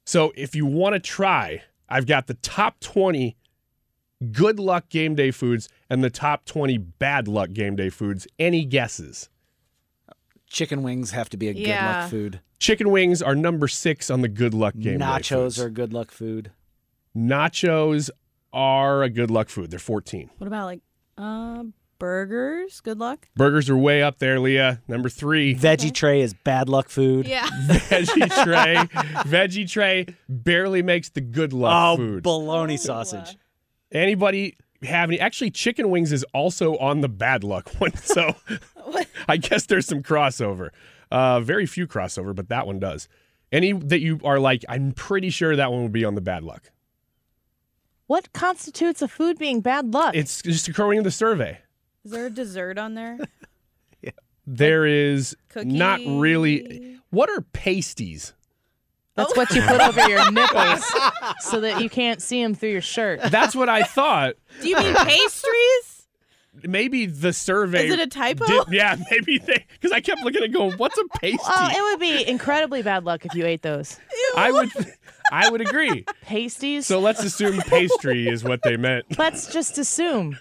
So 0.05 0.33
if 0.35 0.55
you 0.55 0.65
want 0.65 0.93
to 0.93 0.99
try, 0.99 1.61
I've 1.87 2.07
got 2.07 2.27
the 2.27 2.33
top 2.35 2.79
20 2.79 3.37
good 4.31 4.59
luck 4.59 4.89
game 4.89 5.15
day 5.15 5.31
foods 5.31 5.69
and 5.89 6.03
the 6.03 6.09
top 6.09 6.45
20 6.45 6.77
bad 6.77 7.27
luck 7.27 7.53
game 7.53 7.75
day 7.75 7.89
foods. 7.89 8.27
Any 8.39 8.65
guesses? 8.65 9.29
Chicken 10.51 10.83
wings 10.83 11.11
have 11.11 11.29
to 11.29 11.37
be 11.37 11.47
a 11.47 11.53
good 11.53 11.69
luck 11.69 12.09
food. 12.09 12.41
Chicken 12.59 12.91
wings 12.91 13.21
are 13.21 13.35
number 13.35 13.67
6 13.69 14.09
on 14.09 14.21
the 14.21 14.27
good 14.27 14.53
luck 14.53 14.73
game 14.77 14.99
Nachos 14.99 15.57
are 15.63 15.69
good 15.69 15.93
luck 15.93 16.11
food. 16.11 16.51
Nachos 17.15 18.09
are 18.51 19.01
a 19.03 19.09
good 19.09 19.31
luck 19.31 19.47
food. 19.49 19.71
They're 19.71 19.79
14. 19.79 20.29
What 20.37 20.47
about 20.47 20.65
like 20.65 20.81
uh, 21.17 21.63
burgers? 21.99 22.81
Good 22.81 22.99
luck. 22.99 23.29
Burgers 23.35 23.69
are 23.69 23.77
way 23.77 24.03
up 24.03 24.19
there, 24.19 24.39
Leah. 24.39 24.81
Number 24.87 25.07
3. 25.09 25.55
Veggie 25.55 25.93
tray 25.93 26.19
is 26.21 26.33
bad 26.33 26.67
luck 26.67 26.89
food. 26.89 27.27
Yeah. 27.27 27.45
Veggie 27.67 28.43
tray. 28.43 28.75
Veggie 29.23 29.69
tray 29.69 30.05
barely 30.27 30.81
makes 30.83 31.09
the 31.09 31.21
good 31.21 31.53
luck 31.53 31.73
Oh, 31.93 31.97
food. 31.97 32.23
bologna 32.23 32.75
sausage. 32.77 33.37
Anybody 33.91 34.57
have 34.83 35.09
any? 35.09 35.19
Actually, 35.19 35.51
chicken 35.51 35.89
wings 35.89 36.11
is 36.11 36.25
also 36.33 36.77
on 36.77 37.01
the 37.01 37.09
bad 37.09 37.43
luck 37.43 37.69
one. 37.79 37.91
So 38.03 38.35
I 39.27 39.37
guess 39.37 39.65
there's 39.65 39.85
some 39.85 40.03
crossover. 40.03 40.69
Uh, 41.09 41.39
very 41.41 41.65
few 41.65 41.87
crossover, 41.87 42.33
but 42.33 42.49
that 42.49 42.65
one 42.67 42.79
does. 42.79 43.07
Any 43.51 43.73
that 43.73 43.99
you 43.99 44.19
are 44.23 44.39
like, 44.39 44.63
I'm 44.69 44.93
pretty 44.93 45.29
sure 45.29 45.55
that 45.55 45.71
one 45.71 45.83
would 45.83 45.91
be 45.91 46.05
on 46.05 46.15
the 46.15 46.21
bad 46.21 46.43
luck. 46.43 46.71
What 48.07 48.33
constitutes 48.33 49.01
a 49.01 49.07
food 49.07 49.37
being 49.37 49.61
bad 49.61 49.93
luck? 49.93 50.15
It's 50.15 50.41
just 50.41 50.67
according 50.67 50.99
to 50.99 51.03
the 51.03 51.11
survey. 51.11 51.59
Is 52.03 52.11
there 52.11 52.25
a 52.25 52.29
dessert 52.29 52.77
on 52.77 52.93
there? 52.95 53.17
yeah. 54.01 54.11
There 54.47 54.85
is 54.85 55.35
not 55.55 56.01
really. 56.05 56.97
What 57.11 57.29
are 57.29 57.41
pasties? 57.41 58.33
That's 59.15 59.35
what 59.37 59.51
you 59.51 59.61
put 59.61 59.79
over 59.79 60.09
your 60.09 60.31
nipples 60.31 60.83
so 61.41 61.61
that 61.61 61.81
you 61.81 61.89
can't 61.89 62.21
see 62.21 62.41
them 62.41 62.55
through 62.55 62.71
your 62.71 62.81
shirt. 62.81 63.21
That's 63.29 63.55
what 63.55 63.69
I 63.69 63.83
thought. 63.83 64.35
Do 64.61 64.67
you 64.67 64.77
mean 64.77 64.95
pastries? 64.95 65.90
Maybe 66.63 67.05
the 67.05 67.31
survey. 67.31 67.87
Is 67.87 67.93
it 67.93 67.99
a 67.99 68.07
typo? 68.07 68.45
did- 68.45 68.63
yeah, 68.71 68.97
maybe 69.11 69.37
they. 69.37 69.65
Because 69.73 69.91
I 69.93 70.01
kept 70.01 70.21
looking 70.23 70.43
and 70.43 70.53
going, 70.53 70.73
"What's 70.73 70.97
a 70.97 71.03
pasty?" 71.19 71.37
Well, 71.47 71.69
it 71.69 71.81
would 71.81 71.99
be 71.99 72.27
incredibly 72.27 72.81
bad 72.81 73.05
luck 73.05 73.25
if 73.25 73.33
you 73.35 73.45
ate 73.45 73.61
those. 73.61 73.97
I 74.35 74.51
would. 74.51 74.69
I 75.31 75.49
would 75.49 75.61
agree. 75.61 76.05
Pasties? 76.23 76.85
So 76.87 76.99
let's 76.99 77.23
assume 77.23 77.61
pastry 77.61 78.27
is 78.27 78.43
what 78.43 78.63
they 78.63 78.75
meant. 78.75 79.17
Let's 79.17 79.51
just 79.53 79.77
assume. 79.77 80.37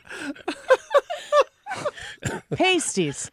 Pasties. 2.55 3.31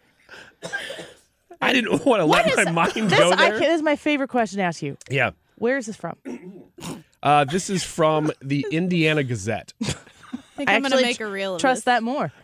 I 1.61 1.73
didn't 1.73 2.05
want 2.05 2.19
to 2.21 2.25
let 2.25 2.47
is- 2.47 2.55
my 2.65 2.71
mind 2.71 3.09
this, 3.09 3.17
go 3.19 3.31
I 3.31 3.35
there. 3.35 3.51
can, 3.53 3.59
this 3.61 3.75
is 3.77 3.81
my 3.81 3.95
favorite 3.95 4.29
question 4.29 4.57
to 4.59 4.63
ask 4.63 4.81
you. 4.83 4.97
Yeah. 5.09 5.31
Where 5.57 5.77
is 5.77 5.87
this 5.87 5.95
from? 5.95 6.15
Uh, 7.23 7.43
this 7.45 7.69
is 7.71 7.83
from 7.83 8.31
the 8.41 8.65
Indiana 8.71 9.23
Gazette. 9.23 9.73
I 10.57 10.65
think 10.65 10.69
I'm 10.71 10.81
gonna 10.81 11.01
make 11.01 11.19
a 11.19 11.27
reel 11.27 11.55
of 11.55 11.61
this. 11.61 11.61
Trust 11.61 11.79
this. 11.79 11.85
that 11.85 12.01
more. 12.03 12.31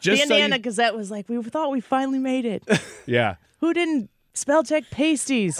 Just 0.00 0.22
the 0.22 0.28
so 0.28 0.34
you- 0.34 0.42
Indiana 0.42 0.58
Gazette 0.58 0.94
was 0.94 1.10
like, 1.10 1.28
we 1.28 1.42
thought 1.42 1.70
we 1.70 1.80
finally 1.80 2.18
made 2.18 2.44
it. 2.44 2.62
yeah. 3.06 3.36
Who 3.60 3.72
didn't 3.72 4.10
spell 4.34 4.62
check 4.62 4.84
pasties? 4.90 5.56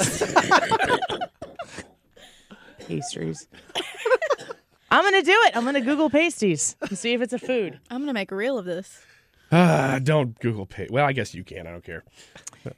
Pastries. 2.79 3.49
I'm 4.91 5.03
gonna 5.05 5.23
do 5.23 5.33
it. 5.47 5.57
I'm 5.57 5.65
gonna 5.65 5.81
Google 5.81 6.09
pasties 6.11 6.77
and 6.89 6.97
see 6.97 7.13
if 7.13 7.21
it's 7.21 7.33
a 7.33 7.39
food. 7.39 7.79
I'm 7.91 8.01
gonna 8.01 8.13
make 8.13 8.31
a 8.31 8.37
reel 8.37 8.59
of 8.59 8.65
this. 8.65 9.01
Ah, 9.51 9.99
don't 10.03 10.39
Google 10.41 10.67
pay. 10.67 10.89
Well, 10.91 11.07
I 11.07 11.13
guess 11.13 11.35
you 11.35 11.43
can. 11.43 11.67
I 11.67 11.71
don't 11.73 11.85
care. 11.85 12.05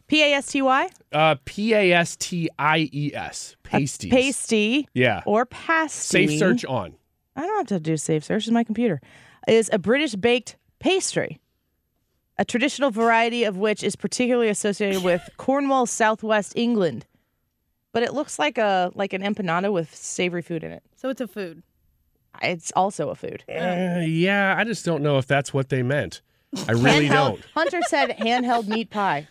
P 0.07 0.23
A 0.23 0.35
S 0.35 0.47
T 0.47 0.63
Y. 0.63 0.89
Uh, 1.13 1.35
P 1.45 1.75
A 1.75 1.93
S 1.93 2.17
T 2.17 2.49
I 2.59 2.89
E 2.93 3.13
S. 3.15 3.57
Pasties. 3.63 4.11
Pasty. 4.11 4.89
Yeah. 4.95 5.23
Or 5.27 5.47
pasty. 5.47 6.27
Safe 6.27 6.39
search 6.39 6.65
on. 6.65 6.95
I 7.37 7.43
don't 7.43 7.57
have 7.59 7.67
to 7.69 7.81
do 7.81 7.97
safe 7.97 8.25
search. 8.25 8.45
It's 8.45 8.51
my 8.53 8.65
computer. 8.65 9.01
Is 9.49 9.71
a 9.73 9.79
British 9.79 10.15
baked 10.15 10.57
pastry. 10.79 11.41
A 12.39 12.45
traditional 12.45 12.91
variety 12.91 13.45
of 13.45 13.57
which 13.59 13.83
is 13.83 13.97
particularly 13.97 14.49
associated 14.49 15.03
with 15.03 15.29
Cornwall, 15.37 15.87
southwest 15.87 16.55
England. 16.57 17.07
But 17.93 18.03
it 18.03 18.15
looks 18.15 18.39
like 18.39 18.57
a 18.59 18.91
like 18.95 19.13
an 19.13 19.23
empanada 19.23 19.73
with 19.73 19.95
savory 19.95 20.43
food 20.43 20.65
in 20.65 20.71
it. 20.73 20.83
So 20.97 21.09
it's 21.09 21.21
a 21.21 21.27
food. 21.27 21.63
It's 22.43 22.73
also 22.77 23.11
a 23.11 23.15
food. 23.15 23.45
Uh, 23.49 24.01
yeah, 24.07 24.55
I 24.57 24.65
just 24.65 24.85
don't 24.85 25.03
know 25.03 25.19
if 25.19 25.27
that's 25.27 25.53
what 25.53 25.69
they 25.69 25.83
meant. 25.83 26.23
I 26.69 26.73
really 26.73 27.09
Handheld- 27.09 27.11
don't. 27.11 27.45
Hunter 27.55 27.81
said 27.89 28.11
handheld 28.19 28.69
meat 28.69 28.91
pie. 28.91 29.27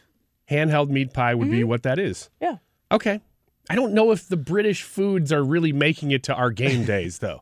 Handheld 0.50 0.90
meat 0.90 1.14
pie 1.14 1.34
would 1.36 1.50
be 1.50 1.64
what 1.64 1.84
that 1.84 2.00
is. 2.00 2.30
Yeah. 2.42 2.58
Okay. 2.92 3.22
I 3.70 3.76
don't 3.76 3.94
know 3.94 4.12
if 4.12 4.28
the 4.28 4.38
British 4.38 4.82
foods 4.84 5.32
are 5.32 5.44
really 5.44 5.72
making 5.72 6.12
it 6.12 6.24
to 6.24 6.34
our 6.34 6.50
game 6.50 6.86
days, 6.86 7.20
though. 7.20 7.42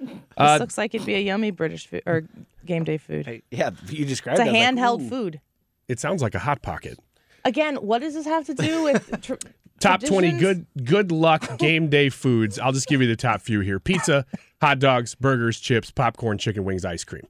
This 0.00 0.10
Uh, 0.36 0.56
looks 0.60 0.78
like 0.78 0.94
it'd 0.94 1.06
be 1.06 1.14
a 1.14 1.20
yummy 1.20 1.50
British 1.50 1.86
food 1.86 2.02
or 2.06 2.24
game 2.64 2.84
day 2.84 2.98
food. 2.98 3.42
Yeah, 3.50 3.70
you 3.88 4.04
described 4.04 4.38
it. 4.38 4.42
It's 4.42 4.50
a 4.50 4.54
it. 4.54 4.62
I 4.64 4.70
was 4.70 4.78
like, 4.80 5.00
handheld 5.02 5.08
food. 5.08 5.40
It 5.88 5.98
sounds 5.98 6.22
like 6.22 6.34
a 6.34 6.38
hot 6.40 6.62
pocket. 6.62 6.98
Again, 7.44 7.76
what 7.76 8.00
does 8.00 8.14
this 8.14 8.26
have 8.26 8.44
to 8.46 8.54
do 8.54 8.82
with 8.84 9.22
tr- 9.22 9.34
Top 9.80 10.02
20 10.02 10.32
good 10.38 10.66
good 10.84 11.12
luck 11.12 11.56
game 11.58 11.88
day 11.88 12.08
foods. 12.08 12.58
I'll 12.58 12.72
just 12.72 12.88
give 12.88 13.00
you 13.00 13.06
the 13.06 13.14
top 13.16 13.40
few 13.40 13.60
here. 13.60 13.78
Pizza, 13.78 14.26
hot 14.60 14.80
dogs, 14.80 15.14
burgers, 15.14 15.60
chips, 15.60 15.90
popcorn, 15.92 16.36
chicken 16.38 16.64
wings, 16.64 16.84
ice 16.84 17.04
cream, 17.04 17.26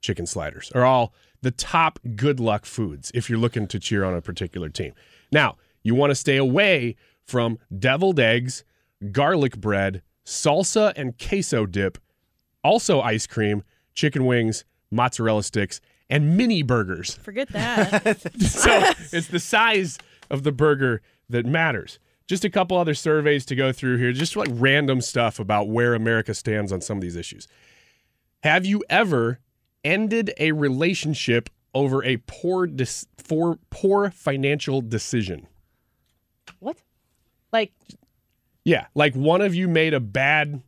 chicken 0.00 0.24
sliders 0.26 0.72
are 0.74 0.84
all 0.84 1.12
the 1.42 1.50
top 1.50 1.98
good 2.16 2.40
luck 2.40 2.64
foods 2.64 3.10
if 3.14 3.28
you're 3.28 3.38
looking 3.38 3.66
to 3.68 3.78
cheer 3.78 4.02
on 4.04 4.14
a 4.14 4.22
particular 4.22 4.68
team. 4.70 4.94
Now, 5.30 5.56
you 5.82 5.94
want 5.94 6.10
to 6.10 6.14
stay 6.14 6.36
away 6.38 6.96
from 7.26 7.58
deviled 7.78 8.18
eggs, 8.18 8.64
garlic 9.12 9.58
bread, 9.58 10.00
salsa 10.24 10.92
and 10.96 11.18
queso 11.18 11.66
dip, 11.66 11.98
also 12.62 13.00
ice 13.00 13.26
cream, 13.26 13.62
chicken 13.94 14.26
wings, 14.26 14.64
mozzarella 14.90 15.42
sticks, 15.42 15.80
and 16.08 16.36
mini 16.36 16.62
burgers. 16.62 17.14
Forget 17.16 17.48
that. 17.52 18.20
so 18.40 18.82
it's 19.16 19.28
the 19.28 19.38
size 19.40 19.98
of 20.30 20.42
the 20.42 20.52
burger 20.52 21.02
that 21.28 21.46
matters. 21.46 21.98
Just 22.26 22.44
a 22.44 22.50
couple 22.50 22.76
other 22.76 22.94
surveys 22.94 23.44
to 23.46 23.56
go 23.56 23.72
through 23.72 23.96
here, 23.98 24.12
just 24.12 24.36
like 24.36 24.48
random 24.52 25.00
stuff 25.00 25.38
about 25.40 25.68
where 25.68 25.94
America 25.94 26.32
stands 26.34 26.72
on 26.72 26.80
some 26.80 26.98
of 26.98 27.02
these 27.02 27.16
issues. 27.16 27.48
Have 28.42 28.64
you 28.64 28.84
ever 28.88 29.40
ended 29.84 30.32
a 30.38 30.52
relationship 30.52 31.50
over 31.74 32.04
a 32.04 32.18
poor 32.26 32.66
dis- 32.66 33.06
for 33.18 33.58
poor 33.70 34.10
financial 34.10 34.80
decision? 34.80 35.46
What? 36.58 36.76
Like 37.52 37.72
Yeah, 38.64 38.86
like 38.94 39.14
one 39.14 39.40
of 39.40 39.54
you 39.54 39.66
made 39.68 39.94
a 39.94 40.00
bad. 40.00 40.62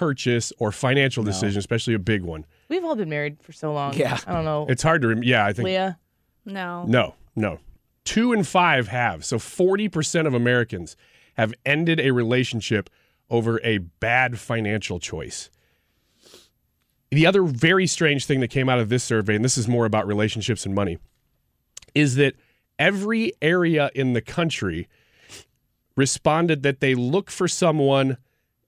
Purchase 0.00 0.50
or 0.58 0.72
financial 0.72 1.22
decision, 1.22 1.58
especially 1.58 1.92
a 1.92 1.98
big 1.98 2.22
one. 2.22 2.46
We've 2.70 2.82
all 2.82 2.96
been 2.96 3.10
married 3.10 3.42
for 3.42 3.52
so 3.52 3.74
long. 3.74 3.92
Yeah. 3.92 4.16
I 4.26 4.32
don't 4.32 4.46
know. 4.46 4.64
It's 4.66 4.82
hard 4.82 5.02
to 5.02 5.08
rem- 5.08 5.22
yeah, 5.22 5.44
I 5.44 5.52
think 5.52 5.66
Leah. 5.66 5.98
No. 6.46 6.86
No, 6.88 7.16
no. 7.36 7.58
Two 8.04 8.32
and 8.32 8.48
five 8.48 8.88
have. 8.88 9.26
So 9.26 9.36
40% 9.36 10.26
of 10.26 10.32
Americans 10.32 10.96
have 11.34 11.52
ended 11.66 12.00
a 12.00 12.12
relationship 12.12 12.88
over 13.28 13.60
a 13.62 13.76
bad 13.76 14.38
financial 14.38 15.00
choice. 15.00 15.50
The 17.10 17.26
other 17.26 17.42
very 17.42 17.86
strange 17.86 18.24
thing 18.24 18.40
that 18.40 18.48
came 18.48 18.70
out 18.70 18.78
of 18.78 18.88
this 18.88 19.04
survey, 19.04 19.34
and 19.34 19.44
this 19.44 19.58
is 19.58 19.68
more 19.68 19.84
about 19.84 20.06
relationships 20.06 20.64
and 20.64 20.74
money, 20.74 20.96
is 21.94 22.14
that 22.14 22.36
every 22.78 23.34
area 23.42 23.90
in 23.94 24.14
the 24.14 24.22
country 24.22 24.88
responded 25.94 26.62
that 26.62 26.80
they 26.80 26.94
look 26.94 27.30
for 27.30 27.46
someone 27.46 28.16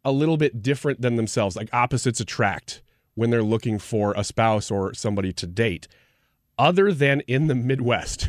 a 0.05 0.13
little 0.13 0.37
bit 0.37 0.63
different 0.63 1.01
than 1.01 1.17
themselves, 1.17 1.57
like 1.57 1.73
opposites 1.73 2.21
attract 2.21 2.83
when 3.15 3.31
they're 3.31 3.43
looking 3.43 3.79
for 3.79 4.15
a 4.17 4.25
spouse 4.25 4.71
or 4.71 4.95
somebody 4.95 5.33
to 5.33 5.47
date, 5.47 5.87
other 6.59 6.93
than 6.93 7.21
in 7.23 7.47
the 7.47 7.55
Midwest. 7.55 8.29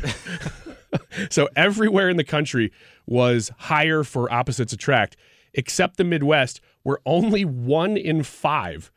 so 1.30 1.48
everywhere 1.56 2.08
in 2.08 2.16
the 2.16 2.24
country 2.24 2.72
was 3.06 3.50
higher 3.58 4.04
for 4.04 4.32
opposites 4.32 4.72
attract, 4.72 5.16
except 5.54 5.96
the 5.96 6.04
Midwest, 6.04 6.60
where 6.82 6.98
only 7.06 7.44
one 7.44 7.96
in 7.96 8.22
five 8.22 8.90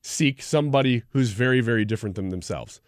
seek 0.00 0.42
somebody 0.42 1.02
who's 1.10 1.30
very, 1.30 1.60
very 1.60 1.84
different 1.84 2.16
than 2.16 2.30
themselves. 2.30 2.80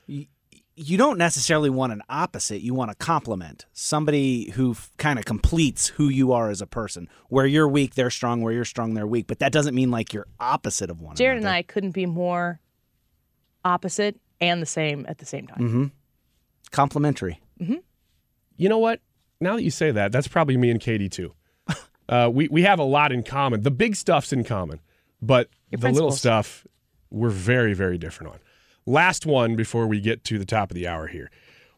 You 0.76 0.98
don't 0.98 1.18
necessarily 1.18 1.70
want 1.70 1.92
an 1.92 2.02
opposite. 2.08 2.60
You 2.60 2.74
want 2.74 2.90
a 2.90 2.94
complement. 2.96 3.66
Somebody 3.72 4.50
who 4.50 4.74
kind 4.96 5.18
of 5.18 5.24
completes 5.24 5.86
who 5.86 6.08
you 6.08 6.32
are 6.32 6.50
as 6.50 6.60
a 6.60 6.66
person. 6.66 7.08
Where 7.28 7.46
you're 7.46 7.68
weak, 7.68 7.94
they're 7.94 8.10
strong. 8.10 8.42
Where 8.42 8.52
you're 8.52 8.64
strong, 8.64 8.94
they're 8.94 9.06
weak. 9.06 9.26
But 9.28 9.38
that 9.38 9.52
doesn't 9.52 9.74
mean 9.74 9.90
like 9.90 10.12
you're 10.12 10.26
opposite 10.40 10.90
of 10.90 11.00
one 11.00 11.14
Jared 11.14 11.38
and 11.38 11.48
I 11.48 11.62
couldn't 11.62 11.92
be 11.92 12.06
more 12.06 12.60
opposite 13.64 14.18
and 14.40 14.60
the 14.60 14.66
same 14.66 15.06
at 15.08 15.18
the 15.18 15.26
same 15.26 15.46
time. 15.46 15.58
Mm-hmm. 15.58 15.84
Complementary. 16.70 17.40
Mm-hmm. 17.60 17.76
You 18.56 18.68
know 18.68 18.78
what? 18.78 19.00
Now 19.40 19.56
that 19.56 19.62
you 19.62 19.70
say 19.70 19.90
that, 19.90 20.12
that's 20.12 20.28
probably 20.28 20.56
me 20.56 20.70
and 20.70 20.80
Katie 20.80 21.08
too. 21.08 21.34
uh, 22.08 22.30
we 22.32 22.48
we 22.48 22.62
have 22.62 22.78
a 22.78 22.84
lot 22.84 23.12
in 23.12 23.22
common. 23.22 23.62
The 23.62 23.70
big 23.70 23.96
stuff's 23.96 24.32
in 24.32 24.44
common, 24.44 24.80
but 25.20 25.48
Your 25.70 25.80
the 25.80 25.90
little 25.90 26.12
stuff 26.12 26.66
we're 27.10 27.30
very 27.30 27.74
very 27.74 27.98
different 27.98 28.32
on. 28.32 28.38
Last 28.86 29.24
one 29.26 29.56
before 29.56 29.86
we 29.86 30.00
get 30.00 30.24
to 30.24 30.38
the 30.38 30.44
top 30.44 30.70
of 30.70 30.74
the 30.74 30.86
hour 30.86 31.06
here. 31.06 31.30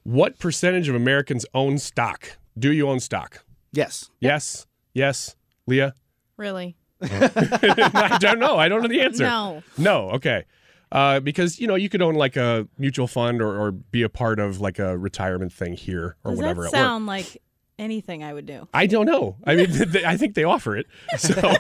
What 0.03 0.39
percentage 0.39 0.89
of 0.89 0.95
Americans 0.95 1.47
own 1.55 1.79
stock? 1.79 2.39
Do 2.59 2.73
you 2.73 2.89
own 2.89 3.01
stock? 3.01 3.45
Yes. 3.73 4.11
Yes. 4.21 4.67
Yes. 4.95 5.37
Leah? 5.67 5.95
Really? 6.37 6.77
I 7.03 8.19
don't 8.21 8.39
know. 8.39 8.57
I 8.57 8.69
don't 8.69 8.83
know 8.83 8.89
the 8.89 9.03
answer. 9.03 9.25
No. 9.25 9.63
No. 9.77 10.11
Okay. 10.11 10.45
Uh, 10.93 11.21
because 11.21 11.59
you 11.61 11.67
know 11.67 11.75
you 11.75 11.89
could 11.89 12.01
own 12.01 12.15
like 12.15 12.37
a 12.37 12.67
mutual 12.79 13.07
fund 13.09 13.43
or, 13.43 13.59
or 13.61 13.73
be 13.73 14.03
a 14.03 14.09
part 14.09 14.39
of 14.39 14.61
like 14.61 14.79
a 14.79 14.97
retirement 14.97 15.53
thing 15.53 15.75
here 15.75 16.17
or 16.25 16.31
Does 16.33 16.39
whatever. 16.39 16.63
that 16.63 16.69
at 16.69 16.73
work. 16.73 16.81
sound 16.81 17.07
like 17.07 17.43
anything 17.79 18.23
I 18.25 18.33
would 18.33 18.47
do? 18.47 18.69
I 18.73 18.87
don't 18.87 19.07
know. 19.07 19.37
I 19.45 19.55
mean, 19.57 19.67
th- 19.67 19.93
th- 19.93 20.05
I 20.05 20.17
think 20.17 20.35
they 20.35 20.45
offer 20.45 20.77
it. 20.77 20.87
So, 21.19 21.55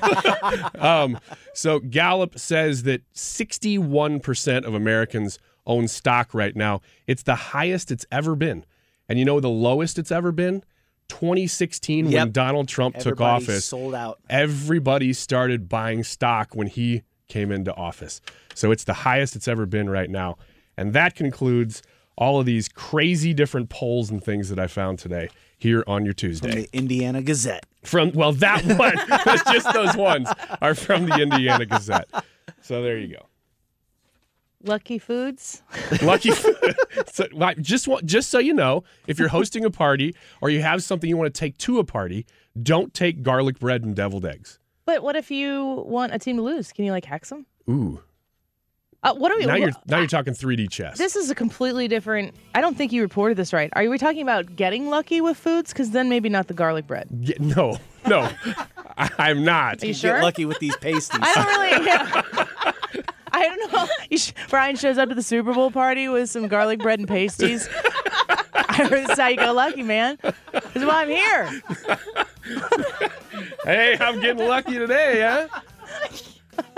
um, 0.78 1.18
so 1.54 1.78
Gallup 1.78 2.38
says 2.38 2.82
that 2.84 3.02
61% 3.14 4.64
of 4.64 4.74
Americans 4.74 5.38
own 5.66 5.88
stock 5.88 6.34
right 6.34 6.54
now. 6.54 6.80
It's 7.06 7.22
the 7.22 7.34
highest 7.34 7.90
it's 7.90 8.06
ever 8.12 8.34
been. 8.36 8.64
And 9.08 9.18
you 9.18 9.24
know 9.24 9.40
the 9.40 9.48
lowest 9.48 9.98
it's 9.98 10.12
ever 10.12 10.32
been? 10.32 10.62
2016 11.08 12.10
when 12.10 12.32
Donald 12.32 12.68
Trump 12.68 12.96
took 12.96 13.20
office. 13.20 13.64
sold 13.64 13.94
out. 13.94 14.18
Everybody 14.28 15.12
started 15.12 15.68
buying 15.68 16.02
stock 16.02 16.54
when 16.54 16.66
he 16.66 17.02
came 17.28 17.52
into 17.52 17.74
office. 17.74 18.20
So 18.54 18.70
it's 18.72 18.84
the 18.84 18.94
highest 18.94 19.36
it's 19.36 19.48
ever 19.48 19.66
been 19.66 19.88
right 19.88 20.10
now. 20.10 20.36
And 20.76 20.92
that 20.92 21.14
concludes 21.14 21.82
all 22.16 22.40
of 22.40 22.46
these 22.46 22.68
crazy 22.68 23.34
different 23.34 23.68
polls 23.68 24.10
and 24.10 24.22
things 24.22 24.48
that 24.48 24.58
I 24.58 24.66
found 24.66 24.98
today 24.98 25.28
here 25.58 25.84
on 25.86 26.04
your 26.04 26.14
Tuesday. 26.14 26.50
From 26.50 26.60
the 26.62 26.68
Indiana 26.72 27.22
Gazette. 27.22 27.66
From 27.82 28.12
well, 28.12 28.32
that 28.32 28.64
one, 28.78 28.94
that's 29.24 29.50
just 29.50 29.72
those 29.72 29.96
ones 29.96 30.28
are 30.60 30.74
from 30.74 31.06
the 31.06 31.20
Indiana 31.20 31.66
Gazette. 31.66 32.08
So 32.62 32.82
there 32.82 32.98
you 32.98 33.14
go. 33.14 33.26
Lucky 34.62 34.98
Foods. 34.98 35.62
Lucky. 36.02 36.30
so, 37.12 37.26
like, 37.32 37.60
just 37.60 37.86
want, 37.86 38.04
just 38.04 38.30
so 38.30 38.38
you 38.38 38.52
know, 38.52 38.82
if 39.06 39.18
you're 39.18 39.28
hosting 39.28 39.64
a 39.64 39.70
party 39.70 40.14
or 40.40 40.50
you 40.50 40.62
have 40.62 40.82
something 40.82 41.08
you 41.08 41.16
want 41.16 41.32
to 41.32 41.38
take 41.38 41.56
to 41.58 41.78
a 41.78 41.84
party, 41.84 42.26
don't 42.60 42.92
take 42.92 43.22
garlic 43.22 43.58
bread 43.60 43.84
and 43.84 43.94
deviled 43.94 44.26
eggs. 44.26 44.58
But 44.84 45.02
what 45.02 45.14
if 45.14 45.30
you 45.30 45.84
want 45.86 46.14
a 46.14 46.18
team 46.18 46.36
to 46.36 46.42
lose? 46.42 46.72
Can 46.72 46.84
you 46.84 46.92
like 46.92 47.04
hex 47.04 47.28
them? 47.28 47.46
Ooh. 47.68 48.02
Uh, 49.02 49.14
what 49.14 49.30
are 49.30 49.36
we? 49.38 49.46
now 49.46 49.52
wha- 49.52 49.58
you're 49.58 49.72
now 49.86 49.98
you're 49.98 50.06
talking 50.08 50.32
3D 50.34 50.70
chess. 50.70 50.98
This 50.98 51.14
is 51.16 51.30
a 51.30 51.34
completely 51.34 51.86
different. 51.86 52.34
I 52.54 52.60
don't 52.60 52.76
think 52.76 52.92
you 52.92 53.02
reported 53.02 53.36
this 53.36 53.52
right. 53.52 53.70
Are 53.74 53.84
we 53.88 53.98
talking 53.98 54.22
about 54.22 54.56
getting 54.56 54.88
lucky 54.88 55.20
with 55.20 55.36
foods? 55.36 55.72
Because 55.72 55.90
then 55.90 56.08
maybe 56.08 56.28
not 56.28 56.48
the 56.48 56.54
garlic 56.54 56.86
bread. 56.86 57.06
Yeah, 57.20 57.36
no, 57.38 57.78
no, 58.06 58.28
I, 58.98 59.10
I'm 59.18 59.44
not. 59.44 59.82
Are 59.82 59.86
you 59.86 59.94
sure? 59.94 60.14
Get 60.14 60.22
lucky 60.22 60.44
with 60.44 60.58
these 60.58 60.76
pasties. 60.76 61.20
I 61.22 61.34
don't 61.34 61.46
really. 61.46 61.86
Yeah. 61.86 62.22
I 63.32 63.48
don't 63.48 63.72
know. 63.72 64.16
Sh- 64.16 64.32
Brian 64.48 64.76
shows 64.76 64.96
up 64.98 65.10
to 65.10 65.14
the 65.14 65.22
Super 65.22 65.52
Bowl 65.52 65.70
party 65.70 66.08
with 66.08 66.30
some 66.30 66.48
garlic 66.48 66.78
bread 66.80 66.98
and 66.98 67.06
pasties. 67.06 67.68
I 68.54 68.74
heard 68.88 68.90
this 69.04 69.10
is 69.10 69.18
how 69.18 69.28
you 69.28 69.36
go 69.36 69.52
lucky, 69.52 69.82
man. 69.82 70.16
This 70.22 70.76
is 70.76 70.84
why 70.84 71.02
I'm 71.02 71.08
here. 71.08 71.62
Hey, 73.64 73.96
I'm 74.00 74.20
getting 74.20 74.46
lucky 74.46 74.78
today, 74.78 75.20
huh? 75.20 75.60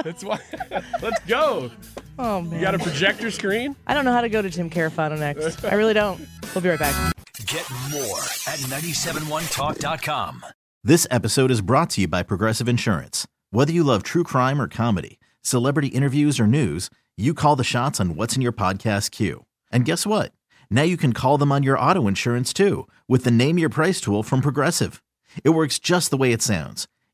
That's 0.03 0.25
why. 0.25 0.41
Let's 1.03 1.21
go. 1.27 1.71
Oh 2.19 2.43
man. 2.43 2.55
You 2.55 2.61
got 2.61 2.75
a 2.75 2.79
projector 2.79 3.31
screen? 3.31 3.77
I 3.87 3.95
don't 3.95 4.05
know 4.05 4.13
how 4.13 4.21
to 4.21 4.29
go 4.29 4.43
to 4.43 4.51
Tim 4.51 4.71
Carafano 4.71 5.19
next. 5.19 5.65
I 5.65 5.75
really 5.75 5.95
don't. 5.95 6.21
We'll 6.55 6.63
be 6.63 6.69
right 6.69 6.79
back. 6.79 7.15
Get 7.47 7.69
more 7.91 8.19
at 8.47 8.59
971talk.com. 8.69 10.45
This 10.85 11.07
episode 11.11 11.51
is 11.51 11.61
brought 11.61 11.91
to 11.91 12.03
you 12.03 12.09
by 12.09 12.23
Progressive 12.23 12.69
Insurance. 12.69 13.27
Whether 13.51 13.73
you 13.73 13.83
love 13.85 14.03
true 14.03 14.25
crime 14.25 14.61
or 14.61 14.69
comedy, 14.69 15.19
celebrity 15.43 15.89
interviews 15.89 16.39
or 16.41 16.47
news, 16.47 16.91
you 17.17 17.35
call 17.35 17.57
the 17.57 17.65
shots 17.65 18.01
on 18.01 18.15
what's 18.17 18.37
in 18.37 18.43
your 18.43 18.53
podcast 18.53 19.11
queue. 19.11 19.45
And 19.73 19.85
guess 19.85 20.07
what? 20.07 20.33
Now 20.71 20.83
you 20.83 20.97
can 20.97 21.13
call 21.13 21.39
them 21.39 21.51
on 21.53 21.63
your 21.63 21.79
auto 21.79 22.07
insurance 22.07 22.53
too 22.53 22.87
with 23.09 23.25
the 23.25 23.31
Name 23.31 23.59
Your 23.59 23.69
Price 23.71 24.01
tool 24.01 24.23
from 24.23 24.41
Progressive. 24.41 25.03
It 25.45 25.51
works 25.51 25.79
just 25.79 26.11
the 26.11 26.17
way 26.17 26.33
it 26.33 26.43
sounds. 26.43 26.89